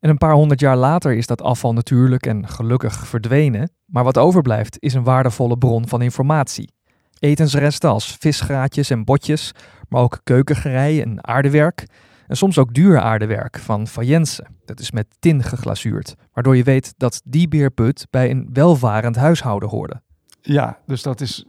en 0.00 0.10
een 0.10 0.18
paar 0.18 0.32
honderd 0.32 0.60
jaar 0.60 0.76
later 0.76 1.12
is 1.12 1.26
dat 1.26 1.42
afval 1.42 1.72
natuurlijk 1.72 2.26
en 2.26 2.48
gelukkig 2.48 3.06
verdwenen. 3.06 3.70
Maar 3.86 4.04
wat 4.04 4.18
overblijft 4.18 4.76
is 4.78 4.94
een 4.94 5.04
waardevolle 5.04 5.58
bron 5.58 5.88
van 5.88 6.02
informatie. 6.02 6.72
Etensresten 7.18 7.90
als 7.90 8.16
visgraatjes 8.18 8.90
en 8.90 9.04
botjes, 9.04 9.52
maar 9.88 10.02
ook 10.02 10.20
keukengerei 10.24 11.00
en 11.00 11.26
aardewerk. 11.26 11.86
En 12.28 12.36
soms 12.36 12.58
ook 12.58 12.74
duur 12.74 12.98
aardewerk 13.00 13.58
van 13.58 13.86
faïence. 13.86 14.46
Dat 14.64 14.80
is 14.80 14.90
met 14.90 15.06
tin 15.18 15.42
geglazuurd, 15.42 16.14
waardoor 16.32 16.56
je 16.56 16.62
weet 16.62 16.94
dat 16.96 17.20
die 17.24 17.48
beerput 17.48 18.06
bij 18.10 18.30
een 18.30 18.48
welvarend 18.52 19.16
huishouden 19.16 19.68
hoorde. 19.68 20.02
Ja, 20.40 20.78
dus 20.86 21.02
dat 21.02 21.20
is, 21.20 21.44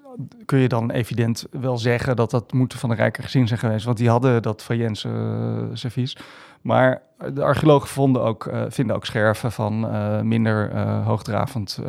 kun 0.46 0.60
je 0.60 0.68
dan 0.68 0.92
evident 0.92 1.46
wel 1.52 1.78
zeggen 1.78 2.16
dat 2.16 2.32
dat 2.32 2.54
moet 2.54 2.74
van 2.74 2.90
een 2.90 2.96
rijker 2.96 3.24
gezin 3.24 3.48
zijn 3.48 3.60
geweest. 3.60 3.86
Want 3.86 3.98
die 3.98 4.10
hadden 4.10 4.42
dat 4.42 4.64
faïence 4.64 5.08
uh, 5.10 5.64
servies. 5.74 6.18
Maar 6.62 7.02
de 7.34 7.44
archeologen 7.44 7.88
vonden 7.88 8.24
ook, 8.24 8.46
uh, 8.46 8.64
vinden 8.68 8.96
ook 8.96 9.06
scherven 9.06 9.52
van 9.52 9.86
uh, 9.86 10.22
minder 10.22 10.74
uh, 10.74 11.06
hoogdravend 11.06 11.80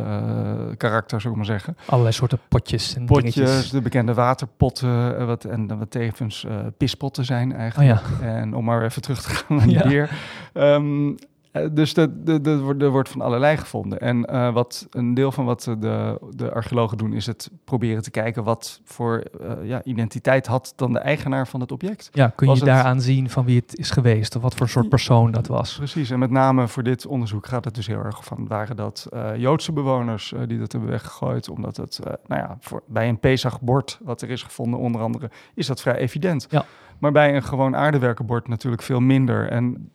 karakter, 0.77 1.21
zou 1.21 1.33
ik 1.33 1.37
maar 1.37 1.49
zeggen. 1.49 1.77
Allerlei 1.87 2.15
soorten 2.15 2.39
potjes 2.49 2.95
en 2.95 3.07
Potjes, 3.07 3.35
dingetjes. 3.35 3.71
de 3.71 3.81
bekende 3.81 4.15
waterpotten 4.15 5.27
wat, 5.27 5.45
en 5.45 5.79
wat 5.79 5.91
tevens 5.91 6.47
pispotten 6.77 7.25
zijn 7.25 7.55
eigenlijk. 7.55 8.01
Oh 8.01 8.21
ja. 8.21 8.27
En 8.27 8.55
om 8.55 8.65
maar 8.65 8.85
even 8.85 9.03
terug 9.03 9.23
te 9.23 9.29
gaan 9.29 9.57
naar 9.57 9.67
die 9.67 9.79
ja. 9.79 9.89
beer. 9.89 10.11
Um, 10.55 11.09
eh, 11.09 11.25
dus 11.73 11.97
er 11.97 12.91
wordt 12.91 13.09
van 13.09 13.21
allerlei 13.21 13.57
gevonden. 13.57 14.01
En 14.01 14.27
uh, 14.31 14.53
wat 14.53 14.87
een 14.91 15.15
deel 15.15 15.33
van 15.33 15.45
wat 15.45 15.63
de, 15.79 16.19
de 16.31 16.53
archeologen 16.53 16.99
doen, 16.99 17.13
is 17.13 17.27
het 17.27 17.51
proberen 17.65 18.03
te 18.03 18.11
kijken 18.11 18.45
wat 18.45 18.81
voor 18.85 19.25
uh, 19.41 19.53
ja, 19.63 19.85
identiteit 19.85 20.47
had 20.47 20.73
dan 20.77 20.93
de 20.93 20.99
eigenaar 20.99 21.49
van 21.49 21.61
het 21.61 21.73
object. 21.73 22.09
Ja, 22.13 22.33
kun 22.37 22.55
je 22.55 22.65
daaraan 22.65 23.01
zien 23.01 23.31
van 23.31 23.45
wie 23.45 23.57
het 23.57 23.79
is 23.79 23.91
geweest 23.91 24.37
of 24.37 24.43
wat 24.43 24.55
voor 24.55 24.69
soort 24.69 24.89
persoon 24.89 25.31
dat 25.31 25.47
was? 25.47 25.77
Precies, 25.77 26.11
en 26.11 26.19
met 26.19 26.31
name 26.31 26.69
voor 26.69 26.83
dit 26.83 27.07
onderzoek 27.07 27.47
gaat 27.47 27.65
het 27.65 27.75
dus 27.75 27.87
heel 27.87 28.05
erg 28.05 28.25
van, 28.25 28.47
waren 28.47 28.77
dat 28.77 29.09
uh, 29.15 29.37
Joodse 29.37 29.73
bewoners 29.73 30.35
die 30.47 30.59
dat 30.59 30.73
hebben 30.73 30.91
weggegooid, 30.91 31.49
omdat 31.49 31.77
het, 31.77 32.01
nou 32.27 32.41
ja, 32.41 32.57
voor, 32.61 32.83
bij 32.87 33.09
een 33.09 33.19
Pesach-bord 33.19 33.99
wat 34.03 34.23
er 34.23 34.31
is 34.31 34.43
gevonden 34.43 34.79
onder 34.79 35.01
andere, 35.01 35.31
is 35.55 35.67
dat 35.67 35.81
vrij 35.81 35.97
evident. 35.97 36.47
Ja. 36.51 36.65
Maar 37.01 37.13
bij 37.13 37.35
een 37.35 37.43
gewoon 37.43 37.77
aardewerkenbord 37.77 38.49
natuurlijk 38.49 38.83
veel 38.83 39.01
minder. 39.01 39.49
En 39.49 39.91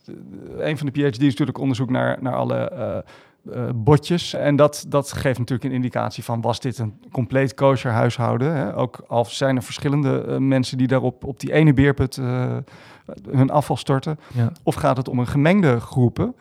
een 0.57 0.77
van 0.77 0.87
de 0.87 0.91
PhD's 0.91 1.17
is 1.17 1.29
natuurlijk 1.29 1.57
onderzoek 1.57 1.89
naar, 1.89 2.17
naar 2.21 2.35
alle 2.35 2.71
uh, 3.45 3.69
botjes. 3.75 4.33
En 4.33 4.55
dat, 4.55 4.85
dat 4.87 5.11
geeft 5.11 5.39
natuurlijk 5.39 5.69
een 5.69 5.75
indicatie 5.75 6.23
van... 6.23 6.41
was 6.41 6.59
dit 6.59 6.77
een 6.77 6.99
compleet 7.11 7.53
kosher 7.53 7.91
huishouden? 7.91 8.55
Hè? 8.55 8.75
Ook 8.75 9.03
al 9.07 9.25
zijn 9.25 9.55
er 9.55 9.63
verschillende 9.63 10.25
uh, 10.27 10.37
mensen 10.37 10.77
die 10.77 10.87
daarop 10.87 11.23
op 11.23 11.39
die 11.39 11.53
ene 11.53 11.73
beerput 11.73 12.15
hun 13.29 13.49
afval 13.49 13.77
storten. 13.77 14.19
Ja. 14.33 14.51
Of 14.63 14.75
gaat 14.75 14.97
het 14.97 15.07
om 15.07 15.19
een 15.19 15.27
gemengde 15.27 15.79
groepen... 15.79 16.35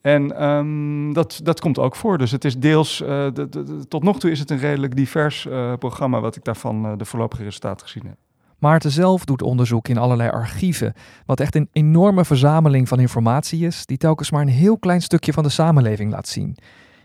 En 0.00 0.44
um, 0.44 1.12
dat, 1.12 1.40
dat 1.42 1.60
komt 1.60 1.78
ook 1.78 1.96
voor. 1.96 2.18
Dus 2.18 2.30
het 2.30 2.44
is 2.44 2.58
deels, 2.58 3.00
uh, 3.00 3.08
de, 3.08 3.48
de, 3.48 3.88
tot 3.88 4.02
nog 4.02 4.18
toe 4.18 4.30
is 4.30 4.38
het 4.38 4.50
een 4.50 4.58
redelijk 4.58 4.96
divers 4.96 5.44
uh, 5.44 5.72
programma 5.78 6.20
wat 6.20 6.36
ik 6.36 6.44
daarvan 6.44 6.86
uh, 6.86 6.92
de 6.96 7.04
voorlopige 7.04 7.42
resultaten 7.42 7.86
gezien 7.86 8.06
heb. 8.06 8.16
Maarten 8.60 8.90
zelf 8.90 9.24
doet 9.24 9.42
onderzoek 9.42 9.88
in 9.88 9.98
allerlei 9.98 10.30
archieven, 10.30 10.92
wat 11.26 11.40
echt 11.40 11.54
een 11.54 11.68
enorme 11.72 12.24
verzameling 12.24 12.88
van 12.88 13.00
informatie 13.00 13.66
is, 13.66 13.86
die 13.86 13.96
telkens 13.96 14.30
maar 14.30 14.42
een 14.42 14.48
heel 14.48 14.78
klein 14.78 15.02
stukje 15.02 15.32
van 15.32 15.42
de 15.42 15.48
samenleving 15.48 16.12
laat 16.12 16.28
zien. 16.28 16.56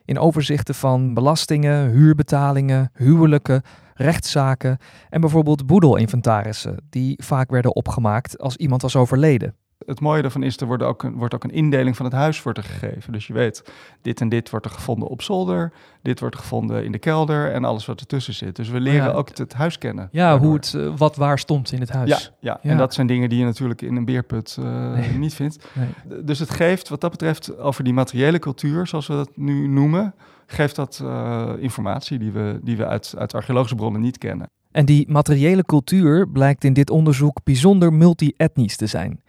In 0.06 0.20
overzichten 0.20 0.76
van 0.76 1.14
belastingen, 1.14 1.90
huurbetalingen, 1.90 2.92
huwelijken, 2.94 3.62
rechtszaken 3.94 4.78
en 5.10 5.22
bijvoorbeeld 5.22 5.66
boedelinventarissen, 5.66 6.78
die 6.90 7.24
vaak 7.24 7.50
werden 7.50 7.76
opgemaakt 7.76 8.40
als 8.40 8.56
iemand 8.56 8.82
was 8.82 8.96
overleden 8.96 9.56
het 9.86 10.00
mooie 10.00 10.22
daarvan 10.22 10.44
is, 10.44 10.58
er 10.58 10.68
wordt 10.68 10.84
ook, 10.84 11.04
een, 11.04 11.16
wordt 11.16 11.34
ook 11.34 11.44
een 11.44 11.52
indeling 11.52 11.96
van 11.96 12.06
het 12.06 12.14
huis 12.14 12.44
wordt 12.44 12.58
er 12.58 12.64
gegeven. 12.64 13.14
Dus 13.14 13.28
je 13.28 13.34
weet, 13.34 13.64
dit 14.02 14.22
en 14.22 14.30
dit 14.30 14.50
wordt 14.50 14.66
er 14.66 14.72
gevonden 14.72 15.08
op 15.08 15.22
zolder, 15.22 15.74
dit 16.02 16.20
wordt 16.20 16.36
gevonden 16.36 16.86
in 16.86 16.92
de 16.92 17.00
kelder 17.00 17.52
en 17.52 17.64
alles 17.64 17.86
wat 17.86 18.00
ertussen 18.00 18.34
zit. 18.34 18.56
Dus 18.56 18.70
we 18.70 18.80
leren 18.80 19.16
ook 19.16 19.38
het, 19.38 19.54
huis 19.54 19.78
kennen. 19.78 20.10
Ja, 20.12 20.40
hoe 20.40 20.54
het, 20.54 20.74
uh, 20.76 20.98
wat 20.98 21.16
waar 21.16 21.40
stond 21.40 21.72
in 21.72 21.80
het 21.80 21.90
huis. 21.90 22.10
Ja, 22.10 22.18
ja, 22.40 22.60
ja, 22.62 22.70
en 22.70 22.78
dat 22.78 22.94
zijn 22.94 23.08
dingen 23.08 23.30
die 23.30 23.40
je 23.40 23.46
natuurlijk 23.46 23.82
in 23.82 23.96
een 23.96 24.06
beerput 24.06 24.58
uh, 24.60 25.16
niet 25.18 25.34
vindt. 25.34 25.54
Nee. 25.76 26.24
Dus 26.24 26.40
het 26.40 26.50
geeft 26.50 26.90
wat 26.90 27.02
dat 27.02 27.12
betreft 27.12 27.58
over 27.58 27.84
die 27.84 27.94
materiële 27.94 28.40
cultuur, 28.40 28.88
zoals 28.88 29.08
we 29.08 29.14
dat 29.14 29.30
nu 29.36 29.68
noemen, 29.68 30.14
geeft 30.46 30.76
dat 30.76 31.00
uh, 31.04 31.52
informatie 31.58 32.20
die 32.20 32.32
we, 32.32 32.60
die 32.64 32.78
we 32.78 32.86
uit, 32.88 33.14
uit 33.18 33.34
archeologische 33.34 33.76
bronnen 33.76 34.02
niet 34.02 34.18
kennen. 34.18 34.50
En 34.72 34.86
die 34.86 35.12
materiële 35.12 35.64
cultuur 35.64 36.30
blijkt 36.30 36.64
in 36.64 36.74
dit 36.74 36.90
onderzoek 36.90 37.40
bijzonder 37.44 37.94
multi-etnisch 37.94 38.78
te 38.78 38.88
zijn. 38.88 39.22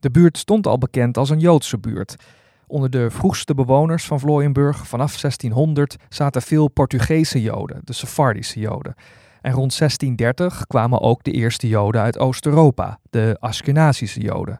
De 0.00 0.10
buurt 0.10 0.38
stond 0.38 0.66
al 0.66 0.78
bekend 0.78 1.16
als 1.16 1.30
een 1.30 1.40
Joodse 1.40 1.78
buurt. 1.78 2.16
Onder 2.66 2.90
de 2.90 3.10
vroegste 3.10 3.54
bewoners 3.54 4.04
van 4.04 4.20
Vlooienburg 4.20 4.86
vanaf 4.86 5.20
1600 5.20 5.96
zaten 6.08 6.42
veel 6.42 6.68
Portugese 6.68 7.42
Joden, 7.42 7.80
de 7.84 7.92
Sephardische 7.92 8.60
Joden. 8.60 8.94
En 9.40 9.52
rond 9.52 9.78
1630 9.78 10.66
kwamen 10.66 11.00
ook 11.00 11.24
de 11.24 11.30
eerste 11.30 11.68
Joden 11.68 12.00
uit 12.00 12.18
Oost-Europa, 12.18 12.98
de 13.10 13.36
Ashkenazische 13.40 14.20
Joden. 14.20 14.58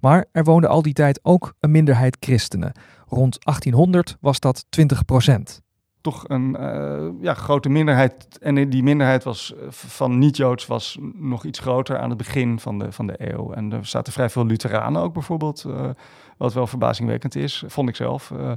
Maar 0.00 0.24
er 0.32 0.44
woonde 0.44 0.68
al 0.68 0.82
die 0.82 0.92
tijd 0.92 1.20
ook 1.22 1.54
een 1.60 1.70
minderheid 1.70 2.16
christenen. 2.20 2.72
Rond 3.06 3.44
1800 3.44 4.16
was 4.20 4.40
dat 4.40 4.64
20 4.68 5.04
procent 5.04 5.60
toch 6.00 6.24
een 6.28 6.56
uh, 6.60 7.08
ja, 7.20 7.34
grote 7.34 7.68
minderheid. 7.68 8.38
En 8.40 8.70
die 8.70 8.82
minderheid 8.82 9.24
was, 9.24 9.54
eh, 9.54 9.66
van 9.70 10.18
niet-Joods 10.18 10.66
was 10.66 10.98
nog 11.14 11.44
iets 11.44 11.58
groter 11.58 11.98
aan 11.98 12.08
het 12.08 12.18
begin 12.18 12.60
van 12.60 12.78
de, 12.78 12.92
van 12.92 13.06
de 13.06 13.14
eeuw. 13.32 13.52
En 13.52 13.72
er 13.72 13.86
zaten 13.86 14.12
vrij 14.12 14.30
veel 14.30 14.46
Lutheranen 14.46 15.02
ook 15.02 15.12
bijvoorbeeld, 15.12 15.64
uh, 15.66 15.90
wat 16.36 16.52
wel 16.52 16.66
verbazingwekkend 16.66 17.34
is, 17.34 17.64
vond 17.66 17.88
ik 17.88 17.96
zelf. 17.96 18.30
Uh, 18.30 18.52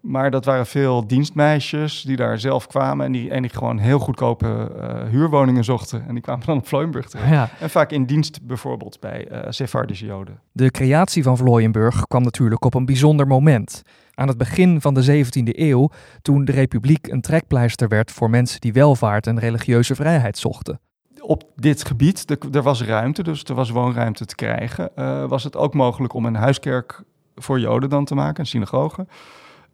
maar 0.00 0.30
dat 0.30 0.44
waren 0.44 0.66
veel 0.66 1.06
dienstmeisjes 1.06 2.02
die 2.02 2.16
daar 2.16 2.38
zelf 2.38 2.66
kwamen 2.66 3.06
en 3.06 3.12
die, 3.12 3.30
en 3.30 3.42
die 3.42 3.50
gewoon 3.50 3.78
heel 3.78 3.98
goedkope 3.98 4.70
huurwoningen 5.10 5.64
zochten. 5.64 6.04
En 6.06 6.14
die 6.14 6.22
kwamen 6.22 6.46
dan 6.46 6.56
op 6.56 6.66
Vlooienburg 6.66 7.08
terecht. 7.08 7.30
Ja. 7.30 7.48
En 7.60 7.70
vaak 7.70 7.90
in 7.90 8.04
dienst 8.04 8.46
bijvoorbeeld 8.46 9.00
bij 9.00 9.28
uh, 9.32 9.38
Sephardische 9.48 10.06
Joden. 10.06 10.40
De 10.52 10.70
creatie 10.70 11.22
van 11.22 11.36
Vlooienburg 11.36 12.06
kwam 12.06 12.22
natuurlijk 12.22 12.64
op 12.64 12.74
een 12.74 12.84
bijzonder 12.84 13.26
moment. 13.26 13.82
Aan 14.14 14.28
het 14.28 14.38
begin 14.38 14.80
van 14.80 14.94
de 14.94 15.24
17e 15.24 15.58
eeuw, 15.58 15.90
toen 16.22 16.44
de 16.44 16.52
republiek 16.52 17.06
een 17.06 17.20
trekpleister 17.20 17.88
werd 17.88 18.10
voor 18.10 18.30
mensen 18.30 18.60
die 18.60 18.72
welvaart 18.72 19.26
en 19.26 19.38
religieuze 19.38 19.94
vrijheid 19.94 20.38
zochten 20.38 20.80
op 21.26 21.50
dit 21.56 21.84
gebied, 21.84 22.36
er 22.52 22.62
was 22.62 22.82
ruimte, 22.82 23.22
dus 23.22 23.44
er 23.44 23.54
was 23.54 23.70
woonruimte 23.70 24.24
te 24.24 24.34
krijgen, 24.34 24.90
uh, 24.96 25.24
was 25.24 25.44
het 25.44 25.56
ook 25.56 25.74
mogelijk 25.74 26.12
om 26.12 26.26
een 26.26 26.34
huiskerk 26.34 27.02
voor 27.34 27.60
Joden 27.60 27.88
dan 27.88 28.04
te 28.04 28.14
maken, 28.14 28.40
een 28.40 28.46
synagoge 28.46 29.06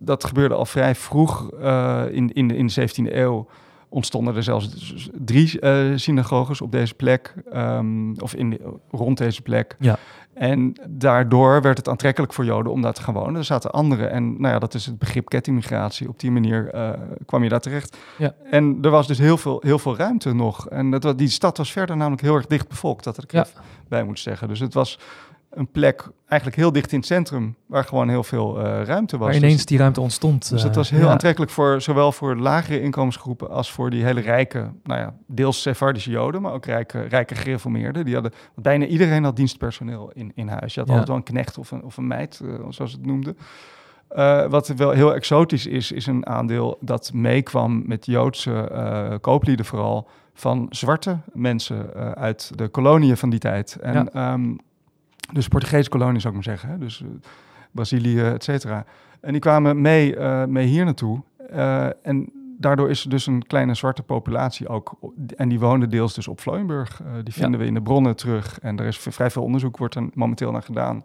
dat 0.03 0.24
gebeurde 0.24 0.55
al 0.55 0.66
vrij 0.66 0.94
vroeg 0.94 1.50
uh, 1.61 2.05
in, 2.11 2.33
in, 2.33 2.48
de, 2.48 2.57
in 2.57 2.66
de 2.66 2.88
17e 2.88 3.14
eeuw. 3.14 3.46
Ontstonden 3.88 4.37
er 4.37 4.42
zelfs 4.42 4.68
drie 5.12 5.61
uh, 5.61 5.96
synagoges 5.96 6.61
op 6.61 6.72
deze 6.72 6.94
plek, 6.94 7.35
um, 7.55 8.18
of 8.18 8.35
in 8.35 8.61
rond 8.90 9.18
deze 9.18 9.42
plek. 9.42 9.76
Ja. 9.79 9.98
En 10.40 10.74
daardoor 10.88 11.62
werd 11.62 11.76
het 11.76 11.88
aantrekkelijk 11.88 12.33
voor 12.33 12.44
Joden 12.44 12.72
om 12.72 12.83
daar 12.83 12.92
te 12.92 13.03
gaan 13.03 13.14
wonen. 13.14 13.37
Er 13.37 13.44
zaten 13.44 13.70
anderen. 13.70 14.11
En 14.11 14.40
nou 14.40 14.55
ja, 14.55 14.59
dat 14.59 14.74
is 14.74 14.87
het 14.87 14.98
begrip 14.98 15.29
kettingmigratie. 15.29 16.09
Op 16.09 16.18
die 16.20 16.31
manier 16.31 16.74
uh, 16.74 16.90
kwam 17.26 17.42
je 17.42 17.48
daar 17.48 17.61
terecht. 17.61 17.96
Ja. 18.18 18.35
En 18.50 18.79
er 18.83 18.90
was 18.90 19.07
dus 19.07 19.18
heel 19.18 19.37
veel, 19.37 19.62
heel 19.64 19.79
veel 19.79 19.96
ruimte 19.96 20.33
nog. 20.33 20.68
En 20.68 20.90
dat, 20.90 21.18
die 21.18 21.29
stad 21.29 21.57
was 21.57 21.72
verder 21.72 21.96
namelijk 21.96 22.22
heel 22.22 22.35
erg 22.35 22.46
dicht 22.46 22.68
bevolkt, 22.68 23.05
dat 23.05 23.22
ik 23.22 23.33
ja. 23.33 23.46
bij 23.88 24.05
moet 24.05 24.18
zeggen. 24.18 24.48
Dus 24.48 24.61
het 24.61 24.74
was 24.74 24.98
een 25.50 25.70
plek 25.70 26.08
eigenlijk 26.26 26.60
heel 26.60 26.72
dicht 26.72 26.92
in 26.92 26.98
het 26.98 27.06
centrum, 27.06 27.56
waar 27.66 27.84
gewoon 27.84 28.08
heel 28.08 28.22
veel 28.22 28.58
uh, 28.58 28.82
ruimte 28.82 29.18
was. 29.18 29.26
Waar 29.28 29.36
ineens 29.36 29.54
dus, 29.54 29.64
die 29.64 29.78
ruimte 29.78 30.00
ontstond. 30.00 30.50
Dus 30.50 30.62
het 30.62 30.74
was 30.74 30.90
heel 30.90 31.04
ja. 31.04 31.10
aantrekkelijk 31.10 31.50
voor 31.50 31.80
zowel 31.80 32.12
voor 32.12 32.36
lagere 32.36 32.80
inkomensgroepen 32.80 33.50
als 33.50 33.72
voor 33.72 33.90
die 33.90 34.04
hele 34.04 34.20
rijke, 34.20 34.70
nou 34.82 35.00
ja, 35.00 35.14
deels 35.26 35.62
Sephardische 35.62 36.10
Joden, 36.10 36.42
maar 36.42 36.52
ook 36.52 36.64
rijke, 36.64 37.00
rijke 37.00 37.34
gereformeerden. 37.34 38.04
Die 38.04 38.14
hadden, 38.14 38.32
bijna 38.54 38.86
iedereen 38.86 39.24
had 39.24 39.36
dienstpersoneel 39.36 40.10
in, 40.14 40.32
in 40.34 40.48
huis. 40.48 40.74
Je 40.74 40.80
had 40.80 40.88
ja. 40.88 40.94
altijd 40.94 41.08
wel 41.08 41.16
een 41.16 41.22
knecht 41.22 41.58
of 41.58 41.70
een, 41.70 41.82
of 41.82 41.96
een 41.96 42.06
meid, 42.06 42.40
uh, 42.44 42.54
zoals 42.68 42.92
het 42.92 43.06
noemde. 43.06 43.34
Uh, 44.16 44.46
wat 44.46 44.68
wel 44.68 44.90
heel 44.90 45.14
exotisch 45.14 45.66
is, 45.66 45.92
is 45.92 46.06
een 46.06 46.26
aandeel 46.26 46.78
dat 46.80 47.10
meekwam 47.12 47.82
met 47.86 48.06
Joodse 48.06 49.18
kooplieden 49.20 49.66
vooral 49.66 50.08
van 50.34 50.66
zwarte 50.70 51.18
mensen 51.32 51.94
uit 52.14 52.52
de 52.54 52.68
koloniën 52.68 53.16
van 53.16 53.30
die 53.30 53.38
tijd. 53.38 53.76
En 53.80 54.08
ja. 54.12 54.32
um, 54.32 54.58
Dus 55.32 55.48
Portugese 55.48 55.88
kolonie 55.88 56.20
zou 56.20 56.36
ik 56.36 56.44
maar 56.44 56.56
zeggen. 56.56 56.68
Hè? 56.68 56.78
Dus 56.78 57.02
Brazilië, 57.70 58.20
et 58.20 58.44
cetera. 58.44 58.84
En 59.20 59.32
die 59.32 59.40
kwamen 59.40 59.80
mee, 59.80 60.16
mee 60.46 60.66
hier 60.66 60.84
naartoe. 60.84 61.22
en 62.02 62.32
daardoor 62.58 62.90
is 62.90 63.04
er 63.04 63.10
dus 63.10 63.26
een 63.26 63.46
kleine 63.46 63.74
zwarte 63.74 64.02
populatie 64.02 64.68
ook. 64.68 64.98
En 65.36 65.48
die 65.48 65.60
wonen 65.60 65.90
deels 65.90 66.14
dus 66.14 66.28
op 66.28 66.40
Vlooienburg. 66.40 67.02
die 67.24 67.34
vinden 67.34 67.60
we 67.60 67.66
in 67.66 67.74
de 67.74 67.82
bronnen 67.82 68.16
terug. 68.16 68.58
En 68.60 68.78
er 68.78 68.86
is 68.86 68.98
vrij 68.98 69.30
veel 69.30 69.42
onderzoek, 69.42 69.76
wordt 69.76 69.94
er 69.94 70.08
momenteel 70.14 70.50
naar 70.50 70.62
gedaan. 70.62 71.02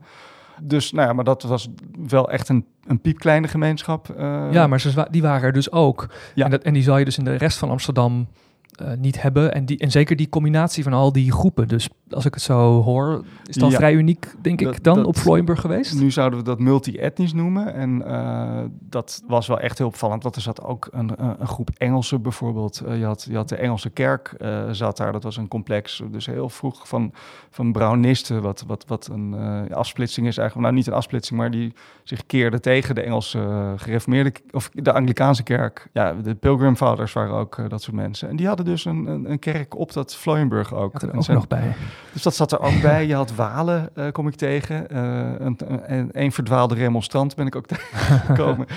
Dus 0.61 0.91
nou 0.91 1.07
ja, 1.07 1.13
maar 1.13 1.23
dat 1.23 1.43
was 1.43 1.69
wel 2.07 2.31
echt 2.31 2.49
een, 2.49 2.65
een 2.87 2.99
piepkleine 2.99 3.47
gemeenschap. 3.47 4.15
Uh... 4.17 4.47
Ja, 4.51 4.67
maar 4.67 4.79
ze, 4.79 5.07
die 5.11 5.21
waren 5.21 5.43
er 5.43 5.53
dus 5.53 5.71
ook. 5.71 6.07
Ja. 6.35 6.45
En, 6.45 6.51
dat, 6.51 6.63
en 6.63 6.73
die 6.73 6.83
zal 6.83 6.97
je 6.97 7.05
dus 7.05 7.17
in 7.17 7.23
de 7.23 7.35
rest 7.35 7.57
van 7.57 7.69
Amsterdam 7.69 8.27
uh, 8.81 8.87
niet 8.97 9.21
hebben. 9.21 9.53
En, 9.53 9.65
die, 9.65 9.77
en 9.77 9.91
zeker 9.91 10.15
die 10.15 10.29
combinatie 10.29 10.83
van 10.83 10.93
al 10.93 11.11
die 11.11 11.31
groepen. 11.31 11.67
Dus 11.67 11.89
als 12.09 12.25
ik 12.25 12.33
het 12.33 12.43
zo 12.43 12.81
hoor, 12.81 13.23
is 13.45 13.55
dat 13.55 13.73
vrij 13.73 13.93
uniek, 13.93 14.33
denk 14.41 14.61
ik, 14.61 14.83
dan 14.83 15.05
op 15.05 15.17
Vlooienburg 15.17 15.61
geweest? 15.61 15.99
Nu 15.99 16.11
zouden 16.11 16.39
we 16.39 16.45
dat 16.45 16.59
multi-etnisch 16.59 17.33
noemen. 17.33 17.73
En 17.73 18.03
uh, 18.07 18.59
dat 18.79 19.23
was 19.27 19.47
wel 19.47 19.59
echt 19.59 19.77
heel 19.77 19.87
opvallend. 19.87 20.23
Want 20.23 20.35
er 20.35 20.41
zat 20.41 20.63
ook 20.63 20.87
een, 20.91 21.11
een 21.41 21.47
groep 21.47 21.69
Engelsen 21.77 22.21
bijvoorbeeld. 22.21 22.81
Uh, 22.87 22.97
je, 22.97 23.05
had, 23.05 23.27
je 23.29 23.35
had 23.35 23.49
de 23.49 23.55
Engelse 23.55 23.89
kerk, 23.89 24.35
zat 24.71 24.97
daar. 24.97 25.11
Dat 25.11 25.23
was 25.23 25.37
een 25.37 25.47
complex, 25.47 26.03
dus 26.11 26.25
heel 26.25 26.49
vroeg 26.49 26.87
van, 26.87 27.13
van 27.49 27.71
Brownisten. 27.71 28.41
Wat, 28.41 28.63
wat, 28.67 28.85
wat 28.87 29.09
een 29.11 29.35
afsplitsing 29.73 30.27
is 30.27 30.37
eigenlijk. 30.37 30.67
Nou, 30.67 30.79
niet 30.79 30.87
een 30.87 30.97
afsplitsing, 30.97 31.39
maar 31.39 31.51
die 31.51 31.73
zich 32.03 32.25
keerde 32.25 32.59
tegen 32.59 32.95
de 32.95 33.01
Engelse 33.01 33.73
gereformeerde... 33.75 34.33
of 34.51 34.69
de 34.73 34.93
Anglikaanse 34.93 35.43
kerk. 35.43 35.87
Ja, 35.93 36.13
de 36.13 36.35
Pilgrim 36.35 36.75
Fathers 36.75 37.13
waren 37.13 37.33
ook 37.33 37.69
dat 37.69 37.81
soort 37.81 37.95
mensen. 37.95 38.29
En 38.29 38.35
die 38.35 38.47
hadden 38.47 38.64
dus 38.65 38.85
een, 38.85 39.05
een, 39.05 39.31
een 39.31 39.39
kerk 39.39 39.77
op 39.77 39.93
dat 39.93 40.15
Vlooienburg 40.15 40.73
ook. 40.73 41.01
er 41.01 41.15
ook 41.15 41.27
nog 41.27 41.47
bij. 41.47 41.75
Dus 42.13 42.21
dat 42.23 42.35
zat 42.35 42.51
er 42.51 42.59
ook 42.59 42.81
bij. 42.81 43.07
Je 43.07 43.15
had 43.15 43.35
Walen, 43.35 43.89
uh, 43.95 44.11
kom 44.11 44.27
ik 44.27 44.35
tegen. 44.35 44.87
Uh, 44.91 45.33
een, 45.37 45.57
een, 45.85 46.09
een, 46.11 46.31
verdwaalde 46.31 46.75
remonstrant 46.75 47.35
ben 47.35 47.47
ik 47.47 47.55
ook 47.55 47.67
tegengekomen. 47.75 48.67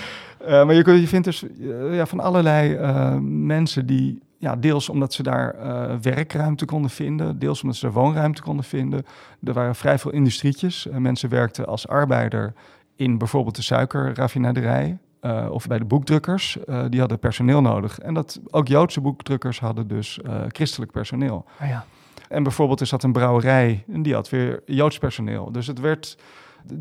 uh, 0.41 0.49
maar 0.49 0.75
je, 0.75 1.01
je 1.01 1.09
vindt 1.09 1.25
dus 1.25 1.45
ja, 1.91 2.07
van 2.07 2.21
allerlei 2.21 2.79
mensen 3.21 3.87
die... 3.87 4.27
Ja, 4.41 4.57
deels 4.57 4.89
omdat 4.89 5.13
ze 5.13 5.23
daar 5.23 5.57
werkruimte 6.03 6.65
konden 6.65 6.91
vinden. 6.91 7.39
Deels 7.39 7.63
omdat 7.63 7.77
ze 7.77 7.91
woonruimte 7.91 8.43
konden 8.43 8.65
vinden. 8.65 9.07
Er 9.45 9.53
waren 9.53 9.75
vrij 9.75 9.99
veel 9.99 10.11
industrietjes. 10.11 10.89
mensen 10.99 11.29
werkten 11.29 11.67
als 11.67 11.89
arbeider 11.89 12.55
in 12.97 13.19
bijvoorbeeld 13.19 13.57
de 13.57 13.63
suikerraffinaderij. 13.63 14.99
Uh, 15.23 15.47
of 15.51 15.67
bij 15.67 15.79
de 15.79 15.85
boekdrukkers, 15.85 16.59
uh, 16.67 16.85
die 16.89 17.01
hadden 17.01 17.19
personeel 17.19 17.61
nodig. 17.61 17.99
En 17.99 18.15
dat 18.15 18.41
ook 18.51 18.69
Joodse 18.69 19.01
boekdrukkers 19.01 19.61
hadden 19.61 19.89
dus 19.89 20.19
uh, 20.27 20.41
christelijk 20.49 20.91
personeel. 20.91 21.45
Oh 21.63 21.69
ja. 21.69 21.85
En 22.29 22.43
bijvoorbeeld 22.43 22.81
is 22.81 22.91
dat 22.91 23.03
een 23.03 23.13
brouwerij 23.13 23.85
en 23.93 24.03
die 24.03 24.15
had 24.15 24.29
weer 24.29 24.63
Joods 24.67 24.99
personeel. 24.99 25.53
Dus 25.53 25.67
het 25.67 25.81
werd, 25.81 26.19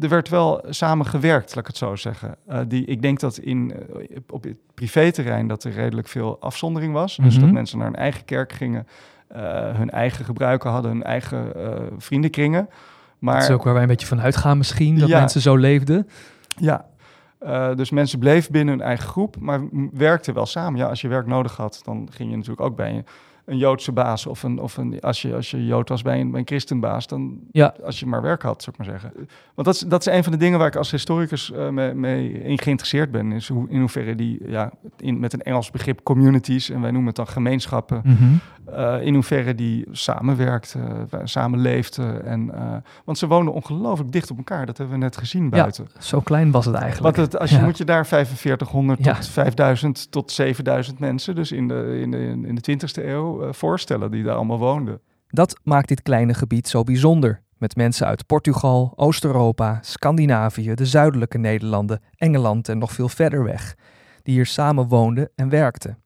er 0.02 0.10
werd 0.10 0.30
wel 0.30 0.66
samen 0.70 1.06
gewerkt, 1.06 1.48
laat 1.48 1.64
ik 1.64 1.68
het 1.68 1.78
zo 1.78 1.96
zeggen. 1.96 2.36
die, 2.68 2.86
ik 2.86 3.02
denk 3.02 3.20
dat 3.20 3.38
in, 3.38 3.74
op 4.30 4.44
het 4.44 4.58
privéterrein 4.74 5.48
dat 5.48 5.64
er 5.64 5.72
redelijk 5.72 6.08
veel 6.08 6.40
afzondering 6.40 6.94
was. 6.94 7.16
Dus 7.16 7.34
dat 7.34 7.44
mhm. 7.44 7.54
mensen 7.54 7.78
naar 7.78 7.88
hun 7.88 7.96
eigen 7.96 8.26
kerk 8.26 8.52
gingen, 8.52 8.88
hun 9.74 9.90
eigen 9.90 10.26
gebruiken 10.26 10.70
hadden, 10.70 10.92
hun 10.92 11.04
eigen 11.04 11.52
vriendenkringen. 11.98 12.70
Maar, 13.20 13.34
dat 13.34 13.44
is 13.44 13.56
ook 13.56 13.64
waar 13.64 13.74
wij 13.74 13.82
een 13.82 13.88
beetje 13.88 14.08
van 14.08 14.22
uitgaan 14.22 14.58
misschien, 14.58 15.00
dat 15.00 15.10
mensen 15.10 15.42
zo 15.42 15.56
leefden. 15.56 16.08
Ja, 16.60 16.86
uh, 17.42 17.76
dus 17.76 17.90
mensen 17.90 18.20
bleven 18.20 18.52
binnen 18.52 18.78
hun 18.78 18.88
eigen 18.88 19.08
groep, 19.08 19.36
maar 19.40 19.62
werkten 19.92 20.34
wel 20.34 20.46
samen. 20.46 20.80
Ja, 20.80 20.88
als 20.88 21.02
je 21.02 21.08
werk 21.08 21.28
nodig 21.28 21.58
had, 21.58 21.82
dan 21.84 22.08
ging 22.12 22.30
je 22.30 22.36
natuurlijk 22.36 22.62
ook 22.62 22.76
bij 22.76 22.96
een 22.96 23.06
Joodse 23.56 23.92
baas 23.92 24.26
of 24.26 24.44
een, 24.44 24.60
of 24.60 24.78
een 24.78 25.02
als, 25.02 25.22
je, 25.22 25.36
als 25.36 25.52
je 25.52 25.66
Jood 25.66 25.90
was 25.90 26.02
bij 26.02 26.20
een, 26.20 26.32
bij 26.32 26.40
een 26.40 26.48
christenbaas, 26.48 27.08
dan 27.08 27.40
ja. 27.52 27.74
als 27.84 28.00
je 28.00 28.06
maar 28.06 28.22
werk 28.22 28.42
had, 28.42 28.64
zou 28.64 28.76
ik 28.80 28.86
maar 28.86 29.00
zeggen. 29.00 29.28
Want 29.54 29.68
dat 29.68 29.76
is, 29.76 29.80
dat 29.80 30.08
is 30.08 30.14
een 30.14 30.24
van 30.24 30.32
de 30.32 30.38
dingen 30.38 30.60
waar 30.60 30.68
ik 30.68 30.76
als 30.76 30.92
historicus 30.92 31.52
uh, 31.52 31.70
mee, 31.70 31.94
mee, 31.94 32.32
in 32.32 32.60
geïnteresseerd 32.60 33.12
ben, 33.12 33.32
is 33.32 33.48
hoe, 33.48 33.70
in 33.70 33.80
hoeverre 33.80 34.16
die, 34.16 34.50
ja, 34.50 34.72
in, 34.98 35.20
met 35.20 35.34
een 35.34 35.42
Engels 35.42 35.72
begrip 35.72 36.04
communities, 36.04 36.70
en 36.70 36.82
wij 36.82 36.92
noemen 36.92 37.08
het 37.08 37.16
dan 37.16 37.28
gemeenschappen, 37.28 38.02
mm 38.04 38.40
uh, 38.74 39.02
in 39.02 39.14
hoeverre 39.14 39.56
die 39.56 39.86
samenwerkt, 39.92 40.76
uh, 40.78 41.20
samenleeft. 41.24 41.98
en, 42.24 42.52
want 43.06 43.18
ze 43.18 43.28
wonen 43.28 43.54
ongelooflijk 43.54 44.12
dicht 44.12 44.32
op 44.32 44.38
elkaar, 44.38 44.66
dat 44.66 44.78
hebben 44.78 44.96
we 44.98 45.04
net 45.04 45.18
gezien 45.18 45.50
buiten. 45.50 45.88
Ja, 45.94 46.02
zo 46.02 46.20
klein 46.20 46.52
was 46.52 46.66
het 46.66 46.76
eigenlijk. 46.76 47.16
Want 47.16 47.32
het, 47.32 47.42
als 47.42 47.52
je 47.52 47.62
moet 47.62 47.78
je 47.78 47.86
daar 47.86 48.08
4500 48.08 49.04
tot 49.04 49.28
5000 49.28 50.12
tot 50.12 50.32
7000 50.32 51.00
mensen, 51.00 51.36
dus 51.36 51.52
in 51.52 51.68
de, 51.68 52.00
in 52.02 52.12
de, 52.12 52.42
in 52.46 52.56
de 52.56 52.72
20e 52.72 53.06
eeuw, 53.06 53.37
eh, 53.44 53.54
voorstellen 53.54 54.12
die 54.12 54.24
daar 54.24 54.36
allemaal 54.36 54.60
woonden. 54.60 55.02
Dat 55.28 55.60
maakt 55.64 55.88
dit 55.88 56.02
kleine 56.02 56.34
gebied 56.34 56.68
zo 56.68 56.84
bijzonder. 56.84 57.42
Met 57.58 57.76
mensen 57.76 58.08
uit 58.08 58.26
Portugal, 58.26 58.94
Oost-Europa, 58.96 59.80
Scandinavië, 59.82 60.74
de 60.74 60.86
zuidelijke 60.86 61.38
Nederlanden, 61.38 62.02
Engeland 62.16 62.70
en 62.70 62.78
nog 62.78 62.92
veel 62.92 63.10
verder 63.10 63.44
weg, 63.44 63.76
die 64.24 64.34
hier 64.34 64.46
samen 64.46 64.88
woonden 64.88 65.30
en 65.36 65.50
werkten. 65.50 65.98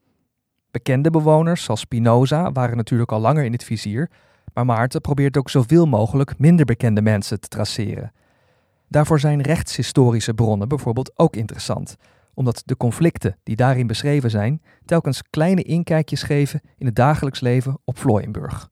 Bekende 0.71 1.09
bewoners 1.09 1.63
zoals 1.63 1.79
Spinoza 1.79 2.51
waren 2.51 2.77
natuurlijk 2.77 3.11
al 3.11 3.19
langer 3.19 3.43
in 3.43 3.51
het 3.51 3.63
vizier, 3.63 4.09
maar 4.53 4.65
Maarten 4.65 5.01
probeert 5.01 5.37
ook 5.37 5.49
zoveel 5.49 5.85
mogelijk 5.85 6.33
minder 6.37 6.65
bekende 6.65 7.01
mensen 7.01 7.39
te 7.39 7.47
traceren. 7.47 8.11
Daarvoor 8.87 9.19
zijn 9.19 9.41
rechtshistorische 9.41 10.33
bronnen 10.33 10.67
bijvoorbeeld 10.67 11.11
ook 11.15 11.35
interessant 11.35 11.97
omdat 12.33 12.61
de 12.65 12.77
conflicten 12.77 13.37
die 13.43 13.55
daarin 13.55 13.87
beschreven 13.87 14.29
zijn 14.29 14.61
telkens 14.85 15.23
kleine 15.29 15.63
inkijkjes 15.63 16.23
geven 16.23 16.61
in 16.77 16.85
het 16.85 16.95
dagelijks 16.95 17.39
leven 17.39 17.77
op 17.83 17.97
Vlooienburg. 17.97 18.69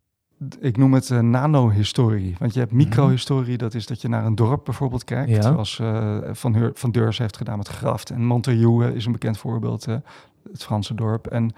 Ik 0.60 0.78
noem 0.78 0.94
het 0.94 1.10
uh, 1.10 1.20
nanohistorie. 1.20 2.36
Want 2.40 2.54
je 2.54 2.60
hebt 2.60 2.72
mhm. 2.72 2.84
microhistorie, 2.84 3.58
dat 3.58 3.74
is 3.74 3.86
dat 3.86 4.02
je 4.02 4.08
naar 4.08 4.26
een 4.26 4.36
dorp 4.36 4.66
bijvoorbeeld 4.66 5.04
kijkt. 5.04 5.30
Ja. 5.30 5.42
Zoals 5.42 5.80
uh, 5.80 6.18
van, 6.32 6.54
Heur, 6.54 6.72
van 6.74 6.92
Deurs 6.92 7.18
heeft 7.18 7.38
gedaan 7.38 7.58
met 7.58 7.68
Graft. 7.68 8.10
En 8.10 8.26
Montreuil 8.26 8.82
is 8.82 9.06
een 9.06 9.12
bekend 9.12 9.38
voorbeeld, 9.38 9.88
uh, 9.88 9.96
het 10.52 10.64
Franse 10.64 10.96
dorp. 10.96 11.28
En 11.28 11.54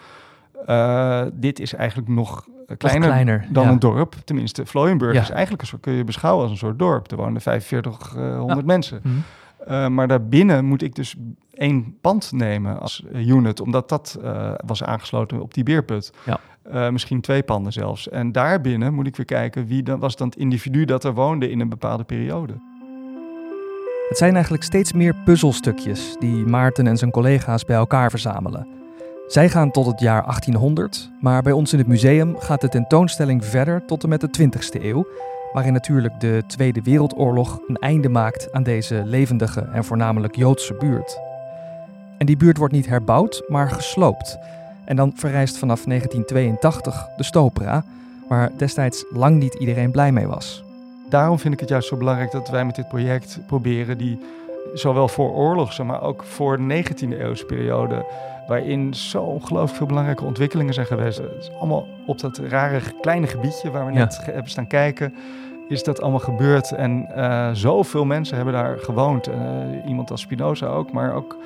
dit 1.33 1.59
is 1.59 1.73
eigenlijk 1.73 2.09
nog 2.09 2.47
kleiner, 2.77 3.09
kleiner 3.09 3.47
dan 3.49 3.67
een 3.67 3.79
dorp. 3.79 4.15
Tenminste, 4.23 4.65
Vlooienburg 4.65 5.21
is 5.21 5.29
eigenlijk 5.29 5.61
een 5.61 5.67
soort, 5.67 5.81
kun 5.81 5.93
je 5.93 6.03
beschouwen 6.03 6.43
als 6.43 6.51
een 6.51 6.57
soort 6.57 6.79
dorp. 6.79 7.11
Er 7.11 7.17
wonen 7.17 7.41
4500 7.41 8.59
ja. 8.59 8.65
mensen. 8.65 8.99
Mm 9.03 9.23
uh, 9.67 9.87
maar 9.87 10.07
daarbinnen 10.07 10.65
moet 10.65 10.81
ik 10.81 10.95
dus 10.95 11.15
één 11.61 11.97
pand 12.01 12.31
nemen 12.31 12.79
als 12.79 13.03
unit, 13.13 13.61
omdat 13.61 13.89
dat 13.89 14.19
uh, 14.23 14.53
was 14.65 14.83
aangesloten 14.83 15.41
op 15.41 15.53
die 15.53 15.63
beerput. 15.63 16.13
Ja. 16.25 16.39
Uh, 16.73 16.89
misschien 16.89 17.21
twee 17.21 17.43
panden 17.43 17.73
zelfs. 17.73 18.09
En 18.09 18.31
daarbinnen 18.31 18.93
moet 18.93 19.07
ik 19.07 19.15
weer 19.15 19.25
kijken 19.25 19.65
wie 19.65 19.83
dan, 19.83 19.99
was 19.99 20.15
dan 20.15 20.27
het 20.27 20.37
individu 20.37 20.85
dat 20.85 21.03
er 21.03 21.13
woonde 21.13 21.49
in 21.49 21.59
een 21.59 21.69
bepaalde 21.69 22.03
periode. 22.03 22.53
Het 24.09 24.17
zijn 24.17 24.33
eigenlijk 24.33 24.63
steeds 24.63 24.93
meer 24.93 25.15
puzzelstukjes 25.25 26.15
die 26.19 26.45
Maarten 26.45 26.87
en 26.87 26.97
zijn 26.97 27.11
collega's 27.11 27.65
bij 27.65 27.75
elkaar 27.75 28.09
verzamelen. 28.09 28.67
Zij 29.27 29.49
gaan 29.49 29.71
tot 29.71 29.85
het 29.85 29.99
jaar 29.99 30.21
1800, 30.21 31.11
maar 31.21 31.41
bij 31.41 31.51
ons 31.51 31.73
in 31.73 31.79
het 31.79 31.87
museum 31.87 32.35
gaat 32.39 32.61
de 32.61 32.69
tentoonstelling 32.69 33.45
verder 33.45 33.85
tot 33.85 34.03
en 34.03 34.09
met 34.09 34.21
de 34.21 34.29
20ste 34.39 34.83
eeuw 34.83 35.05
waarin 35.53 35.73
natuurlijk 35.73 36.19
de 36.19 36.43
Tweede 36.47 36.81
Wereldoorlog 36.81 37.59
een 37.67 37.75
einde 37.75 38.09
maakt 38.09 38.51
aan 38.51 38.63
deze 38.63 39.01
levendige 39.05 39.61
en 39.61 39.83
voornamelijk 39.83 40.35
Joodse 40.35 40.73
buurt. 40.73 41.30
En 42.21 42.27
die 42.27 42.37
buurt 42.37 42.57
wordt 42.57 42.73
niet 42.73 42.87
herbouwd, 42.87 43.43
maar 43.47 43.69
gesloopt. 43.69 44.37
En 44.85 44.95
dan 44.95 45.11
verrijst 45.15 45.57
vanaf 45.57 45.83
1982 45.83 47.07
de 47.17 47.23
Stopera, 47.23 47.83
waar 48.27 48.51
destijds 48.57 49.05
lang 49.09 49.39
niet 49.39 49.53
iedereen 49.53 49.91
blij 49.91 50.11
mee 50.11 50.27
was. 50.27 50.63
Daarom 51.09 51.39
vind 51.39 51.53
ik 51.53 51.59
het 51.59 51.69
juist 51.69 51.87
zo 51.87 51.97
belangrijk 51.97 52.31
dat 52.31 52.49
wij 52.49 52.65
met 52.65 52.75
dit 52.75 52.87
project 52.87 53.39
proberen 53.47 53.97
die 53.97 54.19
zowel 54.73 55.07
voor 55.07 55.31
oorlogse, 55.31 55.83
maar 55.83 56.01
ook 56.01 56.23
voor 56.23 56.57
de 56.57 56.83
19e 56.83 57.19
eeuwse 57.19 57.45
periode, 57.45 58.05
waarin 58.47 58.93
zo 58.93 59.23
ongelooflijk 59.23 59.77
veel 59.77 59.87
belangrijke 59.87 60.25
ontwikkelingen 60.25 60.73
zijn 60.73 60.85
geweest. 60.85 61.17
Het 61.17 61.31
is 61.39 61.51
allemaal 61.59 61.87
op 62.05 62.19
dat 62.19 62.37
rare 62.37 62.81
kleine 63.01 63.27
gebiedje 63.27 63.71
waar 63.71 63.85
we 63.85 63.91
net 63.91 64.19
hebben 64.25 64.51
staan 64.51 64.67
kijken, 64.67 65.13
is 65.71 65.83
dat 65.83 66.01
allemaal 66.01 66.19
gebeurd. 66.19 66.71
En 66.71 67.07
uh, 67.15 67.49
zoveel 67.53 68.05
mensen 68.05 68.35
hebben 68.35 68.53
daar 68.53 68.79
gewoond. 68.79 69.27
Uh, 69.27 69.35
iemand 69.87 70.11
als 70.11 70.21
Spinoza 70.21 70.67
ook, 70.67 70.91
maar 70.91 71.13
ook 71.13 71.37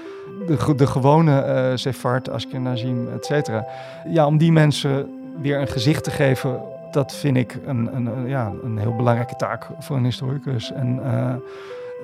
de, 0.48 0.76
de 0.76 0.88
gewone 0.88 1.46
uh, 1.46 1.78
Sefard, 1.78 2.30
Ashkenazim, 2.30 3.10
et 3.14 3.26
cetera. 3.26 3.66
Ja, 4.08 4.26
om 4.26 4.38
die 4.38 4.52
mensen 4.52 5.10
weer 5.42 5.60
een 5.60 5.68
gezicht 5.68 6.04
te 6.04 6.12
geven, 6.12 6.62
dat 6.92 7.16
vind 7.16 7.38
ik 7.38 7.60
een, 7.66 7.96
een, 7.96 8.28
ja, 8.28 8.52
een 8.64 8.78
heel 8.78 8.96
belangrijke 8.96 9.36
taak 9.36 9.68
voor 9.80 9.96
een 9.96 10.04
historicus. 10.04 10.72
En 10.72 11.02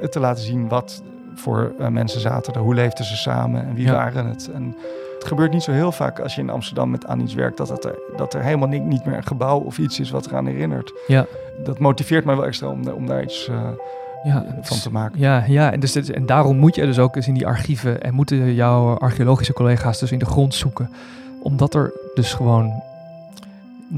te 0.10 0.20
laten 0.20 0.44
zien 0.44 0.68
wat 0.68 1.02
voor 1.36 1.74
mensen 1.90 2.20
zaten 2.20 2.54
er, 2.54 2.60
hoe 2.60 2.74
leefden 2.74 3.06
ze 3.06 3.16
samen 3.16 3.68
en 3.68 3.76
wie 3.76 3.92
waren 3.92 4.26
het. 4.26 4.50
En 4.54 4.76
het 5.22 5.30
gebeurt 5.30 5.52
niet 5.52 5.64
zo 5.64 5.72
heel 5.72 5.92
vaak 5.92 6.20
als 6.20 6.36
je 6.36 6.42
in 6.42 6.50
Amsterdam 6.50 6.90
met 6.90 7.06
aan 7.06 7.20
iets 7.20 7.34
werkt, 7.34 7.58
dat, 7.58 7.70
het 7.70 7.86
er, 7.86 7.96
dat 8.18 8.34
er 8.34 8.42
helemaal 8.42 8.68
niet, 8.68 8.84
niet 8.84 9.06
meer 9.06 9.16
een 9.16 9.26
gebouw 9.26 9.60
of 9.60 9.78
iets 9.78 10.00
is 10.00 10.10
wat 10.10 10.26
eraan 10.26 10.46
herinnert. 10.46 10.94
Ja. 11.08 11.26
Dat 11.64 11.80
motiveert 11.80 12.26
mij 12.26 12.36
wel 12.36 12.46
extra 12.46 12.68
om, 12.68 12.88
om 12.88 13.08
daar 13.08 13.24
iets 13.24 13.48
uh, 13.48 13.70
ja, 14.24 14.46
van 14.62 14.78
te 14.78 14.92
maken. 14.92 15.20
Ja, 15.20 15.44
ja 15.48 15.72
en, 15.72 15.80
dus 15.80 15.92
dit, 15.92 16.12
en 16.12 16.26
daarom 16.26 16.58
moet 16.58 16.76
je 16.76 16.86
dus 16.86 17.00
ook 17.00 17.16
eens 17.16 17.28
in 17.28 17.34
die 17.34 17.48
archieven 17.48 18.02
en 18.02 18.14
moeten 18.14 18.54
jouw 18.54 18.98
archeologische 18.98 19.54
collega's 19.54 20.00
dus 20.00 20.12
in 20.12 20.20
de 20.20 20.26
grond 20.26 20.54
zoeken. 20.54 20.90
Omdat 21.44 21.74
er 21.74 21.94
dus 22.14 22.34
gewoon 22.34 22.84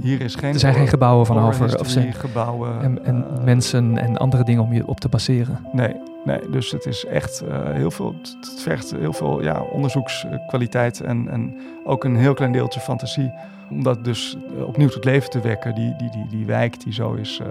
Hier 0.01 0.21
is 0.21 0.36
geen 0.36 0.53
er 0.53 0.59
zijn 0.59 0.74
geen 0.74 0.88
gebouwen 0.88 1.26
van 1.26 1.39
over. 1.39 1.80
Of 1.80 1.89
zijn 1.89 2.13
gebouwen. 2.13 2.82
En, 2.82 3.05
en 3.05 3.26
mensen 3.43 3.97
en 3.97 4.17
andere 4.17 4.43
dingen 4.43 4.63
om 4.63 4.74
je 4.74 4.88
op 4.88 4.99
te 4.99 5.09
baseren. 5.09 5.59
Nee, 5.71 5.95
nee 6.26 6.49
dus 6.49 6.71
het 6.71 6.86
is 6.86 7.05
echt 7.05 7.43
heel 7.74 7.91
veel. 7.91 8.15
Het 8.21 8.61
vergt 8.61 8.91
heel 8.91 9.13
veel 9.13 9.43
ja, 9.43 9.61
onderzoekskwaliteit 9.61 11.01
en, 11.01 11.30
en 11.30 11.55
ook 11.84 12.03
een 12.03 12.15
heel 12.15 12.34
klein 12.34 12.51
deeltje 12.51 12.80
fantasie. 12.80 13.32
Om 13.69 13.84
dat 13.84 14.03
dus 14.03 14.38
opnieuw 14.65 14.88
tot 14.88 15.05
leven 15.05 15.30
te 15.30 15.41
wekken. 15.41 15.76
Die, 15.76 15.95
die, 15.97 16.09
die, 16.09 16.28
die 16.30 16.45
wijk 16.45 16.84
die 16.84 16.93
zo 16.93 17.13
is 17.13 17.41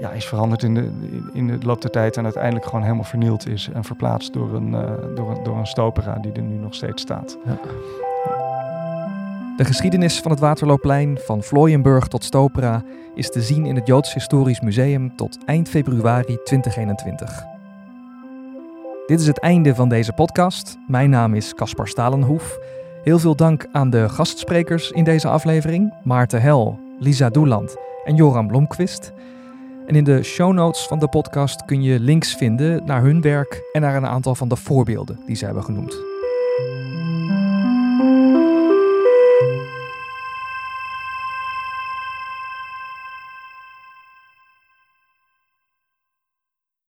ja, 0.00 0.10
is 0.10 0.26
veranderd 0.26 0.62
in 0.62 0.74
de, 0.74 0.90
in 1.32 1.46
de 1.46 1.58
loop 1.62 1.82
der 1.82 1.90
tijd 1.90 2.16
en 2.16 2.24
uiteindelijk 2.24 2.64
gewoon 2.64 2.82
helemaal 2.82 3.04
vernield 3.04 3.48
is 3.48 3.68
en 3.72 3.84
verplaatst 3.84 4.32
door 4.32 4.54
een, 4.54 4.68
uh, 4.68 4.90
door 5.14 5.42
door 5.42 5.56
een 5.56 5.66
stopera 5.66 6.18
die 6.18 6.32
er 6.32 6.42
nu 6.42 6.56
nog 6.56 6.74
steeds 6.74 7.02
staat. 7.02 7.38
Ja. 7.44 7.58
De 9.56 9.64
geschiedenis 9.64 10.20
van 10.20 10.30
het 10.30 10.40
Waterloopplein, 10.40 11.18
van 11.24 11.42
Vlooienburg 11.42 12.08
tot 12.08 12.24
Stopera, 12.24 12.82
is 13.14 13.30
te 13.30 13.42
zien 13.42 13.66
in 13.66 13.74
het 13.74 13.86
Joods 13.86 14.14
Historisch 14.14 14.60
Museum 14.60 15.16
tot 15.16 15.38
eind 15.44 15.68
februari 15.68 16.38
2021. 16.44 17.53
Dit 19.06 19.20
is 19.20 19.26
het 19.26 19.38
einde 19.38 19.74
van 19.74 19.88
deze 19.88 20.12
podcast. 20.12 20.76
Mijn 20.86 21.10
naam 21.10 21.34
is 21.34 21.54
Caspar 21.54 21.88
Stalenhoef. 21.88 22.58
Heel 23.02 23.18
veel 23.18 23.36
dank 23.36 23.66
aan 23.72 23.90
de 23.90 24.08
gastsprekers 24.08 24.90
in 24.90 25.04
deze 25.04 25.28
aflevering: 25.28 25.94
Maarten 26.04 26.40
Hel, 26.40 26.78
Lisa 26.98 27.30
Doeland 27.30 27.76
en 28.04 28.14
Joram 28.14 28.46
Blomqvist. 28.46 29.12
En 29.86 29.94
in 29.94 30.04
de 30.04 30.22
show 30.22 30.52
notes 30.52 30.86
van 30.86 30.98
de 30.98 31.08
podcast 31.08 31.64
kun 31.64 31.82
je 31.82 32.00
links 32.00 32.34
vinden 32.34 32.86
naar 32.86 33.02
hun 33.02 33.20
werk 33.20 33.62
en 33.72 33.80
naar 33.80 33.96
een 33.96 34.06
aantal 34.06 34.34
van 34.34 34.48
de 34.48 34.56
voorbeelden 34.56 35.20
die 35.26 35.36
ze 35.36 35.44
hebben 35.44 35.64
genoemd. 35.64 36.13